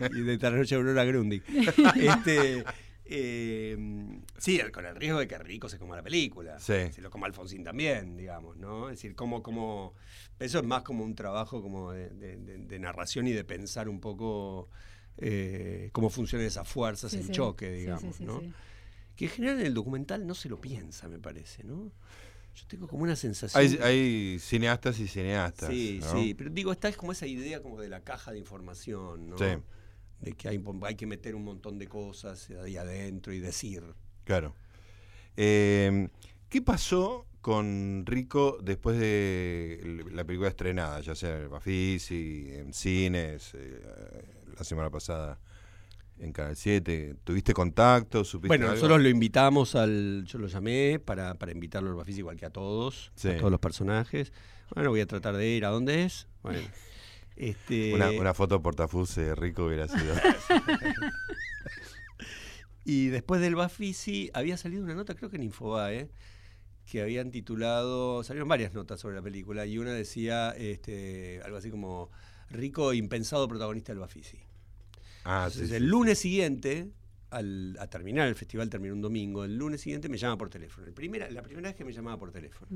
sí. 0.00 0.18
Y 0.18 0.20
de 0.22 0.38
Tarnoche 0.38 0.74
Aurora 0.76 1.04
Grundig. 1.04 1.42
Este, 1.94 2.64
eh, 3.04 3.76
sí, 4.38 4.58
el- 4.60 4.72
con 4.72 4.84
el 4.86 4.96
riesgo 4.96 5.18
de 5.20 5.28
que 5.28 5.38
Rico 5.38 5.68
se 5.68 5.78
coma 5.78 5.96
la 5.96 6.02
película. 6.02 6.58
Sí. 6.60 6.90
Se 6.92 7.00
lo 7.00 7.10
coma 7.10 7.26
Alfonsín 7.26 7.64
también, 7.64 8.16
digamos, 8.16 8.56
¿no? 8.56 8.88
Es 8.90 8.96
decir, 8.96 9.14
como, 9.14 9.42
como, 9.42 9.94
eso 10.38 10.58
es 10.58 10.64
más 10.64 10.82
como 10.82 11.04
un 11.04 11.14
trabajo 11.14 11.62
como 11.62 11.92
de, 11.92 12.10
de- 12.10 12.36
de- 12.36 12.58
de 12.58 12.78
narración 12.78 13.26
y 13.26 13.32
de 13.32 13.44
pensar 13.44 13.88
un 13.88 14.00
poco 14.00 14.68
eh, 15.16 15.90
cómo 15.92 16.10
funcionan 16.10 16.46
esas 16.46 16.66
fuerzas 16.68 17.12
Sí, 17.12 17.18
en 17.18 17.26
sí. 17.26 17.32
choque, 17.32 17.70
digamos, 17.70 18.02
sí, 18.16 18.18
sí, 18.18 18.24
¿no? 18.24 18.40
sí. 18.40 18.52
Que 19.14 19.26
en 19.26 19.30
general 19.30 19.60
en 19.60 19.66
el 19.66 19.74
documental 19.74 20.26
no 20.26 20.34
se 20.34 20.48
lo 20.48 20.60
piensa, 20.60 21.06
me 21.08 21.20
parece, 21.20 21.62
¿no? 21.62 21.92
Yo 22.56 22.66
tengo 22.66 22.88
como 22.88 23.04
una 23.04 23.14
sensación. 23.16 23.60
Hay, 23.62 23.76
que- 23.76 23.82
hay 23.84 24.38
cineastas 24.40 24.98
y 24.98 25.06
cineastas. 25.06 25.70
Sí, 25.70 26.00
¿no? 26.02 26.12
sí, 26.12 26.34
pero 26.34 26.50
digo, 26.50 26.72
esta 26.72 26.88
es 26.88 26.96
como 26.96 27.12
esa 27.12 27.26
idea 27.28 27.62
como 27.62 27.80
de 27.80 27.88
la 27.88 28.00
caja 28.00 28.32
de 28.32 28.38
información, 28.38 29.28
¿no? 29.28 29.38
Sí. 29.38 29.44
De 30.20 30.32
que 30.32 30.48
hay, 30.48 30.62
hay 30.82 30.94
que 30.96 31.06
meter 31.06 31.34
un 31.36 31.44
montón 31.44 31.78
de 31.78 31.86
cosas 31.86 32.50
ahí 32.62 32.76
adentro 32.76 33.32
y 33.32 33.38
decir. 33.38 33.84
Claro. 34.24 34.54
Eh, 35.36 36.08
¿Qué 36.48 36.62
pasó 36.62 37.26
con 37.40 38.04
Rico 38.06 38.58
después 38.62 38.98
de 38.98 40.04
la 40.12 40.24
película 40.24 40.48
estrenada? 40.48 41.00
Ya 41.00 41.14
sea 41.14 41.36
en 41.36 41.42
el 41.42 41.48
Bafisi, 41.48 42.48
en 42.52 42.72
cines, 42.72 43.52
eh, 43.54 43.82
la 44.56 44.64
semana 44.64 44.90
pasada 44.90 45.38
en 46.18 46.32
Canal 46.32 46.54
7. 46.56 47.16
¿Tuviste 47.24 47.52
contacto? 47.52 48.24
¿Supiste 48.24 48.48
Bueno, 48.48 48.66
algo? 48.66 48.76
nosotros 48.76 49.02
lo 49.02 49.08
invitamos 49.08 49.74
al. 49.74 50.24
Yo 50.26 50.38
lo 50.38 50.46
llamé 50.46 51.00
para, 51.04 51.34
para 51.34 51.50
invitarlo 51.52 51.90
al 51.90 51.96
Bafis 51.96 52.18
igual 52.18 52.36
que 52.36 52.46
a 52.46 52.50
todos, 52.50 53.10
Sí. 53.16 53.28
a 53.30 53.36
todos 53.36 53.50
los 53.50 53.60
personajes. 53.60 54.32
Bueno, 54.74 54.90
voy 54.90 55.00
a 55.00 55.06
tratar 55.06 55.36
de 55.36 55.46
ir 55.48 55.64
a 55.64 55.68
dónde 55.70 56.04
es. 56.04 56.26
Bueno. 56.42 56.60
Este, 57.36 57.92
Una, 57.92 58.12
una 58.12 58.32
foto 58.32 58.62
portafus 58.62 59.16
de 59.16 59.34
Rico 59.34 59.64
hubiera 59.66 59.88
sido. 59.88 60.14
Y 62.84 63.08
después 63.08 63.40
del 63.40 63.54
Bafisi 63.54 64.30
había 64.34 64.56
salido 64.56 64.84
una 64.84 64.94
nota, 64.94 65.14
creo 65.14 65.30
que 65.30 65.36
en 65.36 65.42
Infobae, 65.44 66.10
que 66.90 67.00
habían 67.00 67.30
titulado, 67.30 68.22
salieron 68.22 68.48
varias 68.48 68.74
notas 68.74 69.00
sobre 69.00 69.16
la 69.16 69.22
película, 69.22 69.64
y 69.64 69.78
una 69.78 69.92
decía 69.92 70.50
este, 70.50 71.40
algo 71.44 71.56
así 71.56 71.70
como 71.70 72.10
Rico 72.50 72.92
impensado 72.92 73.48
protagonista 73.48 73.92
del 73.92 74.00
Bafisi. 74.00 74.38
Ah, 75.24 75.44
Entonces, 75.46 75.70
sí, 75.70 75.74
el 75.76 75.82
sí. 75.82 75.88
lunes 75.88 76.18
siguiente, 76.18 76.90
al, 77.30 77.76
a 77.80 77.86
terminar 77.86 78.28
el 78.28 78.34
festival, 78.34 78.68
terminó 78.68 78.92
un 78.92 79.00
domingo, 79.00 79.44
el 79.44 79.56
lunes 79.56 79.80
siguiente 79.80 80.10
me 80.10 80.18
llama 80.18 80.36
por 80.36 80.50
teléfono. 80.50 80.86
El 80.86 80.92
primera, 80.92 81.30
la 81.30 81.40
primera 81.42 81.70
vez 81.70 81.76
que 81.76 81.84
me 81.86 81.92
llamaba 81.92 82.18
por 82.18 82.30
teléfono. 82.30 82.68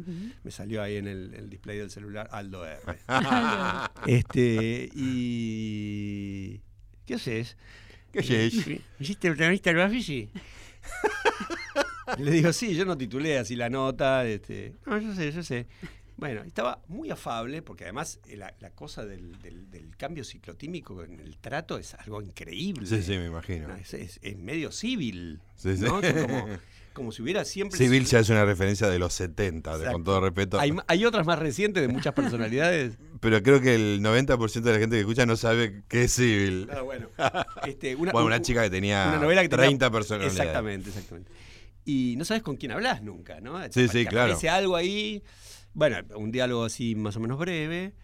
Me 0.43 0.51
salió 0.51 0.83
ahí 0.83 0.97
en 0.97 1.07
el, 1.07 1.35
el 1.35 1.51
display 1.51 1.77
del 1.77 1.91
celular 1.91 2.29
Aldo 2.33 2.65
R. 2.67 2.81
este, 4.07 4.89
y... 4.95 6.63
¿Qué 7.05 7.15
haces? 7.15 7.57
¿Qué? 8.13 8.21
¿Me 8.99 9.05
hiciste 9.05 9.29
protagonista 9.29 9.71
del 9.71 9.79
Bafisi? 9.79 10.29
Le 12.19 12.31
digo, 12.31 12.53
sí, 12.53 12.75
yo 12.75 12.85
no 12.85 12.97
titulé 12.97 13.39
así 13.39 13.55
la 13.55 13.69
nota. 13.69 14.27
Este, 14.27 14.75
no, 14.87 14.99
yo 14.99 15.15
sé, 15.15 15.31
yo 15.31 15.43
sé. 15.43 15.67
Bueno, 16.17 16.43
estaba 16.43 16.83
muy 16.89 17.11
afable, 17.11 17.63
porque 17.63 17.85
además 17.85 18.19
la, 18.35 18.53
la 18.59 18.71
cosa 18.71 19.05
del, 19.07 19.41
del- 19.41 19.71
del 19.71 19.97
cambio 19.97 20.25
ciclotímico 20.25 21.05
en 21.05 21.21
el 21.21 21.37
trato 21.39 21.79
es 21.79 21.95
algo 21.95 22.21
increíble. 22.23 22.87
Sí, 22.87 23.03
sí, 23.03 23.13
me 23.19 23.27
imagino. 23.27 23.69
No, 23.69 23.77
es, 23.77 23.95
es- 23.95 24.19
es 24.23 24.37
medio 24.37 24.73
civil. 24.73 25.41
Sí, 25.55 25.77
sí. 25.77 25.85
¿no? 25.85 26.01
Son 26.03 26.13
Como, 26.23 26.49
como 26.93 27.13
si 27.13 27.23
hubiera 27.23 27.45
siempre. 27.45 27.79
Civil 27.79 28.05
ya 28.07 28.19
es 28.21 28.29
una 28.31 28.45
referencia 28.45 28.89
de 28.89 28.99
los 28.99 29.13
70, 29.15 29.79
de- 29.79 29.93
con 29.93 30.05
todo 30.05 30.21
respeto. 30.21 30.59
Hay, 30.59 30.73
hay 30.87 31.05
otras 31.05 31.27
más 31.27 31.39
recientes 31.39 31.81
de 31.81 31.89
muchas 31.89 32.13
personalidades. 32.15 32.99
Pero 33.21 33.43
creo 33.43 33.61
que 33.61 33.75
el 33.75 34.01
90% 34.03 34.61
de 34.63 34.73
la 34.73 34.79
gente 34.79 34.97
que 34.97 35.01
escucha 35.01 35.27
no 35.27 35.37
sabe 35.37 35.83
qué 35.89 36.05
es 36.05 36.13
civil. 36.13 36.69
Ah, 36.73 36.83
bueno, 36.83 37.09
este, 37.67 37.95
una, 37.97 38.13
bueno, 38.13 38.27
un- 38.27 38.33
una 38.33 38.43
chica 38.43 38.63
que 38.63 38.71
tenía 38.71 39.07
una 39.09 39.19
novela 39.21 39.43
que 39.43 39.49
tenía- 39.49 39.67
30 39.67 39.91
personalidades. 39.91 40.39
Exactamente, 40.39 40.89
exactamente. 40.91 41.33
Y 41.85 42.17
no 42.17 42.25
sabes 42.25 42.43
con 42.43 42.57
quién 42.57 42.73
hablas 42.73 43.03
nunca, 43.03 43.41
¿no? 43.41 43.61
Sí, 43.71 43.89
sí, 43.89 44.05
claro. 44.05 44.33
Aparece 44.33 44.49
algo 44.49 44.77
ahí, 44.77 45.23
bueno, 45.73 45.97
un 46.17 46.31
diálogo 46.31 46.65
así 46.65 46.95
más 46.95 47.17
o 47.17 47.21
menos 47.21 47.39
breve. 47.39 47.95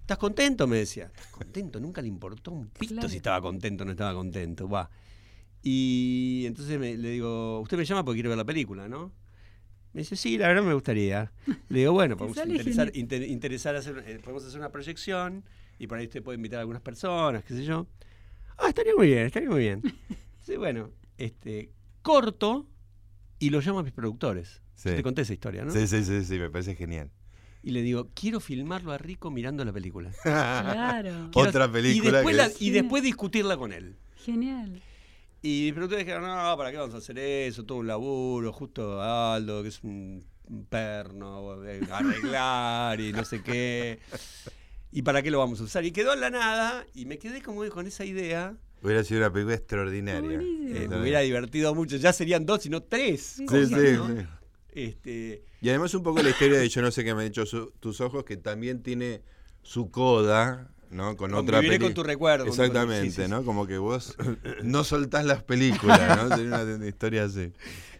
¿Estás 0.00 0.18
contento? 0.18 0.66
Me 0.66 0.76
decía. 0.78 1.06
¿Estás 1.06 1.28
contento? 1.28 1.80
Nunca 1.80 2.02
le 2.02 2.08
importó 2.08 2.50
un 2.50 2.68
pito 2.68 2.94
Claro. 2.94 3.08
si 3.08 3.16
estaba 3.16 3.40
contento 3.40 3.84
o 3.84 3.86
no 3.86 3.92
estaba 3.92 4.12
contento. 4.14 4.68
Va. 4.68 4.90
Y 5.62 6.44
entonces 6.46 6.78
me- 6.78 6.96
le 6.96 7.10
digo, 7.10 7.60
usted 7.60 7.76
me 7.76 7.84
llama 7.84 8.04
porque 8.04 8.16
quiere 8.16 8.28
ver 8.28 8.38
la 8.38 8.44
película, 8.44 8.88
¿no? 8.88 9.12
Me 9.92 10.00
dice, 10.00 10.16
sí, 10.16 10.38
la 10.38 10.48
verdad 10.48 10.62
me 10.62 10.74
gustaría. 10.74 11.32
Le 11.68 11.80
digo, 11.80 11.92
bueno, 11.92 12.16
podemos 12.18 12.36
interesar, 12.38 12.90
inter- 12.94 13.22
interesar 13.28 13.76
hacer, 13.76 14.02
eh, 14.06 14.18
podemos 14.22 14.44
hacer 14.44 14.58
una 14.58 14.70
proyección 14.72 15.44
y 15.78 15.86
por 15.86 15.98
ahí 15.98 16.04
usted 16.06 16.22
puede 16.22 16.36
invitar 16.36 16.58
a 16.58 16.60
algunas 16.62 16.82
personas, 16.82 17.44
qué 17.44 17.54
sé 17.54 17.64
yo. 17.64 17.86
Ah, 18.58 18.68
estaría 18.68 18.94
muy 18.96 19.06
bien, 19.08 19.26
estaría 19.26 19.48
muy 19.50 19.60
bien. 19.60 19.82
Sí, 20.44 20.56
bueno, 20.56 20.90
este, 21.18 21.70
corto 22.02 22.66
y 23.38 23.50
lo 23.50 23.60
llamo 23.60 23.78
a 23.78 23.82
mis 23.84 23.92
productores. 23.92 24.60
Sí. 24.74 24.88
Yo 24.88 24.96
te 24.96 25.02
conté 25.04 25.22
esa 25.22 25.32
historia, 25.32 25.64
¿no? 25.64 25.70
Sí, 25.70 25.86
sí, 25.86 26.02
sí, 26.04 26.24
sí, 26.24 26.36
me 26.40 26.50
parece 26.50 26.74
genial. 26.74 27.12
Y 27.62 27.70
le 27.70 27.80
digo, 27.82 28.08
quiero 28.12 28.40
filmarlo 28.40 28.90
a 28.90 28.98
Rico 28.98 29.30
mirando 29.30 29.64
la 29.64 29.72
película. 29.72 30.10
Claro. 30.24 31.28
Quiero- 31.32 31.48
Otra 31.48 31.70
película 31.70 32.08
Y 32.08 32.12
después, 32.12 32.34
que 32.34 32.36
la- 32.42 32.46
es- 32.46 32.60
y 32.62 32.70
después 32.70 33.02
discutirla 33.04 33.56
con 33.56 33.72
él. 33.72 33.94
Genial. 34.16 34.82
Y 35.42 35.62
mis 35.64 35.72
productores 35.74 36.06
dijeron, 36.06 36.24
no, 36.24 36.56
¿para 36.56 36.70
qué 36.70 36.76
vamos 36.76 36.94
a 36.94 36.98
hacer 36.98 37.18
eso? 37.18 37.64
Todo 37.64 37.78
un 37.78 37.86
laburo, 37.88 38.52
justo 38.52 39.02
Aldo, 39.02 39.62
que 39.62 39.68
es 39.70 39.82
un, 39.82 40.24
perno, 40.68 41.64
eh, 41.64 41.80
arreglar 41.90 43.00
y 43.00 43.12
no 43.12 43.24
sé 43.24 43.42
qué. 43.42 43.98
¿Y 44.92 45.02
para 45.02 45.22
qué 45.22 45.30
lo 45.30 45.38
vamos 45.38 45.60
a 45.60 45.64
usar? 45.64 45.84
Y 45.84 45.90
quedó 45.90 46.12
en 46.12 46.20
la 46.20 46.30
nada 46.30 46.86
y 46.94 47.06
me 47.06 47.18
quedé 47.18 47.42
como 47.42 47.66
con 47.70 47.86
esa 47.86 48.04
idea. 48.04 48.56
Hubiera 48.82 49.02
sido 49.04 49.20
una 49.20 49.32
película 49.32 49.56
extraordinaria. 49.56 50.40
Eh, 50.42 50.86
me 50.88 51.00
hubiera 51.00 51.20
divertido 51.20 51.74
mucho. 51.74 51.96
Ya 51.96 52.12
serían 52.12 52.44
dos, 52.46 52.62
sino 52.62 52.82
tres. 52.82 53.22
Sí, 53.22 53.46
cosas, 53.46 53.68
sí, 53.80 53.92
¿no? 53.96 54.08
sí. 54.08 54.26
Este, 54.74 55.44
Y 55.60 55.68
además 55.68 55.94
un 55.94 56.02
poco 56.02 56.22
la 56.22 56.30
historia 56.30 56.58
de 56.58 56.68
Yo 56.68 56.82
no 56.82 56.90
sé 56.90 57.04
qué 57.04 57.14
me 57.14 57.22
han 57.22 57.28
hecho 57.28 57.46
su- 57.46 57.72
tus 57.80 58.00
ojos, 58.00 58.24
que 58.24 58.36
también 58.36 58.82
tiene 58.82 59.22
su 59.62 59.90
coda, 59.90 60.71
¿no? 60.92 61.16
Con 61.16 61.34
otra 61.34 61.60
peli- 61.60 61.78
con 61.78 61.94
tu 61.94 62.02
recuerdo, 62.02 62.44
tu- 62.44 62.50
Exactamente, 62.50 63.06
sí, 63.10 63.16
sí, 63.16 63.22
sí. 63.24 63.28
¿no? 63.30 63.44
Como 63.44 63.66
que 63.66 63.78
vos 63.78 64.16
no 64.62 64.84
soltás 64.84 65.24
las 65.24 65.42
películas, 65.42 66.16
¿no? 66.28 66.28
Sería 66.36 66.62
una 66.62 66.86
historia 66.86 67.24
así. 67.24 67.52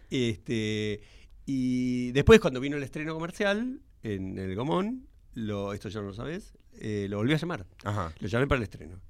Este, 0.09 1.01
y 1.45 2.11
después, 2.11 2.39
cuando 2.39 2.59
vino 2.59 2.77
el 2.77 2.83
estreno 2.83 3.13
comercial 3.13 3.81
en 4.03 4.37
el 4.37 4.55
Gomón, 4.55 5.07
lo, 5.33 5.73
esto 5.73 5.89
ya 5.89 6.01
no 6.01 6.07
lo 6.07 6.13
sabes, 6.13 6.53
eh, 6.79 7.07
lo 7.09 7.17
volví 7.17 7.33
a 7.33 7.37
llamar. 7.37 7.65
Ajá. 7.83 8.13
Lo 8.19 8.27
llamé 8.27 8.47
para 8.47 8.57
el 8.57 8.63
estreno. 8.63 9.01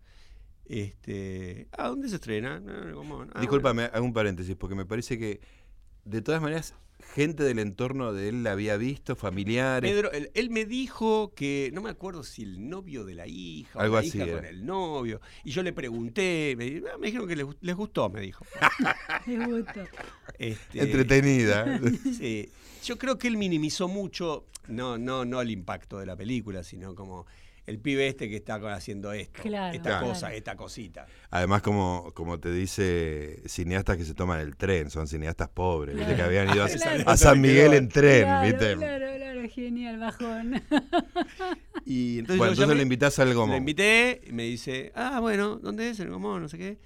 Este, 0.66 1.68
¿A 1.78 1.90
dónde 1.90 2.08
se 2.10 2.16
estrena? 2.16 2.60
No, 2.60 2.72
el 2.84 2.94
Gomón. 2.96 3.30
Ah, 3.34 3.42
Discúlpame, 3.42 3.84
hago 3.94 4.06
un 4.06 4.14
paréntesis, 4.14 4.56
porque 4.56 4.76
me 4.76 4.86
parece 4.86 5.18
que 5.20 5.42
de 6.06 6.22
todas 6.22 6.42
maneras, 6.42 6.74
gente 7.14 7.44
del 7.44 7.60
entorno 7.60 8.12
de 8.12 8.30
él 8.30 8.44
la 8.44 8.54
había 8.54 8.76
visto, 8.76 9.16
familiares. 9.16 9.90
Pedro, 9.90 10.12
él, 10.12 10.32
él 10.34 10.50
me 10.50 10.66
dijo 10.66 11.34
que, 11.36 11.70
no 11.74 11.82
me 11.82 11.92
acuerdo 11.92 12.24
si 12.24 12.42
el 12.42 12.68
novio 12.68 13.06
de 13.06 13.14
la 13.14 13.28
hija 13.28 13.80
Algo 13.80 13.98
o 13.98 14.02
la 14.02 14.08
así 14.08 14.18
hija 14.18 14.26
era. 14.26 14.36
con 14.38 14.46
el 14.46 14.66
novio. 14.66 15.22
Y 15.44 15.52
yo 15.52 15.62
le 15.62 15.74
pregunté, 15.74 16.56
me, 16.58 16.82
ah, 16.92 16.98
me 16.98 17.08
dijeron 17.08 17.28
que 17.28 17.36
les, 17.36 17.46
les 17.62 17.76
gustó, 17.76 18.10
me 18.10 18.22
dijo. 18.22 18.44
Me 19.28 19.46
gusta. 19.46 19.86
Este, 20.38 20.82
Entretenida. 20.82 21.80
Sí, 22.18 22.50
yo 22.84 22.98
creo 22.98 23.18
que 23.18 23.28
él 23.28 23.38
minimizó 23.38 23.88
mucho, 23.88 24.46
no, 24.68 24.98
no, 24.98 25.24
no 25.26 25.42
el 25.42 25.52
impacto 25.52 26.00
de 26.00 26.06
la 26.06 26.16
película, 26.16 26.64
sino 26.64 26.96
como 26.96 27.26
el 27.66 27.80
pibe 27.80 28.08
este 28.08 28.28
que 28.30 28.36
está 28.36 28.56
haciendo 28.74 29.14
esto, 29.14 29.42
Claro, 29.42 29.74
esta 29.76 29.90
Claro. 29.90 30.08
cosa, 30.08 30.34
esta 30.34 30.56
cosita. 30.58 31.06
Además, 31.30 31.62
como, 31.62 32.12
como 32.14 32.40
te 32.40 32.52
dice, 32.52 33.42
cineastas 33.48 33.98
que 33.98 34.06
se 34.06 34.14
toman 34.14 34.40
el 34.42 34.56
tren, 34.58 34.90
son 34.90 35.08
cineastas 35.08 35.50
pobres, 35.50 35.96
¿viste? 35.96 36.12
que 36.12 36.16
Claro. 36.16 36.30
habían 36.30 36.56
ido 36.56 36.64
a, 36.66 36.68
Claro. 36.68 37.04
a 37.10 37.18
San 37.18 37.40
Miguel 37.42 37.74
en 37.74 37.88
tren, 37.90 38.24
claro, 38.24 38.46
¿viste? 38.46 38.76
Claro, 38.76 39.06
claro, 39.16 39.50
genial, 39.50 39.98
bajón. 40.00 40.62
Y 41.86 42.20
entonces 42.20 42.38
Bueno, 42.38 42.52
entonces 42.54 42.76
le 42.78 42.84
invitás 42.84 43.20
al 43.20 43.34
Gomón. 43.34 43.52
Lo 43.52 43.58
invité 43.58 44.22
y 44.26 44.32
me 44.34 44.44
dice, 44.44 44.92
ah, 44.96 45.20
bueno, 45.20 45.58
¿dónde 45.58 45.90
es 45.90 46.00
el 46.00 46.10
Gomón? 46.10 46.42
No 46.42 46.50
sé 46.50 46.58
qué. 46.58 46.80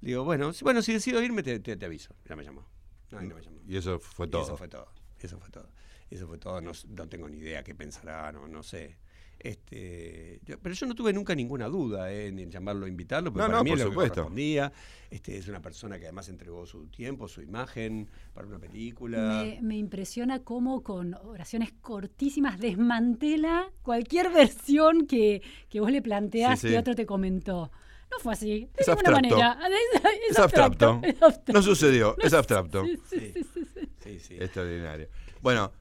Le 0.00 0.08
digo, 0.08 0.24
bueno, 0.24 0.52
si- 0.52 0.64
bueno, 0.64 0.82
si 0.82 0.92
decido 0.92 1.22
irme, 1.22 1.42
te, 1.42 1.58
te- 1.60 1.76
te 1.76 1.86
aviso. 1.86 2.14
Ya 2.28 2.36
me 2.36 2.44
llamó. 2.44 2.66
No, 3.10 3.22
y 3.22 3.26
no 3.28 3.34
me 3.36 3.42
llamó. 3.42 3.60
Y 3.66 3.76
eso 3.76 3.98
fue 3.98 4.26
Y 4.26 4.30
todo. 4.30 4.42
Eso 4.44 4.56
fue 4.56 4.68
todo. 4.68 4.88
Eso 5.20 5.38
fue 5.38 5.50
todo. 5.50 5.68
Eso 6.10 6.26
fue 6.26 6.38
todo. 6.38 6.60
No, 6.60 6.72
no 6.88 7.08
tengo 7.08 7.28
ni 7.28 7.38
idea 7.38 7.62
qué 7.64 7.74
pensará, 7.74 8.30
no, 8.32 8.46
no 8.48 8.62
sé. 8.62 8.96
Este, 9.38 10.40
yo- 10.44 10.58
pero 10.58 10.74
yo 10.74 10.86
no 10.86 10.94
tuve 10.94 11.12
nunca 11.12 11.34
ninguna 11.34 11.66
duda 11.68 12.10
eh, 12.12 12.28
en 12.28 12.50
llamarlo, 12.50 12.86
invitarlo, 12.86 13.32
porque 13.32 13.42
No, 13.42 13.46
para 13.48 13.58
no, 13.58 13.64
mí 13.64 13.70
por 13.70 13.78
es 13.78 13.84
lo 13.84 13.90
supuesto. 13.90 14.14
que 14.14 14.20
correspondía. 14.20 14.72
Este, 15.10 15.36
es 15.38 15.46
una 15.48 15.60
persona 15.62 15.98
que 15.98 16.04
además 16.06 16.28
entregó 16.28 16.66
su 16.66 16.86
tiempo, 16.88 17.28
su 17.28 17.40
imagen 17.42 18.08
para 18.34 18.46
una 18.48 18.58
película. 18.58 19.42
Me, 19.44 19.58
me 19.62 19.76
impresiona 19.76 20.40
cómo 20.42 20.82
con 20.82 21.14
oraciones 21.14 21.72
cortísimas 21.80 22.58
desmantela 22.58 23.70
cualquier 23.82 24.30
versión 24.30 25.06
que, 25.06 25.42
que 25.68 25.80
vos 25.80 25.90
le 25.92 26.02
planteás 26.02 26.58
Sí, 26.60 26.68
sí. 26.68 26.72
que 26.72 26.78
otro 26.78 26.94
te 26.94 27.06
comentó. 27.06 27.70
No 28.10 28.18
fue 28.20 28.32
así, 28.34 28.46
de 28.48 28.70
Es 28.76 28.88
ninguna 28.88 29.18
abstracto. 29.18 29.36
manera. 29.36 29.58
Es, 29.68 30.30
Es 30.30 30.38
abstracto. 30.38 31.00
es 31.02 31.22
abstracto. 31.22 31.52
No 31.52 31.62
sucedió, 31.62 32.16
es 32.18 32.32
abstracto. 32.32 32.84
Sí, 32.84 32.96
sí, 33.10 33.18
Sí. 33.20 33.32
sí, 33.34 33.44
sí, 33.54 33.64
sí. 33.74 33.88
Sí, 33.98 34.18
sí. 34.20 34.34
Extraordinario. 34.38 35.08
Bueno, 35.42 35.72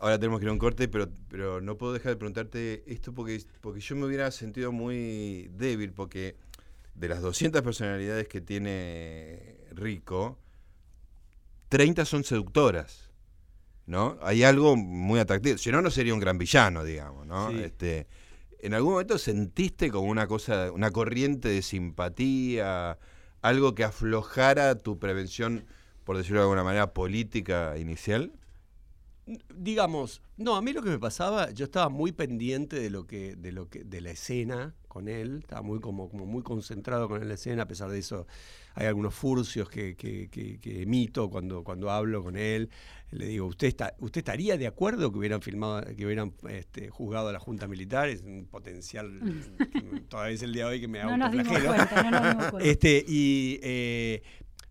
ahora 0.00 0.18
tenemos 0.18 0.40
que 0.40 0.46
ir 0.46 0.50
a 0.50 0.52
un 0.52 0.58
corte, 0.58 0.88
pero, 0.88 1.08
pero 1.28 1.60
no 1.60 1.76
puedo 1.76 1.92
dejar 1.92 2.12
de 2.12 2.16
preguntarte 2.16 2.84
esto 2.86 3.12
porque, 3.12 3.42
porque 3.60 3.80
yo 3.80 3.96
me 3.96 4.06
hubiera 4.06 4.30
sentido 4.30 4.72
muy 4.72 5.48
débil, 5.52 5.92
porque 5.92 6.36
de 6.94 7.08
las 7.08 7.20
200 7.20 7.62
personalidades 7.62 8.28
que 8.28 8.40
tiene 8.40 9.56
Rico, 9.72 10.38
30 11.68 12.04
son 12.04 12.24
seductoras. 12.24 13.10
¿No? 13.86 14.18
Hay 14.20 14.42
algo 14.42 14.74
muy 14.74 15.20
atractivo. 15.20 15.58
Si 15.58 15.70
no, 15.70 15.80
no 15.80 15.92
sería 15.92 16.12
un 16.12 16.18
gran 16.18 16.38
villano, 16.38 16.82
digamos, 16.82 17.24
¿no? 17.24 17.50
Sí. 17.50 17.58
Este, 17.60 18.08
¿En 18.58 18.74
algún 18.74 18.94
momento 18.94 19.16
sentiste 19.16 19.92
como 19.92 20.10
una 20.10 20.26
cosa, 20.26 20.72
una 20.72 20.90
corriente 20.90 21.48
de 21.48 21.62
simpatía, 21.62 22.98
algo 23.42 23.76
que 23.76 23.84
aflojara 23.84 24.74
tu 24.76 24.98
prevención, 24.98 25.66
por 26.02 26.16
decirlo 26.16 26.40
de 26.40 26.44
alguna 26.46 26.64
manera, 26.64 26.92
política 26.92 27.78
inicial? 27.78 28.32
Digamos, 29.54 30.22
no, 30.36 30.54
a 30.56 30.62
mí 30.62 30.72
lo 30.72 30.82
que 30.82 30.90
me 30.90 30.98
pasaba, 30.98 31.50
yo 31.50 31.64
estaba 31.64 31.88
muy 31.88 32.12
pendiente 32.12 32.78
de 32.78 32.90
lo 32.90 33.06
que, 33.06 33.34
de 33.36 33.52
lo 33.52 33.68
que, 33.68 33.82
de 33.84 34.00
la 34.00 34.10
escena 34.12 34.74
con 34.88 35.08
él, 35.08 35.40
estaba 35.42 35.62
muy 35.62 35.80
como, 35.80 36.08
como 36.08 36.26
muy 36.26 36.42
concentrado 36.42 37.08
con 37.08 37.26
la 37.26 37.34
escena, 37.34 37.64
a 37.64 37.68
pesar 37.68 37.90
de 37.90 37.98
eso 37.98 38.26
hay 38.74 38.86
algunos 38.86 39.14
furcios 39.14 39.68
que, 39.68 39.96
que, 39.96 40.28
que- 40.30 40.58
que 40.60 40.82
emito 40.82 41.28
cuando, 41.30 41.64
cuando 41.64 41.90
hablo 41.90 42.22
con 42.22 42.36
él. 42.36 42.70
Le 43.10 43.26
digo, 43.26 43.46
¿usted 43.46 43.68
está, 43.68 43.94
¿usted 44.00 44.18
estaría 44.18 44.56
de 44.58 44.66
acuerdo 44.66 45.10
que 45.12 45.18
hubieran 45.18 45.40
filmado, 45.42 45.82
que 45.96 46.04
hubieran 46.06 46.32
este, 46.48 46.88
juzgado 46.90 47.28
a 47.28 47.32
la 47.32 47.38
Junta 47.38 47.66
Militar? 47.68 48.08
Es 48.08 48.22
un 48.22 48.46
potencial, 48.50 49.20
todavía 50.08 50.34
es 50.34 50.42
el 50.42 50.52
día 50.52 50.64
de 50.66 50.70
hoy 50.72 50.80
que 50.80 50.88
me 50.88 51.02
No 51.02 51.16
nos 51.16 51.32
dimos 51.32 51.46
cuenta, 51.58 52.02
no 52.02 52.10
nos 52.10 52.22
dimos 52.30 52.46
cuenta. 52.50 52.68
Este, 52.68 53.04
y 53.06 53.58
eh, 53.62 54.22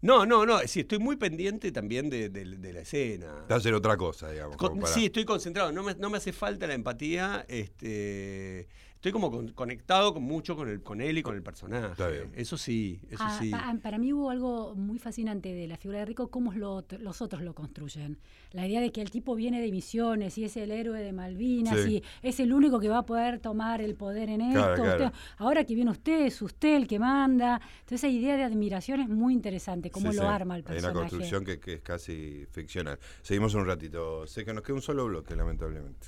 no, 0.02 0.26
no, 0.26 0.46
no, 0.46 0.60
sí, 0.68 0.82
estoy 0.82 1.00
muy 1.00 1.16
pendiente 1.16 1.72
también 1.72 2.10
de, 2.10 2.30
de- 2.30 2.46
de 2.46 2.74
la 2.74 2.82
escena. 2.82 3.46
De 3.48 3.56
hacer 3.56 3.74
otra 3.74 3.98
cosa, 3.98 4.30
digamos. 4.32 4.58
Con- 4.58 4.86
Sí, 4.94 5.06
estoy 5.06 5.26
concentrado, 5.26 5.72
no 5.72 5.84
me, 5.84 5.96
no 5.96 6.10
me 6.10 6.18
hace 6.18 6.32
falta 6.34 6.68
la 6.68 6.74
empatía, 6.76 7.46
este, 7.48 8.68
estoy 9.08 9.12
como 9.12 9.30
con- 9.30 9.50
conectado 9.50 10.14
con 10.16 10.24
mucho 10.24 10.56
con, 10.56 10.68
el, 10.68 10.82
con 10.82 11.00
él 11.00 11.20
y 11.20 11.22
con 11.22 11.36
el 11.36 11.44
personaje. 11.44 11.92
Está 11.92 12.08
bien. 12.08 12.32
Eso 12.36 12.58
sí, 12.58 13.00
eso 13.12 13.24
Ah, 13.24 13.38
sí. 13.40 13.52
pa- 13.52 13.76
para 13.84 14.00
mí 14.00 14.12
hubo 14.12 14.32
algo 14.32 14.74
muy 14.76 14.98
fascinante 14.98 15.54
de 15.54 15.68
la 15.68 15.78
figura 15.78 16.00
de 16.00 16.06
Rico, 16.06 16.30
cómo 16.30 16.52
lo 16.54 16.84
los 17.00 17.22
otros 17.22 17.44
lo 17.44 17.54
construyen. 17.54 18.18
La 18.52 18.66
idea 18.68 18.82
de 18.82 18.92
que 18.92 19.02
el 19.02 19.12
tipo 19.12 19.36
viene 19.36 19.62
de 19.62 19.70
misiones 19.72 20.38
y 20.40 20.46
es 20.46 20.58
el 20.58 20.72
héroe 20.72 21.02
de 21.04 21.12
Malvinas 21.14 21.78
Sí. 21.82 22.02
y 22.24 22.28
es 22.28 22.40
el 22.40 22.52
único 22.52 22.80
que 22.80 22.88
va 22.90 23.00
a 23.00 23.06
poder 23.06 23.40
tomar 23.40 23.80
el 23.82 23.94
poder 23.96 24.30
en 24.30 24.42
esto. 24.42 24.60
Claro, 24.60 24.82
claro. 24.84 25.06
usted- 25.06 25.20
ahora 25.38 25.64
que 25.66 25.76
viene 25.76 25.92
usted, 25.92 26.26
es 26.26 26.42
usted 26.42 26.76
el 26.76 26.88
que 26.88 26.98
manda. 26.98 27.62
Entonces 27.82 28.04
esa 28.06 28.08
idea 28.08 28.38
de 28.38 28.44
admiración 28.44 29.02
es 29.02 29.10
muy 29.10 29.34
interesante, 29.34 29.92
cómo 29.92 30.12
Sí, 30.12 30.18
lo 30.18 30.24
sí. 30.24 30.28
arma 30.30 30.56
el 30.58 30.62
Hay 30.66 30.78
una 30.80 30.82
personaje. 30.94 31.00
construcción 31.00 31.46
que, 31.46 31.60
que 31.60 31.74
es 31.74 31.82
casi 31.82 32.46
ficcional. 32.52 32.98
Seguimos 33.22 33.54
un 33.54 33.66
ratito. 33.68 34.26
Sé 34.26 34.44
que 34.46 34.54
nos 34.54 34.64
queda 34.64 34.76
un 34.76 34.82
solo 34.82 35.06
bloque, 35.06 35.36
lamentablemente. 35.36 36.08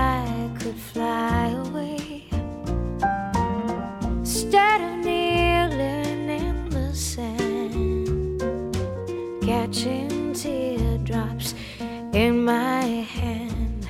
in 12.21 12.45
my 12.45 12.83
hand, 13.15 13.89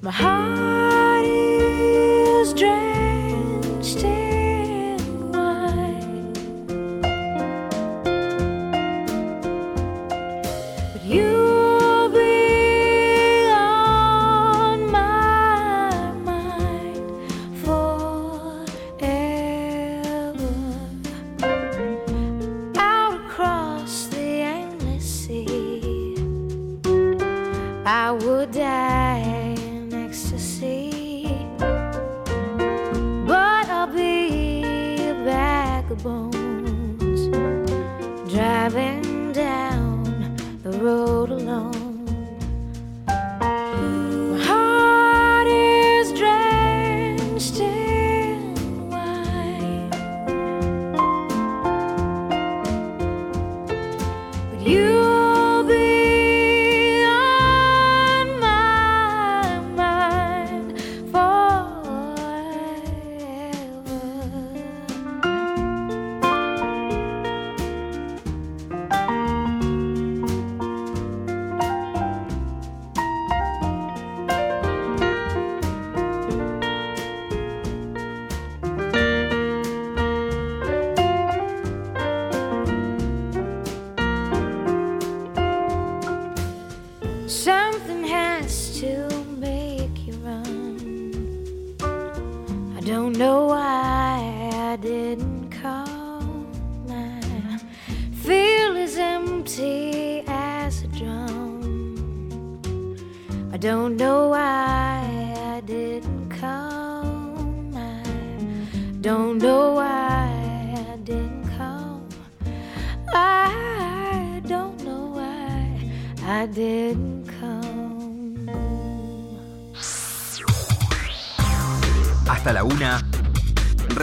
my 0.00 0.10
heart 0.10 1.09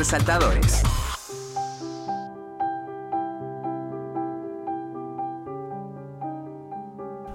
Resaltadores. 0.10 0.84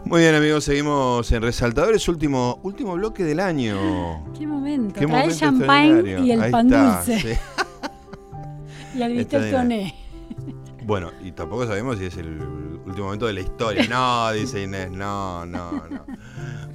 Muy 0.06 0.22
bien, 0.22 0.34
amigos, 0.34 0.64
seguimos 0.64 1.30
en 1.32 1.42
Resaltadores, 1.42 2.08
último, 2.08 2.60
último 2.62 2.94
bloque 2.94 3.24
del 3.24 3.40
año. 3.40 4.24
Qué 4.38 4.46
momento. 4.46 4.98
Qué 4.98 5.06
Trae 5.06 5.26
el 5.26 5.36
champagne 5.36 6.18
y 6.24 6.30
el 6.30 6.40
Ahí 6.40 6.50
pan 6.50 6.66
está, 6.72 6.96
dulce. 7.04 7.18
sí. 7.20 7.38
Y 8.98 9.02
el 9.02 9.20
Extraordinario. 9.20 9.58
Toné. 9.58 9.94
Bueno, 10.86 11.12
y 11.22 11.30
tampoco 11.32 11.66
sabemos 11.66 11.98
si 11.98 12.06
es 12.06 12.16
el 12.16 12.40
último 12.86 13.04
momento 13.04 13.26
de 13.26 13.34
la 13.34 13.40
historia. 13.40 13.86
No, 13.86 14.32
dice 14.32 14.62
Inés, 14.62 14.90
no, 14.90 15.44
no, 15.44 15.72
no. 15.90 16.06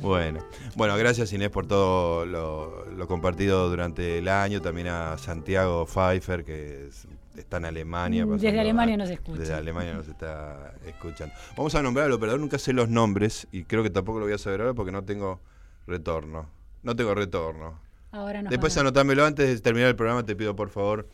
Bueno, 0.01 0.39
bueno, 0.75 0.95
gracias 0.97 1.33
Inés 1.33 1.49
por 1.49 1.65
todo 1.67 2.25
lo, 2.25 2.85
lo 2.85 3.07
compartido 3.07 3.69
durante 3.69 4.19
el 4.19 4.27
año. 4.27 4.61
También 4.61 4.87
a 4.87 5.17
Santiago 5.17 5.85
Pfeiffer, 5.85 6.43
que 6.45 6.87
es- 6.87 7.07
está 7.35 7.57
en 7.57 7.65
Alemania. 7.65 8.25
Mm, 8.25 8.31
desde 8.37 8.59
Alemania 8.59 8.95
a- 8.95 8.97
nos 8.97 9.09
escucha. 9.09 9.39
Desde 9.39 9.53
Alemania 9.53 9.93
nos 9.93 10.07
está 10.07 10.73
escuchando. 10.85 11.33
Vamos 11.55 11.73
a 11.75 11.81
nombrar 11.81 12.05
al 12.07 12.11
operador, 12.13 12.39
nunca 12.39 12.57
sé 12.59 12.73
los 12.73 12.89
nombres 12.89 13.47
y 13.51 13.63
creo 13.63 13.83
que 13.83 13.89
tampoco 13.89 14.19
lo 14.19 14.25
voy 14.25 14.33
a 14.33 14.37
saber 14.37 14.61
ahora 14.61 14.73
porque 14.73 14.91
no 14.91 15.03
tengo 15.03 15.39
retorno. 15.87 16.47
No 16.83 16.95
tengo 16.95 17.13
retorno. 17.15 17.79
Ahora 18.11 18.41
nos 18.41 18.49
Después 18.51 18.75
anotámelo 18.77 19.25
antes 19.25 19.47
de 19.49 19.59
terminar 19.61 19.89
el 19.89 19.95
programa, 19.95 20.23
te 20.25 20.35
pido 20.35 20.55
por 20.55 20.69
favor. 20.69 21.07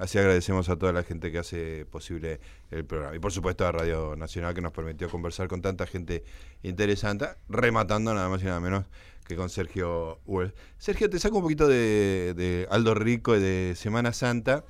Así 0.00 0.16
agradecemos 0.18 0.68
a 0.70 0.76
toda 0.76 0.92
la 0.94 1.02
gente 1.02 1.30
que 1.30 1.38
hace 1.38 1.84
posible 1.84 2.40
el 2.70 2.86
programa. 2.86 3.14
Y 3.14 3.18
por 3.18 3.32
supuesto 3.32 3.66
a 3.66 3.72
Radio 3.72 4.16
Nacional 4.16 4.54
que 4.54 4.62
nos 4.62 4.72
permitió 4.72 5.10
conversar 5.10 5.46
con 5.46 5.60
tanta 5.60 5.86
gente 5.86 6.24
interesante, 6.62 7.26
rematando 7.50 8.14
nada 8.14 8.28
más 8.30 8.40
y 8.42 8.46
nada 8.46 8.60
menos 8.60 8.86
que 9.28 9.36
con 9.36 9.50
Sergio 9.50 10.18
Uel. 10.24 10.54
Sergio, 10.78 11.10
te 11.10 11.18
saco 11.18 11.36
un 11.36 11.42
poquito 11.42 11.68
de, 11.68 12.66
Aldo 12.70 12.94
Rico 12.94 13.36
y 13.36 13.40
de 13.40 13.74
Semana 13.76 14.14
Santa 14.14 14.64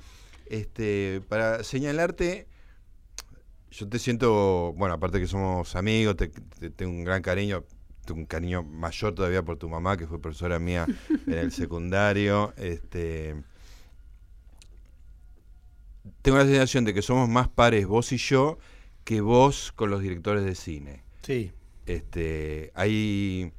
este, 0.47 1.21
para 1.29 1.63
señalarte. 1.63 2.47
Yo 3.71 3.87
te 3.87 3.99
siento, 3.99 4.73
bueno, 4.75 4.95
aparte 4.95 5.21
que 5.21 5.27
somos 5.27 5.77
amigos, 5.77 6.17
te, 6.17 6.27
te- 6.27 6.71
tengo 6.71 6.91
un 6.91 7.05
gran 7.05 7.21
cariño, 7.21 7.63
un 8.13 8.25
cariño 8.25 8.63
mayor 8.63 9.15
todavía 9.15 9.43
por 9.43 9.55
tu 9.57 9.69
mamá, 9.69 9.95
que 9.95 10.07
fue 10.07 10.19
profesora 10.21 10.59
mía 10.59 10.85
en 11.25 11.33
el 11.37 11.51
secundario. 11.53 12.53
Este, 12.57 13.41
tengo 16.21 16.37
la 16.37 16.45
sensación 16.45 16.85
de 16.85 16.93
que 16.93 17.01
somos 17.01 17.29
más 17.29 17.47
pares 17.47 17.85
vos 17.87 18.11
y 18.11 18.17
yo 18.17 18.57
que 19.03 19.21
vos 19.21 19.71
con 19.75 19.89
los 19.89 20.01
directores 20.01 20.43
de 20.45 20.55
cine. 20.55 21.03
Sí. 21.23 21.51
Este, 21.85 22.71
hay, 22.75 23.51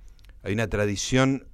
hay 0.43 0.53
una 0.53 0.69
tradición 0.69 1.47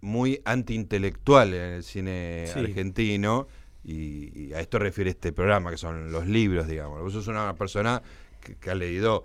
muy 0.00 0.40
antiintelectual 0.44 1.54
en 1.54 1.72
el 1.74 1.82
cine 1.82 2.44
Sí. 2.52 2.58
argentino 2.60 3.48
y, 3.84 4.46
y 4.48 4.52
a 4.52 4.60
esto 4.60 4.78
refiere 4.78 5.10
este 5.10 5.32
programa, 5.32 5.70
que 5.70 5.76
son 5.78 6.10
los 6.12 6.26
libros, 6.26 6.66
digamos. 6.68 7.00
Vos 7.00 7.12
sos 7.12 7.28
una 7.28 7.54
persona 7.54 8.02
que, 8.40 8.56
que 8.56 8.70
ha 8.70 8.74
leído, 8.74 9.24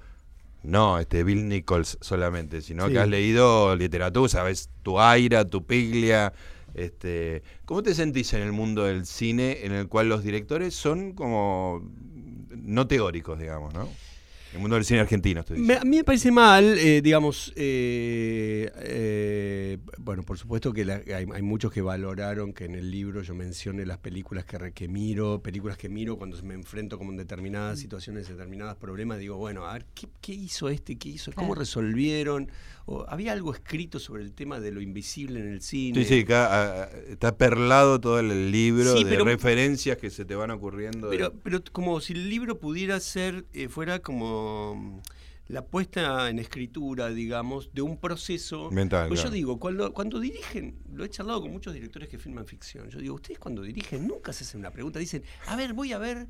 no 0.64 1.00
este 1.00 1.24
Bill 1.24 1.48
Nichols 1.50 1.98
solamente, 2.02 2.62
sino 2.62 2.88
Sí. 2.88 2.94
que 2.94 3.00
has 3.00 3.08
leído 3.10 3.76
literatura, 3.76 4.30
sabes 4.30 4.70
tu 4.84 5.00
Aira, 5.00 5.46
tu 5.46 5.66
Piglia. 5.66 6.32
Este, 6.74 7.44
¿Cómo 7.66 7.84
te 7.84 7.94
sentís 7.94 8.34
en 8.34 8.42
el 8.42 8.52
mundo 8.52 8.86
del 8.86 9.06
cine 9.06 9.66
en 9.66 9.72
el 9.74 9.88
cual 9.88 10.10
los 10.10 10.24
directores 10.24 10.74
son 10.74 11.14
como 11.14 11.82
no 12.56 12.88
teóricos, 12.88 13.40
digamos, 13.40 13.74
¿no? 13.74 13.88
El 14.54 14.60
mundo 14.60 14.76
del 14.76 14.84
cine 14.84 15.00
argentino, 15.00 15.40
estoy 15.40 15.56
Me- 15.58 15.62
diciendo. 15.62 15.82
a 15.82 15.90
mí 15.90 15.98
me 15.98 16.04
parece 16.04 16.30
mal, 16.30 16.78
eh, 16.78 17.02
digamos, 17.02 17.54
eh, 17.56 18.70
eh, 18.80 19.78
bueno, 19.98 20.24
por 20.24 20.38
supuesto 20.38 20.74
que 20.74 20.84
la- 20.84 21.02
hay, 21.08 21.26
hay 21.34 21.42
muchos 21.42 21.72
que 21.72 21.82
valoraron 21.82 22.52
que 22.52 22.66
en 22.66 22.76
el 22.76 22.92
libro 22.92 23.22
yo 23.22 23.34
mencione 23.34 23.86
las 23.86 23.98
películas 24.00 24.44
que, 24.44 24.58
re- 24.58 24.72
que 24.74 24.90
miro, 24.90 25.42
películas 25.42 25.78
que 25.78 25.88
miro 25.88 26.18
cuando 26.18 26.42
me 26.44 26.54
enfrento 26.54 26.98
como 26.98 27.12
en 27.12 27.18
determinadas 27.18 27.80
situaciones, 27.80 28.28
determinados 28.28 28.76
problemas, 28.76 29.20
digo, 29.20 29.38
bueno, 29.38 29.66
a 29.66 29.72
ver, 29.74 29.86
¿qué, 29.94 30.08
qué 30.20 30.34
hizo 30.34 30.68
este? 30.68 30.98
¿Qué 30.98 31.08
hizo? 31.10 31.32
¿Cómo 31.34 31.56
resolvieron? 31.56 32.50
O, 32.86 33.06
¿Había 33.08 33.32
algo 33.34 33.54
escrito 33.54 34.00
sobre 34.00 34.24
el 34.24 34.34
tema 34.34 34.60
de 34.60 34.72
lo 34.72 34.82
invisible 34.82 35.40
en 35.40 35.48
el 35.50 35.62
cine? 35.62 36.04
Sí, 36.04 36.06
sí, 36.16 36.20
acá, 36.22 36.84
ah, 36.84 36.90
está 37.08 37.38
perlado 37.38 38.00
todo 38.02 38.20
el 38.20 38.52
libro 38.52 38.98
Sí, 38.98 39.04
de 39.04 39.10
pero- 39.12 39.26
referencias 39.26 39.98
que 39.98 40.10
se 40.10 40.26
te 40.26 40.36
van 40.36 40.52
ocurriendo. 40.52 41.10
de- 41.10 41.18
Pero, 41.18 41.34
pero 41.44 41.62
como 41.72 42.00
si 42.02 42.14
el 42.14 42.30
libro 42.30 42.60
pudiera 42.60 43.00
ser, 43.00 43.46
eh, 43.54 43.68
fuera 43.70 44.00
como 44.00 44.76
mm, 44.76 45.00
la 45.54 45.66
puesta 45.66 46.30
en 46.30 46.40
escritura, 46.40 47.10
digamos, 47.10 47.74
de 47.74 47.82
un 47.82 47.98
proceso. 47.98 48.72
Mental, 48.72 49.10
Pues 49.10 49.20
claro. 49.20 49.30
yo 49.32 49.36
digo, 49.36 49.60
cuando, 49.60 49.94
cuando 49.94 50.20
dirigen, 50.20 50.80
lo 50.94 51.04
he 51.04 51.10
charlado 51.10 51.42
con 51.42 51.52
muchos 51.52 51.74
directores 51.74 52.08
que 52.10 52.18
filman 52.18 52.46
ficción, 52.46 52.90
yo 52.90 53.00
digo, 53.00 53.16
ustedes 53.16 53.38
cuando 53.38 53.62
dirigen 53.62 54.08
nunca 54.08 54.32
se 54.34 54.44
hacen 54.46 54.60
una 54.62 54.72
pregunta, 54.72 54.98
dicen, 54.98 55.24
a 55.48 55.56
ver, 55.56 55.74
voy 55.74 55.92
a 55.94 55.98
ver 55.98 56.28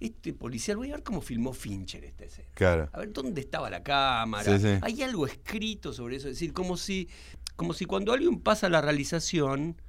este 0.00 0.32
policial, 0.32 0.76
voy 0.76 0.90
a 0.90 0.94
ver 0.94 1.02
cómo 1.02 1.20
filmó 1.20 1.52
Fincher 1.52 2.04
esta 2.04 2.24
escena. 2.24 2.48
Claro. 2.54 2.88
A 2.92 2.98
ver, 3.00 3.12
¿dónde 3.12 3.40
estaba 3.40 3.68
la 3.68 3.82
cámara? 3.82 4.58
Sí, 4.58 4.64
sí. 4.64 4.78
¿Hay 4.82 5.02
algo 5.02 5.26
escrito 5.26 5.92
sobre 5.92 6.16
eso? 6.16 6.28
Es 6.28 6.34
decir, 6.34 6.52
como 6.52 6.76
si, 6.76 7.08
como 7.56 7.72
si 7.72 7.84
cuando 7.84 8.12
alguien 8.12 8.40
pasa 8.40 8.68
a 8.68 8.70
la 8.70 8.80
realización, 8.80 9.80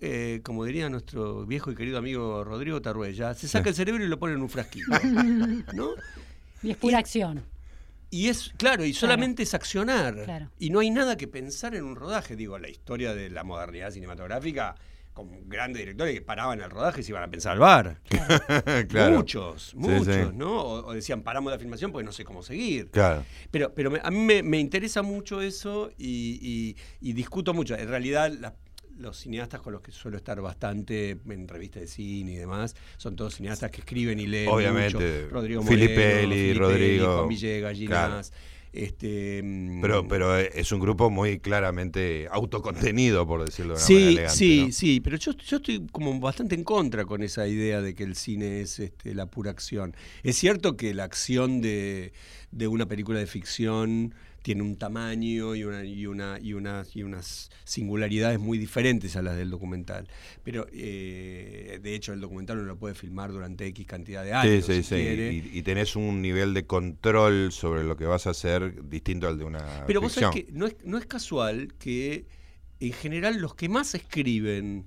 eh, 0.00 0.40
como 0.44 0.64
diría 0.64 0.88
nuestro 0.88 1.46
viejo 1.46 1.72
y 1.72 1.74
querido 1.74 1.98
amigo 1.98 2.44
Rodrigo 2.44 2.80
Tarruella, 2.80 3.34
se 3.34 3.48
saca 3.48 3.70
el 3.70 3.74
cerebro 3.74 4.04
y 4.04 4.08
lo 4.08 4.18
pone 4.18 4.34
en 4.34 4.42
un 4.42 4.48
frasquito. 4.48 4.90
¿No? 5.74 5.90
Y 6.62 6.70
es 6.70 6.76
pura 6.76 6.98
acción. 6.98 7.44
Y 8.10 8.28
es, 8.28 8.52
claro, 8.56 8.84
y 8.84 8.92
solamente 8.92 9.44
es 9.44 9.54
accionar. 9.54 10.24
Claro. 10.24 10.50
Y 10.58 10.70
no 10.70 10.80
hay 10.80 10.90
nada 10.90 11.16
que 11.16 11.28
pensar 11.28 11.76
en 11.76 11.84
un 11.84 11.94
rodaje. 11.94 12.34
Digo, 12.34 12.58
la 12.58 12.68
historia 12.68 13.14
de 13.14 13.30
la 13.30 13.44
modernidad 13.44 13.92
cinematográfica, 13.92 14.74
con 15.12 15.48
grandes 15.48 15.80
directores 15.80 16.14
que 16.14 16.22
paraban 16.22 16.60
el 16.60 16.70
rodaje 16.70 17.00
y 17.00 17.04
se 17.04 17.10
iban 17.12 17.22
a 17.24 17.30
pensar 17.30 17.52
al 17.52 17.58
bar. 17.58 18.00
claro. 18.88 19.16
Muchos, 19.18 19.74
muchos, 19.74 20.06
sí. 20.14 20.22
¿no? 20.34 20.60
O, 20.62 20.86
o 20.86 20.92
decían, 20.92 21.22
paramos 21.22 21.52
la 21.52 21.58
filmación 21.58 21.92
porque 21.92 22.04
no 22.04 22.12
sé 22.12 22.24
cómo 22.24 22.42
seguir. 22.42 22.90
Claro. 22.90 23.24
Pero, 23.50 23.74
pero 23.74 23.90
me- 23.90 24.00
a 24.02 24.10
mí 24.10 24.18
me, 24.18 24.42
me 24.42 24.58
interesa 24.58 25.02
mucho 25.02 25.40
eso 25.40 25.90
y, 25.98 26.38
y- 27.00 27.08
y 27.08 27.12
discuto 27.12 27.52
mucho. 27.54 27.74
En 27.76 27.88
realidad, 27.88 28.32
la- 28.32 28.54
los 28.96 29.16
cineastas 29.16 29.60
con 29.62 29.72
los 29.72 29.80
que 29.80 29.92
suelo 29.92 30.18
estar 30.18 30.38
bastante 30.42 31.16
en 31.26 31.48
revistas 31.48 31.80
de 31.82 31.88
cine 31.88 32.32
y 32.32 32.36
demás, 32.36 32.76
son 32.98 33.16
todos 33.16 33.34
cineastas 33.34 33.70
que 33.70 33.80
escriben 33.80 34.20
y 34.20 34.26
leen 34.26 34.48
Obviamente, 34.50 35.22
mucho. 35.22 35.30
Rodrigo 35.34 35.62
Moreno, 35.62 35.80
Filippelli, 35.86 36.52
Rodrigo, 36.52 37.16
Juan 37.16 37.28
Villegas, 37.28 37.78
claro. 37.86 38.20
Este, 38.72 39.42
mm, 39.42 39.80
Pero, 39.80 40.06
pero 40.06 40.36
es 40.36 40.70
un 40.72 40.78
grupo 40.80 41.10
muy 41.10 41.40
claramente 41.40 42.28
autocontenido, 42.30 43.26
por 43.26 43.44
decirlo 43.44 43.74
de 43.74 43.78
una 43.78 43.86
Sí, 43.86 43.94
manera 43.94 44.10
elegante. 44.10 44.36
sí, 44.36 44.64
¿no? 44.66 44.72
sí, 44.72 45.00
pero 45.00 45.16
yo, 45.16 45.32
yo 45.32 45.56
estoy 45.56 45.86
como 45.90 46.18
bastante 46.20 46.54
en 46.54 46.62
contra 46.64 47.04
con 47.04 47.22
esa 47.22 47.48
idea 47.48 47.80
de 47.80 47.94
que 47.94 48.04
el 48.04 48.14
cine 48.14 48.60
es 48.60 48.78
este, 48.78 49.14
la 49.14 49.26
pura 49.26 49.50
acción. 49.50 49.94
Es 50.22 50.36
cierto 50.36 50.76
que 50.76 50.94
la 50.94 51.04
acción 51.04 51.60
de, 51.60 52.12
de 52.52 52.68
una 52.68 52.86
película 52.86 53.18
de 53.18 53.26
ficción 53.26 54.14
tiene 54.42 54.62
un 54.62 54.76
tamaño 54.76 55.54
y, 55.54 55.64
una, 55.64 55.84
y, 55.84 56.06
una, 56.06 56.38
y, 56.40 56.54
unas, 56.54 56.96
y 56.96 57.02
unas 57.02 57.50
singularidades 57.64 58.38
muy 58.38 58.58
diferentes 58.58 59.16
a 59.16 59.22
las 59.22 59.36
del 59.36 59.50
documental. 59.50 60.08
Pero 60.42 60.66
eh, 60.72 61.78
de 61.82 61.94
hecho 61.94 62.12
el 62.12 62.20
documental 62.20 62.58
uno 62.58 62.66
lo 62.68 62.76
puede 62.76 62.94
filmar 62.94 63.32
durante 63.32 63.66
X 63.66 63.86
cantidad 63.86 64.22
de 64.24 64.30
Sí, 64.30 64.34
años. 64.36 64.64
sí, 64.66 64.74
si 64.76 64.82
sí. 64.82 64.94
quiere. 64.94 65.32
Y, 65.32 65.50
y 65.52 65.62
tenés 65.62 65.96
un 65.96 66.22
nivel 66.22 66.54
de 66.54 66.64
control 66.66 67.52
sobre 67.52 67.84
lo 67.84 67.96
que 67.96 68.06
vas 68.06 68.26
a 68.26 68.30
hacer 68.30 68.88
distinto 68.88 69.28
al 69.28 69.38
de 69.38 69.44
una 69.44 69.84
Pero 69.86 70.00
vos 70.00 70.12
sabés 70.12 70.44
que 70.44 70.52
no 70.52 70.66
es, 70.66 70.76
no 70.84 70.98
es 70.98 71.06
casual 71.06 71.74
que 71.78 72.26
en 72.80 72.92
general 72.92 73.38
los 73.38 73.54
que 73.54 73.68
más 73.68 73.94
escriben 73.94 74.86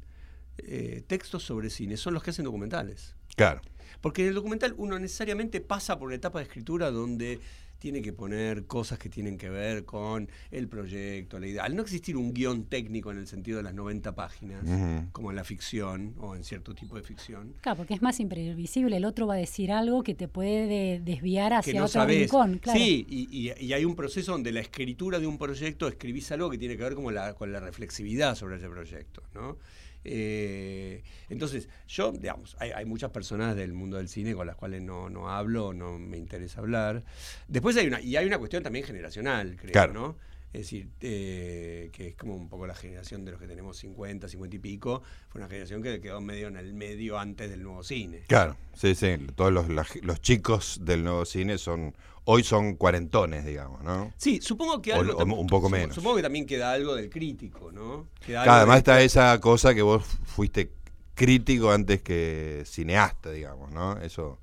eh, 0.57 1.03
textos 1.07 1.43
sobre 1.43 1.69
cine 1.69 1.97
son 1.97 2.13
los 2.13 2.23
que 2.23 2.31
hacen 2.31 2.45
documentales. 2.45 3.15
Claro. 3.35 3.61
Porque 4.01 4.23
en 4.23 4.29
el 4.29 4.33
documental 4.35 4.73
uno 4.77 4.99
necesariamente 4.99 5.61
pasa 5.61 5.97
por 5.97 6.07
una 6.07 6.15
etapa 6.15 6.39
de 6.39 6.45
escritura 6.45 6.91
donde 6.91 7.39
tiene 7.83 8.01
que 8.01 8.13
poner 8.13 8.65
cosas 8.65 8.97
que 8.97 9.09
tienen 9.09 9.37
que 9.37 9.49
ver 9.49 9.83
con 9.83 10.29
el 10.51 10.69
proyecto, 10.69 11.37
la 11.37 11.47
idea. 11.47 11.65
Al 11.65 11.75
no 11.75 11.81
existir 11.81 12.15
un 12.15 12.33
guion 12.33 12.63
técnico 12.63 13.11
en 13.11 13.17
el 13.17 13.27
sentido 13.27 13.57
de 13.57 13.63
las 13.63 13.73
90 13.73 14.15
páginas, 14.15 14.63
como 15.11 15.31
en 15.31 15.35
la 15.35 15.43
ficción 15.43 16.13
o 16.17 16.33
en 16.33 16.45
cierto 16.45 16.73
tipo 16.73 16.95
de 16.95 17.03
ficción, 17.03 17.53
Claro, 17.59 17.75
porque 17.75 17.93
es 17.93 18.01
más 18.01 18.21
imprevisible. 18.21 18.95
El 18.95 19.03
otro 19.03 19.27
va 19.27 19.33
a 19.33 19.37
decir 19.37 19.69
algo 19.73 20.01
que 20.01 20.15
te 20.15 20.29
puede 20.29 20.65
de- 20.67 21.01
desviar 21.03 21.49
que 21.51 21.55
hacia 21.57 21.73
no 21.73 21.87
otro 21.87 21.99
sabés. 22.03 22.21
rincón. 22.21 22.59
Claro. 22.59 22.79
Sí, 22.79 23.05
y, 23.09 23.49
y- 23.49 23.65
y 23.65 23.73
hay 23.73 23.83
un 23.83 23.97
proceso 23.97 24.31
donde 24.31 24.53
la 24.53 24.61
escritura 24.61 25.19
de 25.19 25.27
un 25.27 25.37
proyecto 25.37 25.89
escribís 25.89 26.31
algo 26.31 26.49
que 26.49 26.57
tiene 26.57 26.77
que 26.77 26.83
ver 26.83 26.95
como 26.95 27.11
la, 27.11 27.33
con 27.33 27.51
la 27.51 27.59
reflexividad 27.59 28.35
sobre 28.35 28.55
ese 28.55 28.69
proyecto, 28.69 29.23
¿no? 29.33 29.57
Eh, 30.05 31.01
entonces, 31.29 31.69
yo, 31.87 32.11
digamos, 32.11 32.55
hay, 32.59 32.71
hay 32.71 32.85
muchas 32.85 33.11
personas 33.11 33.55
del 33.55 33.73
mundo 33.73 33.97
del 33.97 34.09
cine 34.09 34.33
con 34.33 34.47
las 34.47 34.55
cuales 34.55 34.81
no, 34.81 35.09
no 35.09 35.29
hablo, 35.29 35.73
no 35.73 35.97
me 35.97 36.17
interesa 36.17 36.59
hablar. 36.61 37.03
Después 37.47 37.77
hay 37.77 37.87
una, 37.87 38.01
y 38.01 38.15
hay 38.15 38.25
una 38.25 38.37
cuestión 38.37 38.63
también 38.63 38.85
generacional, 38.85 39.55
creo, 39.57 39.71
Claro. 39.71 39.93
¿no? 39.93 40.32
Es 40.53 40.61
decir, 40.61 40.87
eh, 41.01 41.89
que 41.91 42.09
es 42.09 42.15
como 42.15 42.35
un 42.35 42.47
poco 42.47 42.67
la 42.67 42.75
generación 42.75 43.25
de 43.25 43.31
los 43.31 43.41
que 43.41 43.47
tenemos 43.47 43.75
50, 43.77 44.27
50 44.29 44.55
y 44.55 44.59
pico, 44.59 45.01
fue 45.29 45.41
una 45.41 45.47
generación 45.49 45.81
que 45.81 45.99
quedó 45.99 46.21
medio 46.21 46.47
en 46.47 46.57
el 46.57 46.73
medio 46.75 47.17
antes 47.17 47.49
del 47.49 47.63
nuevo 47.63 47.83
cine. 47.83 48.21
Claro, 48.27 48.55
sí, 48.75 48.93
sí. 48.93 49.17
Todos 49.35 49.51
los, 49.51 49.67
los 49.67 50.21
chicos 50.21 50.79
del 50.83 51.03
nuevo 51.03 51.25
cine 51.25 51.57
son 51.57 51.95
hoy 52.25 52.43
son 52.43 52.75
cuarentones, 52.75 53.45
digamos, 53.45 53.83
¿no? 53.83 54.13
Sí, 54.17 54.39
supongo 54.41 54.81
que 54.81 54.93
algo. 54.93 55.17
o 55.17 55.25
un 55.25 55.47
poco 55.47 55.69
menos. 55.69 55.95
Supongo 55.95 56.17
que 56.17 56.21
también 56.21 56.45
queda 56.45 56.71
algo 56.71 56.95
del 56.95 57.09
crítico, 57.09 57.71
¿no? 57.71 58.07
Queda 58.25 58.43
Claro, 58.43 58.57
además 58.59 58.75
de- 58.75 58.77
está 58.79 59.01
esa 59.01 59.39
cosa 59.39 59.73
que 59.73 59.81
vos 59.81 60.05
fuiste 60.23 60.71
crítico 61.15 61.71
antes 61.71 62.01
que 62.03 62.61
cineasta, 62.65 63.31
digamos, 63.31 63.71
¿no? 63.71 63.97
Eso. 64.01 64.39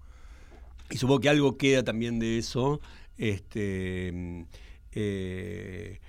Y 0.91 0.99
supongo 0.99 1.21
que 1.21 1.29
algo 1.29 1.57
queda 1.57 1.85
también 1.85 2.19
de 2.19 2.37
eso. 2.39 2.81
Este. 3.17 4.45
Eh, 4.95 6.01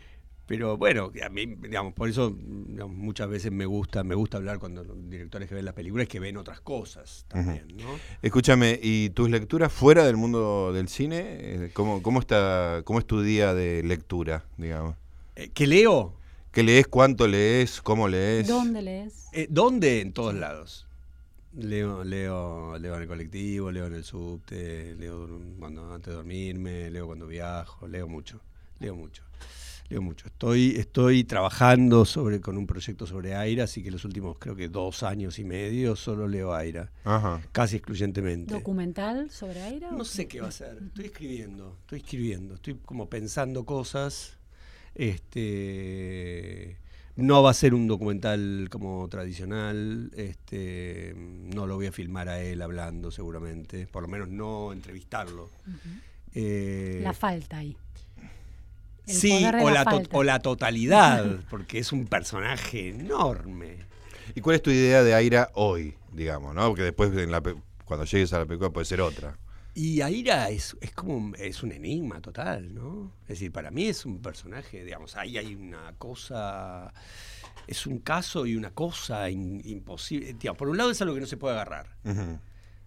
pero 0.51 0.75
bueno, 0.75 1.13
a 1.23 1.29
mí, 1.29 1.45
digamos, 1.45 1.93
por 1.93 2.09
eso 2.09 2.35
digamos, 2.37 2.97
muchas 2.97 3.29
veces 3.29 3.53
me 3.53 3.65
gusta, 3.65 4.03
me 4.03 4.15
gusta 4.15 4.35
hablar 4.35 4.59
cuando 4.59 4.83
los 4.83 5.09
directores 5.09 5.47
que 5.47 5.55
ven 5.55 5.63
las 5.63 5.73
películas 5.73 6.09
que 6.09 6.19
ven 6.19 6.35
otras 6.35 6.59
cosas 6.59 7.25
también, 7.29 7.67
¿no? 7.77 7.87
Escúchame, 8.21 8.77
¿y 8.83 9.11
tus 9.11 9.29
lecturas 9.29 9.71
fuera 9.71 10.03
del 10.05 10.17
mundo 10.17 10.73
del 10.73 10.89
cine? 10.89 11.21
Eh, 11.23 11.71
¿Cómo, 11.73 12.01
cómo 12.01 12.19
está, 12.19 12.81
cómo 12.83 12.99
es 12.99 13.05
tu 13.05 13.21
día 13.21 13.53
de 13.53 13.81
lectura, 13.83 14.43
digamos? 14.57 14.95
Eh, 15.37 15.51
¿Qué 15.53 15.67
leo? 15.67 16.15
¿Qué 16.51 16.63
lees? 16.63 16.85
¿Cuánto 16.85 17.29
lees? 17.29 17.81
¿Cómo 17.81 18.09
lees? 18.09 18.45
¿Dónde 18.45 18.81
lees? 18.81 19.27
Eh, 19.31 19.47
¿Dónde? 19.49 20.01
En 20.01 20.11
todos 20.11 20.35
lados. 20.35 20.85
Leo, 21.53 22.03
leo, 22.03 22.77
leo 22.77 22.95
en 22.95 23.01
el 23.01 23.07
colectivo, 23.07 23.71
leo 23.71 23.87
en 23.87 23.93
el 23.93 24.03
subte, 24.03 24.95
leo 24.95 25.29
cuando 25.59 25.93
antes 25.93 26.07
de 26.07 26.15
dormirme, 26.15 26.89
leo 26.91 27.07
cuando 27.07 27.27
viajo, 27.27 27.87
leo 27.87 28.07
mucho, 28.09 28.41
leo 28.81 28.95
mucho, 28.95 29.23
leo 29.89 30.01
mucho. 30.01 30.27
Estoy, 30.27 30.75
estoy 30.77 31.23
trabajando 31.23 32.03
sobre, 32.05 32.41
con 32.41 32.57
un 32.57 32.65
proyecto 32.67 33.05
sobre 33.05 33.35
Aira, 33.35 33.63
así 33.65 33.83
que 33.83 33.91
los 33.91 34.03
últimos 34.05 34.37
creo 34.39 34.55
que 34.55 34.67
dos 34.69 35.03
años 35.03 35.37
y 35.39 35.43
medio 35.43 35.95
solo 35.95 36.27
leo 36.27 36.53
Aira, 36.53 36.91
Ajá. 37.03 37.41
casi 37.51 37.77
excluyentemente. 37.77 38.53
¿Documental 38.53 39.29
sobre 39.29 39.61
aire? 39.61 39.87
o 39.87 39.91
No 39.91 40.03
sé 40.03 40.27
qué 40.27 40.41
va 40.41 40.47
a 40.47 40.51
ser. 40.51 40.77
Estoy 40.87 41.05
escribiendo, 41.05 41.77
estoy 41.81 41.99
escribiendo, 41.99 42.55
estoy 42.55 42.75
como 42.83 43.09
pensando 43.09 43.63
cosas. 43.65 44.37
Este 44.93 46.77
no 47.15 47.43
va 47.43 47.51
a 47.51 47.53
ser 47.53 47.73
un 47.73 47.87
documental 47.87 48.67
como 48.71 49.07
tradicional. 49.09 50.11
Este 50.15 51.13
no 51.15 51.67
lo 51.67 51.75
voy 51.75 51.85
a 51.87 51.91
filmar 51.91 52.27
a 52.29 52.41
él 52.41 52.61
hablando 52.61 53.11
seguramente, 53.11 53.87
por 53.87 54.01
lo 54.03 54.09
menos 54.09 54.29
no 54.29 54.73
entrevistarlo. 54.73 55.49
Eh, 56.33 57.01
La 57.03 57.13
falta 57.13 57.57
ahí. 57.59 57.75
El 59.11 59.17
sí, 59.17 59.29
poder 59.29 59.55
de 59.55 59.63
o 59.63 59.69
la 59.69 60.03
o 60.11 60.23
la 60.23 60.39
totalidad, 60.39 61.25
porque 61.49 61.79
es 61.79 61.91
un 61.91 62.07
personaje 62.07 62.89
enorme. 62.89 63.77
¿Y 64.35 64.41
cuál 64.41 64.55
es 64.55 64.61
tu 64.61 64.71
idea 64.71 65.03
de 65.03 65.13
Aira 65.13 65.49
hoy, 65.55 65.95
digamos, 66.13 66.55
no? 66.55 66.67
Porque 66.69 66.83
después 66.83 67.11
en 67.15 67.31
la 67.31 67.41
pe- 67.41 67.55
cuando 67.85 68.05
llegues 68.05 68.31
a 68.33 68.39
la 68.39 68.45
película 68.45 68.69
puede 68.69 68.85
ser 68.85 69.01
otra. 69.01 69.37
Y 69.73 70.01
Aira 70.01 70.49
es, 70.49 70.75
es 70.81 70.91
como 70.91 71.15
un- 71.15 71.35
es 71.39 71.63
un 71.63 71.71
enigma 71.71 72.21
total, 72.21 72.73
¿no? 72.75 73.13
Es 73.23 73.29
decir, 73.29 73.51
para 73.51 73.71
mí 73.71 73.85
es 73.87 74.05
un 74.05 74.21
personaje, 74.21 74.83
digamos, 74.83 75.15
ahí 75.15 75.37
hay 75.37 75.55
una 75.55 75.93
cosa, 75.97 76.93
es 77.67 77.85
un 77.87 77.99
caso 77.99 78.45
y 78.45 78.55
una 78.55 78.71
cosa 78.71 79.29
in- 79.29 79.61
imposible. 79.65 80.33
Digamos, 80.33 80.57
por 80.57 80.67
un 80.69 80.77
lado 80.77 80.91
es 80.91 81.01
algo 81.01 81.13
que 81.15 81.21
no 81.21 81.27
se 81.27 81.37
puede 81.37 81.55
agarrar, 81.55 81.87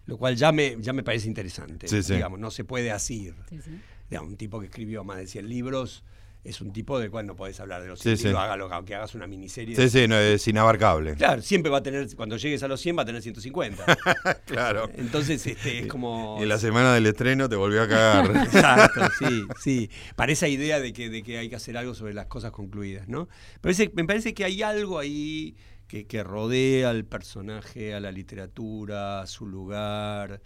lo 0.05 0.17
cual 0.17 0.35
ya 0.35 0.51
me, 0.51 0.77
ya 0.79 0.93
me 0.93 1.01
parece 1.03 1.27
interesante. 1.27 1.87
Sí, 1.87 2.03
sí. 2.03 2.13
Digamos, 2.13 2.39
no 2.39 2.51
se 2.51 2.63
puede 2.63 2.91
asir. 2.91 3.35
Sí, 3.49 3.59
sí. 3.63 3.81
Digamos, 4.09 4.29
un 4.31 4.37
tipo 4.37 4.59
que 4.59 4.67
escribió 4.67 5.03
más 5.03 5.17
de 5.17 5.25
100 5.27 5.49
libros 5.49 6.03
es 6.45 6.61
un 6.61 6.71
tipo 6.71 6.99
del 6.99 7.09
cual 7.11 7.25
no 7.25 7.35
podés 7.35 7.59
hablar 7.59 7.81
de 7.81 7.87
los 7.87 7.99
Sí, 7.99 8.09
100 8.09 8.17
sí. 8.17 8.23
libros, 8.25 8.43
hágalo, 8.43 8.71
aunque 8.71 8.95
hagas 8.95 9.15
una 9.15 9.27
miniserie. 9.27 9.75
Sí, 9.75 9.89
sí, 9.89 10.07
no, 10.07 10.17
es 10.17 10.47
inabarcable. 10.47 11.15
Claro, 11.15 11.41
siempre 11.41 11.71
va 11.71 11.79
a 11.79 11.83
tener, 11.83 12.07
cuando 12.15 12.37
llegues 12.37 12.61
a 12.63 12.67
los 12.67 12.79
100 12.79 12.97
va 12.97 13.01
a 13.01 13.05
tener 13.05 13.21
150. 13.21 13.83
Claro. 14.45 14.89
Entonces, 14.95 15.45
este, 15.45 15.79
es 15.79 15.87
como... 15.87 16.37
Y 16.39 16.43
en 16.43 16.49
la 16.49 16.57
semana 16.59 16.93
del 16.93 17.05
estreno 17.07 17.49
te 17.49 17.55
volvió 17.55 17.81
a 17.81 17.87
cagar. 17.87 18.35
Exacto, 18.45 19.01
sí, 19.19 19.43
sí. 19.59 19.89
Para 20.15 20.31
esa 20.31 20.47
idea 20.47 20.79
de 20.79 20.93
que, 20.93 21.09
de 21.09 21.23
que 21.23 21.37
hay 21.39 21.49
que 21.49 21.55
hacer 21.55 21.77
algo 21.77 21.93
sobre 21.95 22.13
las 22.13 22.27
cosas 22.27 22.51
concluidas, 22.51 23.07
¿no? 23.07 23.27
Parece, 23.61 23.91
me 23.95 24.05
parece 24.05 24.33
que 24.33 24.45
hay 24.45 24.61
algo 24.61 24.99
ahí 24.99 25.55
que, 25.87 26.05
que 26.05 26.23
rodea 26.23 26.91
al 26.91 27.05
personaje, 27.05 27.93
a 27.93 27.99
la 27.99 28.11
literatura, 28.11 29.21
a 29.21 29.27
su 29.27 29.47
lugar, 29.47 30.41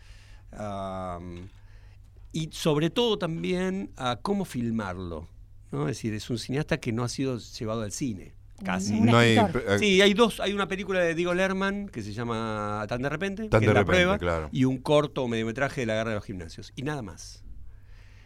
y 2.32 2.50
sobre 2.52 2.90
todo 2.90 3.18
también 3.18 3.92
a 3.98 4.18
cómo 4.22 4.46
filmarlo, 4.46 5.28
¿no? 5.72 5.84
Es 5.88 5.98
decir, 5.98 6.14
es 6.14 6.30
un 6.30 6.38
cineasta 6.40 6.78
que 6.80 6.92
no 6.92 7.04
ha 7.04 7.10
sido 7.10 7.38
llevado 7.38 7.82
al 7.82 7.92
cine, 7.92 8.34
casi. 8.64 9.00
No 9.00 9.18
hay, 9.18 9.38
escritor. 9.38 9.80
Sí, 9.80 10.02
hay 10.02 10.14
dos, 10.14 10.40
hay 10.40 10.54
una 10.54 10.68
película 10.68 11.00
de 11.02 11.16
Diego 11.16 11.34
Lerman 11.34 11.90
que 11.90 12.02
se 12.02 12.14
llama 12.14 12.86
Tan 12.88 13.02
de 13.02 13.10
repente, 13.10 13.48
Tan 13.50 13.60
que 13.62 13.68
de 13.68 13.72
es 13.72 13.74
la 13.76 13.80
repente, 13.82 13.86
prueba, 14.04 14.18
claro. 14.18 14.50
y 14.52 14.66
un 14.66 14.78
corto 14.80 15.28
mediometraje 15.28 15.82
de 15.82 15.88
la 15.88 15.96
guerra 15.96 16.10
de 16.12 16.16
los 16.16 16.26
gimnasios, 16.26 16.72
y 16.76 16.82
nada 16.84 17.02
más. 17.02 17.44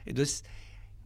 Entonces, 0.05 0.43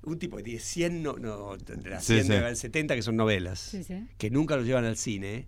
un 0.04 0.20
tipo 0.20 0.38
que 0.38 0.44
tiene 0.44 0.60
100, 0.60 1.04
no, 1.04 1.18
no, 1.18 1.58
de 1.58 1.90
las 1.90 2.04
Sí, 2.06 2.14
100 2.22 2.24
sí. 2.26 2.30
de 2.32 2.56
70 2.56 2.96
que 2.96 3.02
son 3.02 3.16
novelas, 3.18 3.60
Sí, 3.60 3.84
sí. 3.84 4.08
que 4.18 4.30
nunca 4.30 4.56
lo 4.56 4.64
llevan 4.64 4.86
al 4.86 4.96
cine. 4.98 5.48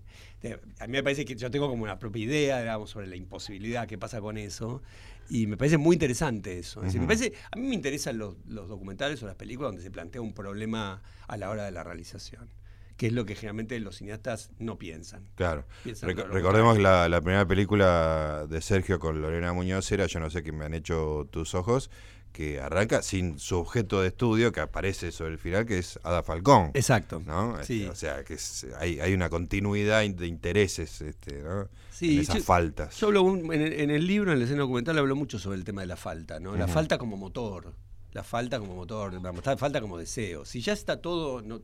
A 0.80 0.88
mí 0.88 0.94
me 0.94 1.04
parece 1.04 1.26
que 1.26 1.36
yo 1.36 1.50
tengo 1.52 1.70
como 1.70 1.84
una 1.84 2.00
propia 2.00 2.24
idea, 2.24 2.60
digamos, 2.60 2.90
sobre 2.90 3.08
la 3.08 3.16
imposibilidad 3.16 3.88
que 3.88 3.98
pasa 3.98 4.20
con 4.22 4.38
eso. 4.38 4.82
Y 5.30 5.48
me 5.48 5.58
parece 5.58 5.78
muy 5.78 5.96
interesante 5.96 6.58
eso. 6.58 6.80
Es 6.82 6.88
decir, 6.88 7.02
me 7.02 7.08
parece, 7.08 7.34
a 7.52 7.56
mí 7.56 7.68
me 7.68 7.76
interesan 7.76 8.18
los, 8.18 8.36
los 8.48 8.68
documentales 8.68 9.22
o 9.24 9.28
las 9.28 9.36
películas 9.36 9.70
donde 9.70 9.84
se 9.84 9.92
plantea 9.92 10.22
un 10.22 10.34
problema 10.34 11.02
a 11.28 11.38
la 11.38 11.50
hora 11.50 11.66
de 11.66 11.72
la 11.72 11.84
realización, 11.84 12.50
que 12.98 13.08
es 13.08 13.14
lo 13.14 13.26
que 13.26 13.36
generalmente 13.36 13.80
los 13.80 13.98
cineastas 13.98 14.52
no 14.58 14.78
piensan. 14.78 15.30
Claro. 15.36 15.66
Piensan 15.84 16.10
recordemos 16.10 16.78
que 16.78 16.82
la, 16.82 17.08
la 17.08 17.22
primera 17.22 17.48
película 17.48 18.48
de 18.50 18.62
Sergio 18.62 19.00
con 19.00 19.22
Lorena 19.22 19.54
Muñoz 19.54 19.92
era 19.92 20.08
Yo 20.08 20.20
no 20.20 20.30
sé 20.30 20.42
qué 20.42 20.52
me 20.52 20.66
han 20.66 20.74
hecho 20.74 21.28
tus 21.32 21.54
ojos, 21.54 21.92
que 22.32 22.62
arranca 22.62 23.02
sin 23.02 23.38
su 23.40 23.58
objeto 23.58 24.02
de 24.02 24.08
estudio 24.10 24.52
que 24.52 24.60
aparece 24.62 25.12
sobre 25.12 25.32
el 25.34 25.38
final, 25.40 25.66
que 25.66 25.80
es 25.80 26.00
Ada 26.04 26.24
Falcón. 26.24 26.72
Exacto. 26.74 27.22
¿no? 27.26 27.60
Este, 27.60 27.66
Sí. 27.74 27.86
O 27.88 27.96
sea, 27.96 28.24
que 28.24 28.36
es- 28.36 28.66
hay, 28.80 29.00
hay 29.00 29.14
una 29.14 29.30
continuidad 29.30 30.02
de 30.08 30.28
intereses 30.28 31.02
este, 31.02 31.42
¿no? 31.42 31.68
Sí, 31.92 32.16
en 32.16 32.22
esas 32.22 32.38
yo- 32.38 32.44
faltas. 32.44 32.96
Yo 32.98 33.08
hablo 33.08 33.24
un- 33.24 33.54
en, 33.54 33.62
el, 33.62 33.74
en 33.74 33.90
el 33.92 34.08
libro, 34.08 34.32
en 34.32 34.40
la 34.40 34.46
escena 34.46 34.62
documental, 34.62 34.98
hablo 34.98 35.16
mucho 35.16 35.38
sobre 35.40 35.58
el 35.58 35.64
tema 35.66 35.82
de 35.82 35.88
la 35.88 35.98
falta, 35.98 36.40
¿no? 36.40 36.56
La 36.56 36.68
falta 36.68 36.98
como 36.98 37.18
motor. 37.18 37.74
La 38.14 38.24
falta 38.24 38.58
como 38.60 38.74
motor, 38.76 39.14
la 39.14 39.58
falta 39.58 39.82
como 39.82 39.98
deseo. 39.98 40.46
Si 40.46 40.62
ya 40.62 40.74
está 40.74 41.00
todo. 41.02 41.42
No, 41.42 41.62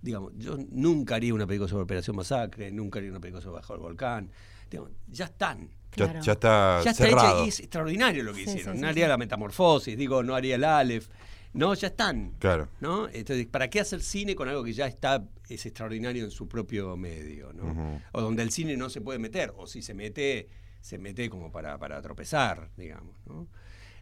digamos, 0.00 0.32
yo 0.36 0.56
nunca 0.70 1.16
haría 1.16 1.34
una 1.34 1.46
película 1.46 1.68
sobre 1.68 1.82
Operación 1.84 2.16
Masacre, 2.16 2.70
nunca 2.70 2.98
haría 2.98 3.10
una 3.10 3.20
película 3.20 3.42
sobre 3.42 3.56
Bajo 3.56 3.74
el 3.74 3.80
Volcán. 3.80 4.30
Digamos, 4.70 4.92
ya 5.08 5.24
están. 5.26 5.68
Ya, 5.96 6.04
Claro. 6.04 6.20
ya 6.22 6.32
está 6.32 6.80
Ya 6.84 6.90
está 6.90 7.04
cerrado. 7.04 7.36
hecha 7.38 7.44
y 7.46 7.48
es 7.48 7.60
extraordinario 7.60 8.22
lo 8.22 8.32
que 8.32 8.44
Sí, 8.44 8.50
hicieron. 8.50 8.76
sí, 8.76 8.82
no 8.82 8.88
haría 8.88 9.06
sí. 9.06 9.08
la 9.08 9.16
metamorfosis, 9.16 9.96
digo, 9.96 10.22
no 10.22 10.34
haría 10.34 10.54
el 10.56 10.64
Aleph. 10.64 11.08
No, 11.54 11.72
ya 11.72 11.88
están. 11.88 12.32
Claro. 12.38 12.68
¿no? 12.80 13.08
Entonces, 13.08 13.46
¿para 13.46 13.68
qué 13.70 13.80
hacer 13.80 14.02
cine 14.02 14.34
con 14.34 14.46
algo 14.48 14.62
que 14.62 14.74
ya 14.74 14.86
está, 14.86 15.24
es 15.48 15.64
extraordinario 15.64 16.22
en 16.24 16.30
su 16.30 16.46
propio 16.48 16.96
medio, 16.98 17.52
¿no? 17.54 18.02
O 18.12 18.20
donde 18.20 18.42
el 18.42 18.50
cine 18.50 18.76
no 18.76 18.90
se 18.90 19.00
puede 19.00 19.18
meter, 19.18 19.54
o 19.56 19.66
si 19.66 19.80
se 19.80 19.94
mete, 19.94 20.48
se 20.82 20.98
mete 20.98 21.30
como 21.30 21.50
para, 21.50 21.78
para 21.78 22.02
tropezar, 22.02 22.68
digamos, 22.76 23.16
¿no? 23.26 23.48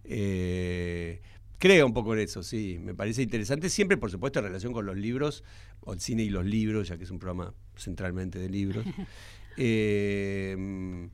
Eh, 0.03 1.20
creo 1.59 1.86
un 1.86 1.95
poco 1.95 2.12
en 2.14 2.20
eso, 2.20 2.42
sí, 2.42 2.78
me 2.82 2.92
parece 2.95 3.22
interesante, 3.22 3.70
siempre 3.70 3.97
por 3.99 4.11
supuesto 4.11 4.40
en 4.40 4.47
relación 4.47 4.72
con 4.72 4.84
los 4.84 4.97
libros, 4.97 5.45
o 5.82 5.92
el 5.92 6.01
cine 6.01 6.24
y 6.24 6.30
los 6.30 6.45
libros, 6.45 6.88
ya 6.88 6.99
que 6.99 7.05
es 7.05 7.11
un 7.12 7.20
programa 7.20 7.55
centralmente 7.76 8.38
de 8.40 8.49
libros. 8.49 8.84
Eh, 9.57 11.09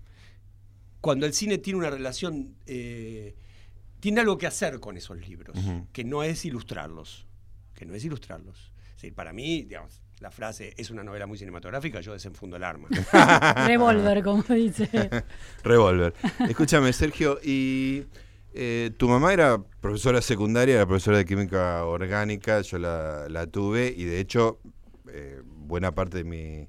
cuando 1.00 1.26
el 1.26 1.32
cine 1.32 1.58
tiene 1.58 1.78
una 1.78 1.90
relación, 1.90 2.54
eh, 2.66 3.34
tiene 4.00 4.20
algo 4.20 4.38
que 4.38 4.46
hacer 4.46 4.80
con 4.80 4.96
esos 4.96 5.18
libros, 5.26 5.56
que 5.92 6.04
no 6.04 6.22
es 6.22 6.44
ilustrarlos, 6.44 7.26
que 7.74 7.84
no 7.86 7.94
es 7.94 8.04
ilustrarlos. 8.04 8.72
Es 8.90 8.94
decir, 8.96 9.14
para 9.14 9.32
mí, 9.32 9.62
digamos, 9.62 10.02
la 10.20 10.30
frase 10.30 10.74
es 10.76 10.90
una 10.90 11.02
novela 11.02 11.26
muy 11.26 11.38
cinematográfica, 11.38 12.00
yo 12.00 12.12
desenfundo 12.12 12.56
el 12.56 12.64
arma. 12.64 12.88
Revolver, 13.66 14.22
como 14.22 14.42
dice. 14.42 14.88
Revolver. 15.64 16.12
Escúchame, 16.48 16.92
Sergio, 16.92 17.38
y 17.42 18.04
Eh, 18.52 18.90
tu 18.96 19.08
mamá 19.08 19.32
era 19.32 19.62
profesora 19.80 20.20
secundaria, 20.20 20.74
era 20.74 20.84
profesora 20.84 21.18
de 21.18 21.24
química 21.24 21.84
orgánica, 21.84 22.60
yo 22.62 22.78
la, 22.80 23.28
la 23.28 23.46
tuve 23.46 23.94
y 23.96 24.02
de 24.02 24.18
hecho 24.18 24.58
eh, 25.08 25.40
buena 25.44 25.94
parte 25.94 26.16
de 26.16 26.24
mi 26.24 26.68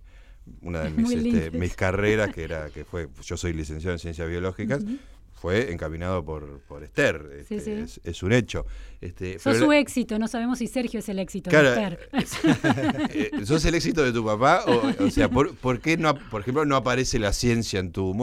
una 0.61 0.81
de 0.81 0.89
mis, 0.91 1.11
este, 1.11 1.51
mis 1.51 1.75
carreras 1.75 2.33
que 2.33 2.43
era 2.43 2.69
que 2.73 2.85
fue 2.85 3.07
yo 3.23 3.37
soy 3.37 3.53
licenciado 3.53 3.93
en 3.93 3.99
ciencias 3.99 4.27
biológicas 4.27 4.83
fue 5.33 5.71
encaminado 5.71 6.23
por, 6.23 6.59
por 6.67 6.83
Esther 6.83 7.29
este, 7.39 7.59
sí. 7.59 7.71
Es, 7.71 7.99
es 8.03 8.21
un 8.21 8.31
hecho 8.31 8.65
este, 9.01 9.39
Sos 9.39 9.53
pero 9.53 9.65
su 9.65 9.71
éxito, 9.73 10.19
no 10.19 10.27
sabemos 10.27 10.59
si 10.59 10.67
Sergio 10.67 10.99
es 10.99 11.09
el 11.09 11.17
éxito 11.17 11.49
Claro, 11.49 11.71
de 11.71 12.19
Esther. 12.19 13.09
eh, 13.11 13.31
¿Sos 13.45 13.65
el 13.65 13.73
éxito 13.73 14.03
de 14.03 14.13
tu 14.13 14.23
papá? 14.23 14.63
O, 14.67 15.05
o 15.05 15.09
sea, 15.09 15.27
¿por, 15.27 15.55
por 15.55 15.79
qué 15.79 15.97
no, 15.97 16.13
por 16.13 16.41
ejemplo, 16.41 16.63
no 16.65 16.75
aparece 16.75 17.17
la 17.17 17.33
ciencia 17.33 17.79
en 17.79 17.91
tu 17.91 18.13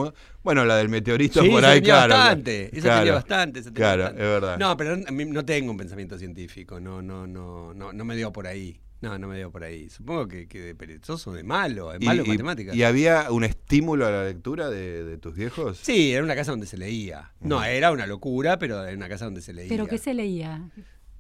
Bueno, 0.45 0.65
la 0.65 0.77
del 0.77 0.89
meteorito 0.89 1.43
Sí, 1.43 1.49
por 1.49 1.65
ahí, 1.65 1.83
claro. 1.83 2.15
bastante. 2.15 2.67
Esa 2.67 2.83
claro, 2.83 2.99
tenía 3.01 3.15
bastante. 3.15 3.59
esa 3.59 3.71
tenía 3.73 3.77
Claro, 3.81 4.03
bastante. 4.05 4.23
es 4.23 4.29
verdad. 4.29 4.59
No, 4.59 4.77
pero 4.77 4.93
a 5.05 5.11
mí 5.11 5.25
no 5.25 5.45
tengo 5.45 5.73
un 5.73 5.77
pensamiento 5.77 6.17
científico. 6.17 6.79
No, 6.79 7.03
no, 7.03 7.27
no, 7.27 7.75
no, 7.75 7.93
no 7.93 8.05
me 8.05 8.15
dio 8.15 8.33
por 8.33 8.47
ahí. 8.47 8.81
No, 9.01 9.17
no 9.19 9.29
me 9.29 9.37
dio 9.37 9.51
por 9.53 9.63
ahí. 9.63 9.89
Supongo 9.91 10.27
que, 10.27 10.49
que 10.49 10.61
de 10.61 10.75
perezoso, 10.75 11.33
de 11.33 11.45
malo, 11.45 11.93
de 11.93 12.01
malo 12.01 12.23
en 12.23 12.29
matemáticas. 12.29 12.75
¿Y 12.75 12.83
había 12.83 13.31
un 13.31 13.45
estímulo 13.45 14.07
a 14.07 14.11
la 14.11 14.25
lectura 14.25 14.69
de, 14.71 15.05
de 15.05 15.19
tus 15.19 15.35
viejos? 15.35 15.79
Sí, 15.79 16.13
era 16.13 16.25
una 16.25 16.35
casa 16.35 16.51
donde 16.51 16.67
se 16.67 16.77
leía. 16.77 17.33
No, 17.41 17.63
era 17.63 17.93
una 17.93 18.07
locura, 18.07 18.59
pero 18.59 18.85
era 18.85 18.97
una 18.97 19.09
casa 19.09 19.27
donde 19.27 19.41
se 19.41 19.53
leía. 19.53 19.69
Pero 19.69 19.87
¿qué 19.87 19.99
se 19.99 20.15
leía? 20.15 20.69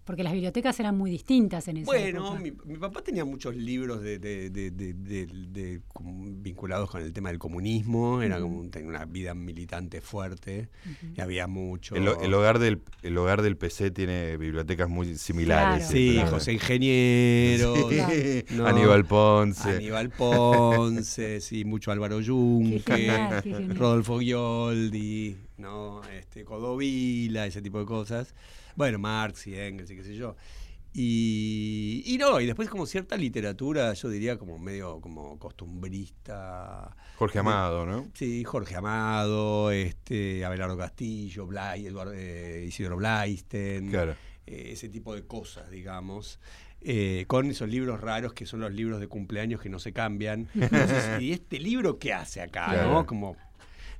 Porque 0.08 0.22
las 0.22 0.32
bibliotecas 0.32 0.80
eran 0.80 0.96
muy 0.96 1.10
distintas 1.10 1.68
en 1.68 1.76
esa 1.76 1.84
Bueno, 1.84 2.28
época. 2.38 2.40
mi, 2.40 2.72
mi 2.72 2.78
papá 2.78 3.02
tenía 3.02 3.26
muchos 3.26 3.54
libros 3.54 4.00
de, 4.00 4.18
de- 4.18 4.48
de- 4.48 4.70
de- 4.70 4.94
de- 4.94 5.26
de- 5.26 5.80
como 5.88 6.24
vinculados 6.40 6.90
con 6.90 7.02
el 7.02 7.12
tema 7.12 7.28
del 7.28 7.38
comunismo, 7.38 8.22
era 8.22 8.40
como 8.40 8.58
un- 8.58 8.70
tenía 8.70 8.88
una 8.88 9.04
vida 9.04 9.34
militante 9.34 10.00
fuerte, 10.00 10.70
y 11.14 11.20
había 11.20 11.46
mucho. 11.46 11.94
El, 11.94 12.08
el 12.22 12.32
hogar 12.32 12.58
del, 12.58 12.80
el 13.02 13.18
hogar 13.18 13.42
del 13.42 13.58
PC 13.58 13.90
tiene 13.90 14.38
bibliotecas 14.38 14.88
muy 14.88 15.14
similares. 15.18 15.80
Claro, 15.84 15.92
Sí, 15.92 16.12
claro. 16.14 16.30
José 16.30 16.52
Ingeniero, 16.54 17.74
Sí. 17.90 18.44
No. 18.56 18.66
Aníbal 18.66 19.04
Ponce. 19.04 19.68
Aníbal 19.76 20.08
Ponce, 20.08 21.42
sí, 21.42 21.66
mucho 21.66 21.92
Álvaro 21.92 22.20
Yunque, 22.22 22.80
Qué 22.82 22.96
genial, 22.96 23.42
qué 23.42 23.50
genial. 23.52 23.76
Rodolfo 23.76 24.20
Gioldi, 24.20 25.36
¿no? 25.58 26.00
Este, 26.18 26.44
Codovila, 26.44 27.46
ese 27.46 27.60
tipo 27.60 27.78
de 27.78 27.84
cosas. 27.84 28.34
Bueno, 28.78 29.00
Marx 29.00 29.44
y 29.48 29.56
Engels 29.58 29.90
y 29.90 29.96
qué 29.96 30.04
sé 30.04 30.14
yo. 30.14 30.36
Y, 30.94 32.02
y 32.06 32.16
no, 32.16 32.40
y 32.40 32.46
después 32.46 32.68
como 32.68 32.86
cierta 32.86 33.16
literatura, 33.16 33.92
yo 33.92 34.08
diría 34.08 34.38
como 34.38 34.56
medio 34.60 35.00
como 35.00 35.36
costumbrista. 35.38 36.96
Jorge 37.16 37.40
Amado, 37.40 37.84
¿no? 37.86 38.06
Sí, 38.14 38.44
Jorge 38.44 38.76
Amado, 38.76 39.72
este, 39.72 40.44
Abelardo 40.44 40.78
Castillo, 40.78 41.44
Blay, 41.46 41.86
Eduardo, 41.88 42.12
eh, 42.14 42.64
Isidoro 42.68 42.96
Blaisten, 42.96 43.88
Claro. 43.90 44.12
eh, 44.46 44.70
ese 44.72 44.88
tipo 44.88 45.12
de 45.14 45.26
cosas, 45.26 45.68
digamos. 45.72 46.38
eh, 46.80 47.24
con 47.26 47.50
esos 47.50 47.68
libros 47.68 48.00
raros 48.00 48.32
que 48.32 48.46
son 48.46 48.60
los 48.60 48.72
libros 48.72 49.00
de 49.00 49.08
cumpleaños 49.08 49.60
que 49.60 49.68
no 49.68 49.80
se 49.80 49.92
cambian. 49.92 50.48
Entonces, 50.54 51.20
¿y 51.20 51.32
este 51.32 51.58
libro 51.58 51.98
qué 51.98 52.12
hace 52.12 52.40
acá? 52.40 52.66
Claro. 52.70 52.92
¿no? 52.92 53.06
Como, 53.06 53.36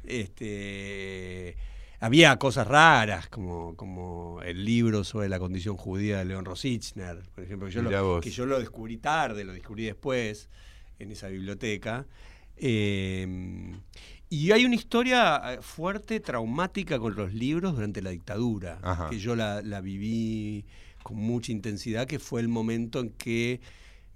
este, 0.05 1.57
había 2.01 2.37
cosas 2.39 2.67
raras, 2.67 3.29
como, 3.29 3.75
como 3.77 4.41
el 4.43 4.65
libro 4.65 5.05
sobre 5.05 5.29
la 5.29 5.39
condición 5.39 5.77
judía 5.77 6.19
de 6.19 6.27
León 6.27 6.45
Rosichner, 6.45 7.23
por 7.35 7.45
ejemplo, 7.45 7.69
que 7.69 7.75
yo, 7.75 7.83
lo, 7.83 8.21
que 8.21 8.31
yo 8.31 8.47
lo 8.47 8.59
descubrí 8.59 8.99
tarde, 8.99 9.45
lo 9.45 9.53
descubrí 9.53 9.85
después 9.85 10.49
en 10.99 11.11
esa 11.11 11.29
biblioteca. 11.29 12.07
Eh, 12.57 13.77
y 14.31 14.53
hay 14.53 14.65
una 14.65 14.75
historia 14.75 15.41
eh, 15.55 15.59
fuerte, 15.63 16.21
traumática 16.21 16.99
con 16.99 17.17
los 17.17 17.33
libros 17.33 17.75
durante 17.75 18.03
la 18.03 18.11
dictadura, 18.11 18.79
Ajá. 18.83 19.09
que 19.09 19.19
yo 19.19 19.35
la, 19.35 19.63
la 19.63 19.81
viví 19.81 20.67
con 21.03 21.17
mucha 21.17 21.51
intensidad, 21.51 22.07
que 22.07 22.19
fue 22.19 22.41
el 22.41 22.49
momento 22.49 23.01
en 23.01 23.11
que 23.11 23.61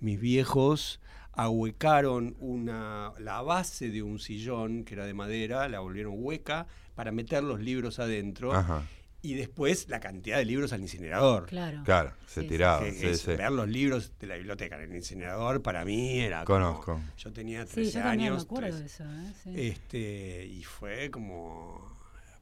mis 0.01 0.21
viejos 0.21 1.01
ahuecaron 1.33 2.37
una, 2.41 3.13
la 3.19 3.41
base 3.41 3.89
de 3.89 4.03
un 4.03 4.19
sillón 4.19 4.85
que 4.85 4.95
era 4.95 5.07
de 5.07 5.15
madera, 5.15 5.69
la 5.69 5.81
volvieron 5.81 6.15
hueca 6.17 6.67
para 6.95 7.13
meter 7.13 7.43
los 7.43 7.61
libros 7.61 7.99
adentro 7.99 8.53
Ajá. 8.55 8.83
y 9.23 9.35
después 9.35 9.89
la 9.89 10.01
cantidad 10.01 10.39
de 10.39 10.45
libros 10.45 10.73
al 10.73 10.81
incinerador. 10.83 11.47
Claro. 11.47 11.83
Claro, 11.85 12.13
se 12.27 12.43
Sí, 12.43 12.49
tiraba. 12.49 12.81
Que 12.85 12.93
sí, 12.93 13.07
es- 13.07 13.21
sí. 13.21 13.35
Ver 13.37 13.53
los 13.53 13.69
libros 13.69 14.13
de 14.19 14.27
la 14.27 14.37
biblioteca 14.37 14.77
en 14.77 14.91
el 14.91 14.97
incinerador 14.97 15.63
para 15.63 15.85
mí 15.85 16.19
era 16.21 16.45
como- 16.45 16.59
Conozco. 16.59 17.01
yo 17.17 17.33
tenía 17.33 17.65
Sí, 17.67 17.75
13 17.75 17.93
yo 17.93 18.01
también 18.03 18.21
me 18.21 18.37
años. 18.37 18.45
acuerdo 18.45 18.77
13, 18.79 18.81
de 18.81 18.87
eso. 18.87 19.05
¿eh? 19.05 19.33
Sí. 19.43 19.51
este, 19.69 20.47
y 20.47 20.63
fue 20.65 21.11
como. 21.11 21.99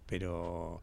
Pero. 0.06 0.82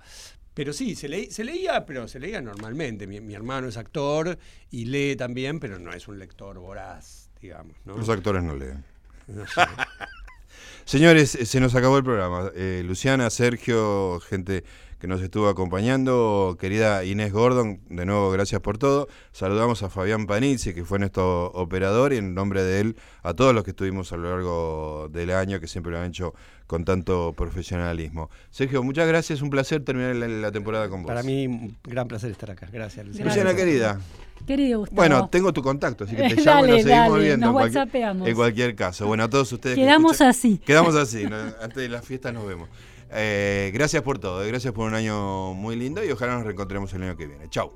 Pero 0.53 0.74
sí, 0.74 0.95
se, 0.95 1.07
leí- 1.07 1.30
se 1.30 1.43
leía, 1.43 1.86
pero 1.86 2.07
se 2.07 2.20
leía 2.20 2.41
normalmente. 2.41 3.05
Mi, 3.05 3.22
mi 3.22 3.36
hermano 3.36 3.68
es 3.68 3.78
actor 3.78 4.39
y 4.72 4.86
lee 4.86 5.15
también, 5.15 5.59
pero 5.59 5.78
no 5.78 5.91
es 5.93 6.07
un 6.07 6.18
lector 6.18 6.57
voraz, 6.57 7.30
digamos. 7.39 7.76
¿no? 7.86 7.95
Los 7.95 8.09
actores 8.09 8.41
no 8.41 8.55
leen. 8.55 8.84
No 9.28 9.45
sé. 9.45 9.61
Señores, 10.88 11.36
eh, 11.36 11.46
se 11.46 11.60
nos 11.60 11.76
acabó 11.76 11.98
el 11.98 12.06
programa. 12.06 12.50
Eh, 12.56 12.82
Luciana, 12.86 13.30
Sergio, 13.30 14.22
gente 14.22 14.64
que 15.00 15.08
nos 15.08 15.22
estuvo 15.22 15.48
acompañando, 15.48 16.58
querida 16.60 17.04
Inés 17.06 17.32
Gordon, 17.32 17.82
de 17.89 18.06
nuevo 18.06 18.32
gracias 18.32 18.62
por 18.62 18.78
todo. 18.78 19.08
Saludamos 19.32 19.84
a 19.84 19.89
Fabián 19.89 20.26
Panizzi, 20.26 20.74
que 20.74 20.84
fue 20.86 20.98
nuestro 21.00 21.48
operador, 21.52 22.14
y 22.14 22.18
en 22.18 22.34
nombre 22.34 22.64
de 22.64 22.80
él 22.80 22.95
a 23.22 23.34
todos 23.34 23.54
los 23.54 23.64
que 23.64 23.72
estuvimos 23.72 24.12
a 24.12 24.18
lo 24.18 24.30
largo 24.30 25.08
del 25.12 25.32
año, 25.32 25.60
que 25.60 25.68
siempre 25.68 25.91
lo 25.91 26.00
han 26.00 26.06
hecho 26.08 26.34
con 26.66 26.84
tanto 26.84 27.34
profesionalismo. 27.38 28.30
Sergio, 28.50 28.82
muchas 28.84 29.08
gracias, 29.08 29.41
un 29.41 29.50
placer 29.50 29.84
terminar 29.84 30.16
la, 30.16 30.28
la 30.28 30.52
temporada 30.52 30.89
con 30.89 31.04
vos. 31.04 31.08
Para 31.08 31.24
mí, 31.24 31.45
un 31.48 31.78
gran 31.84 32.08
placer 32.08 32.32
estar 32.32 32.50
acá. 32.52 32.68
Gracias, 32.72 33.06
Luciano. 33.06 33.30
Luciana, 33.30 33.52
Gracias. 33.52 33.68
querida. 33.70 34.00
Querido 34.45 34.80
Gustavo. 34.80 34.95
Bueno, 34.98 35.30
tengo 35.30 35.54
tu 35.54 35.62
contacto, 35.62 36.04
así 36.04 36.16
que 36.16 36.24
te 36.36 36.36
Dale, 36.36 36.41
llamo 36.45 36.66
y 36.66 36.70
nos 36.72 36.82
seguimos 36.84 37.20
viendo. 37.20 37.45
nos 37.52 37.66
en 37.66 37.72
cualquier-. 37.74 38.28
En 38.30 38.36
cualquier 38.36 38.76
caso. 38.76 39.08
Bueno, 39.08 39.24
a 39.24 39.30
todos 39.30 39.52
ustedes. 39.52 39.76
que 39.76 39.82
Quedamos 39.84 40.14
escuchan- 40.14 40.30
así. 40.30 40.58
Quedamos 40.66 40.95
así. 40.95 41.26
¿no? 41.26 41.36
Antes 41.62 41.76
de 41.78 41.89
las 41.89 42.04
fiestas 42.06 42.34
nos 42.34 42.45
vemos. 42.48 42.68
Eh, 43.12 43.72
gracias 43.74 44.03
por 44.03 44.20
todo. 44.20 44.43
eh, 44.43 44.47
Gracias 44.47 44.74
por 44.74 44.88
un 44.88 44.93
año 44.95 45.53
muy 45.53 45.76
lindo 45.76 46.03
y 46.03 46.12
ojalá 46.12 46.36
nos 46.36 46.43
reencontremos 46.43 46.93
el 46.93 47.03
año 47.03 47.18
que 47.18 47.28
viene. 47.28 47.49
Chau. 47.49 47.72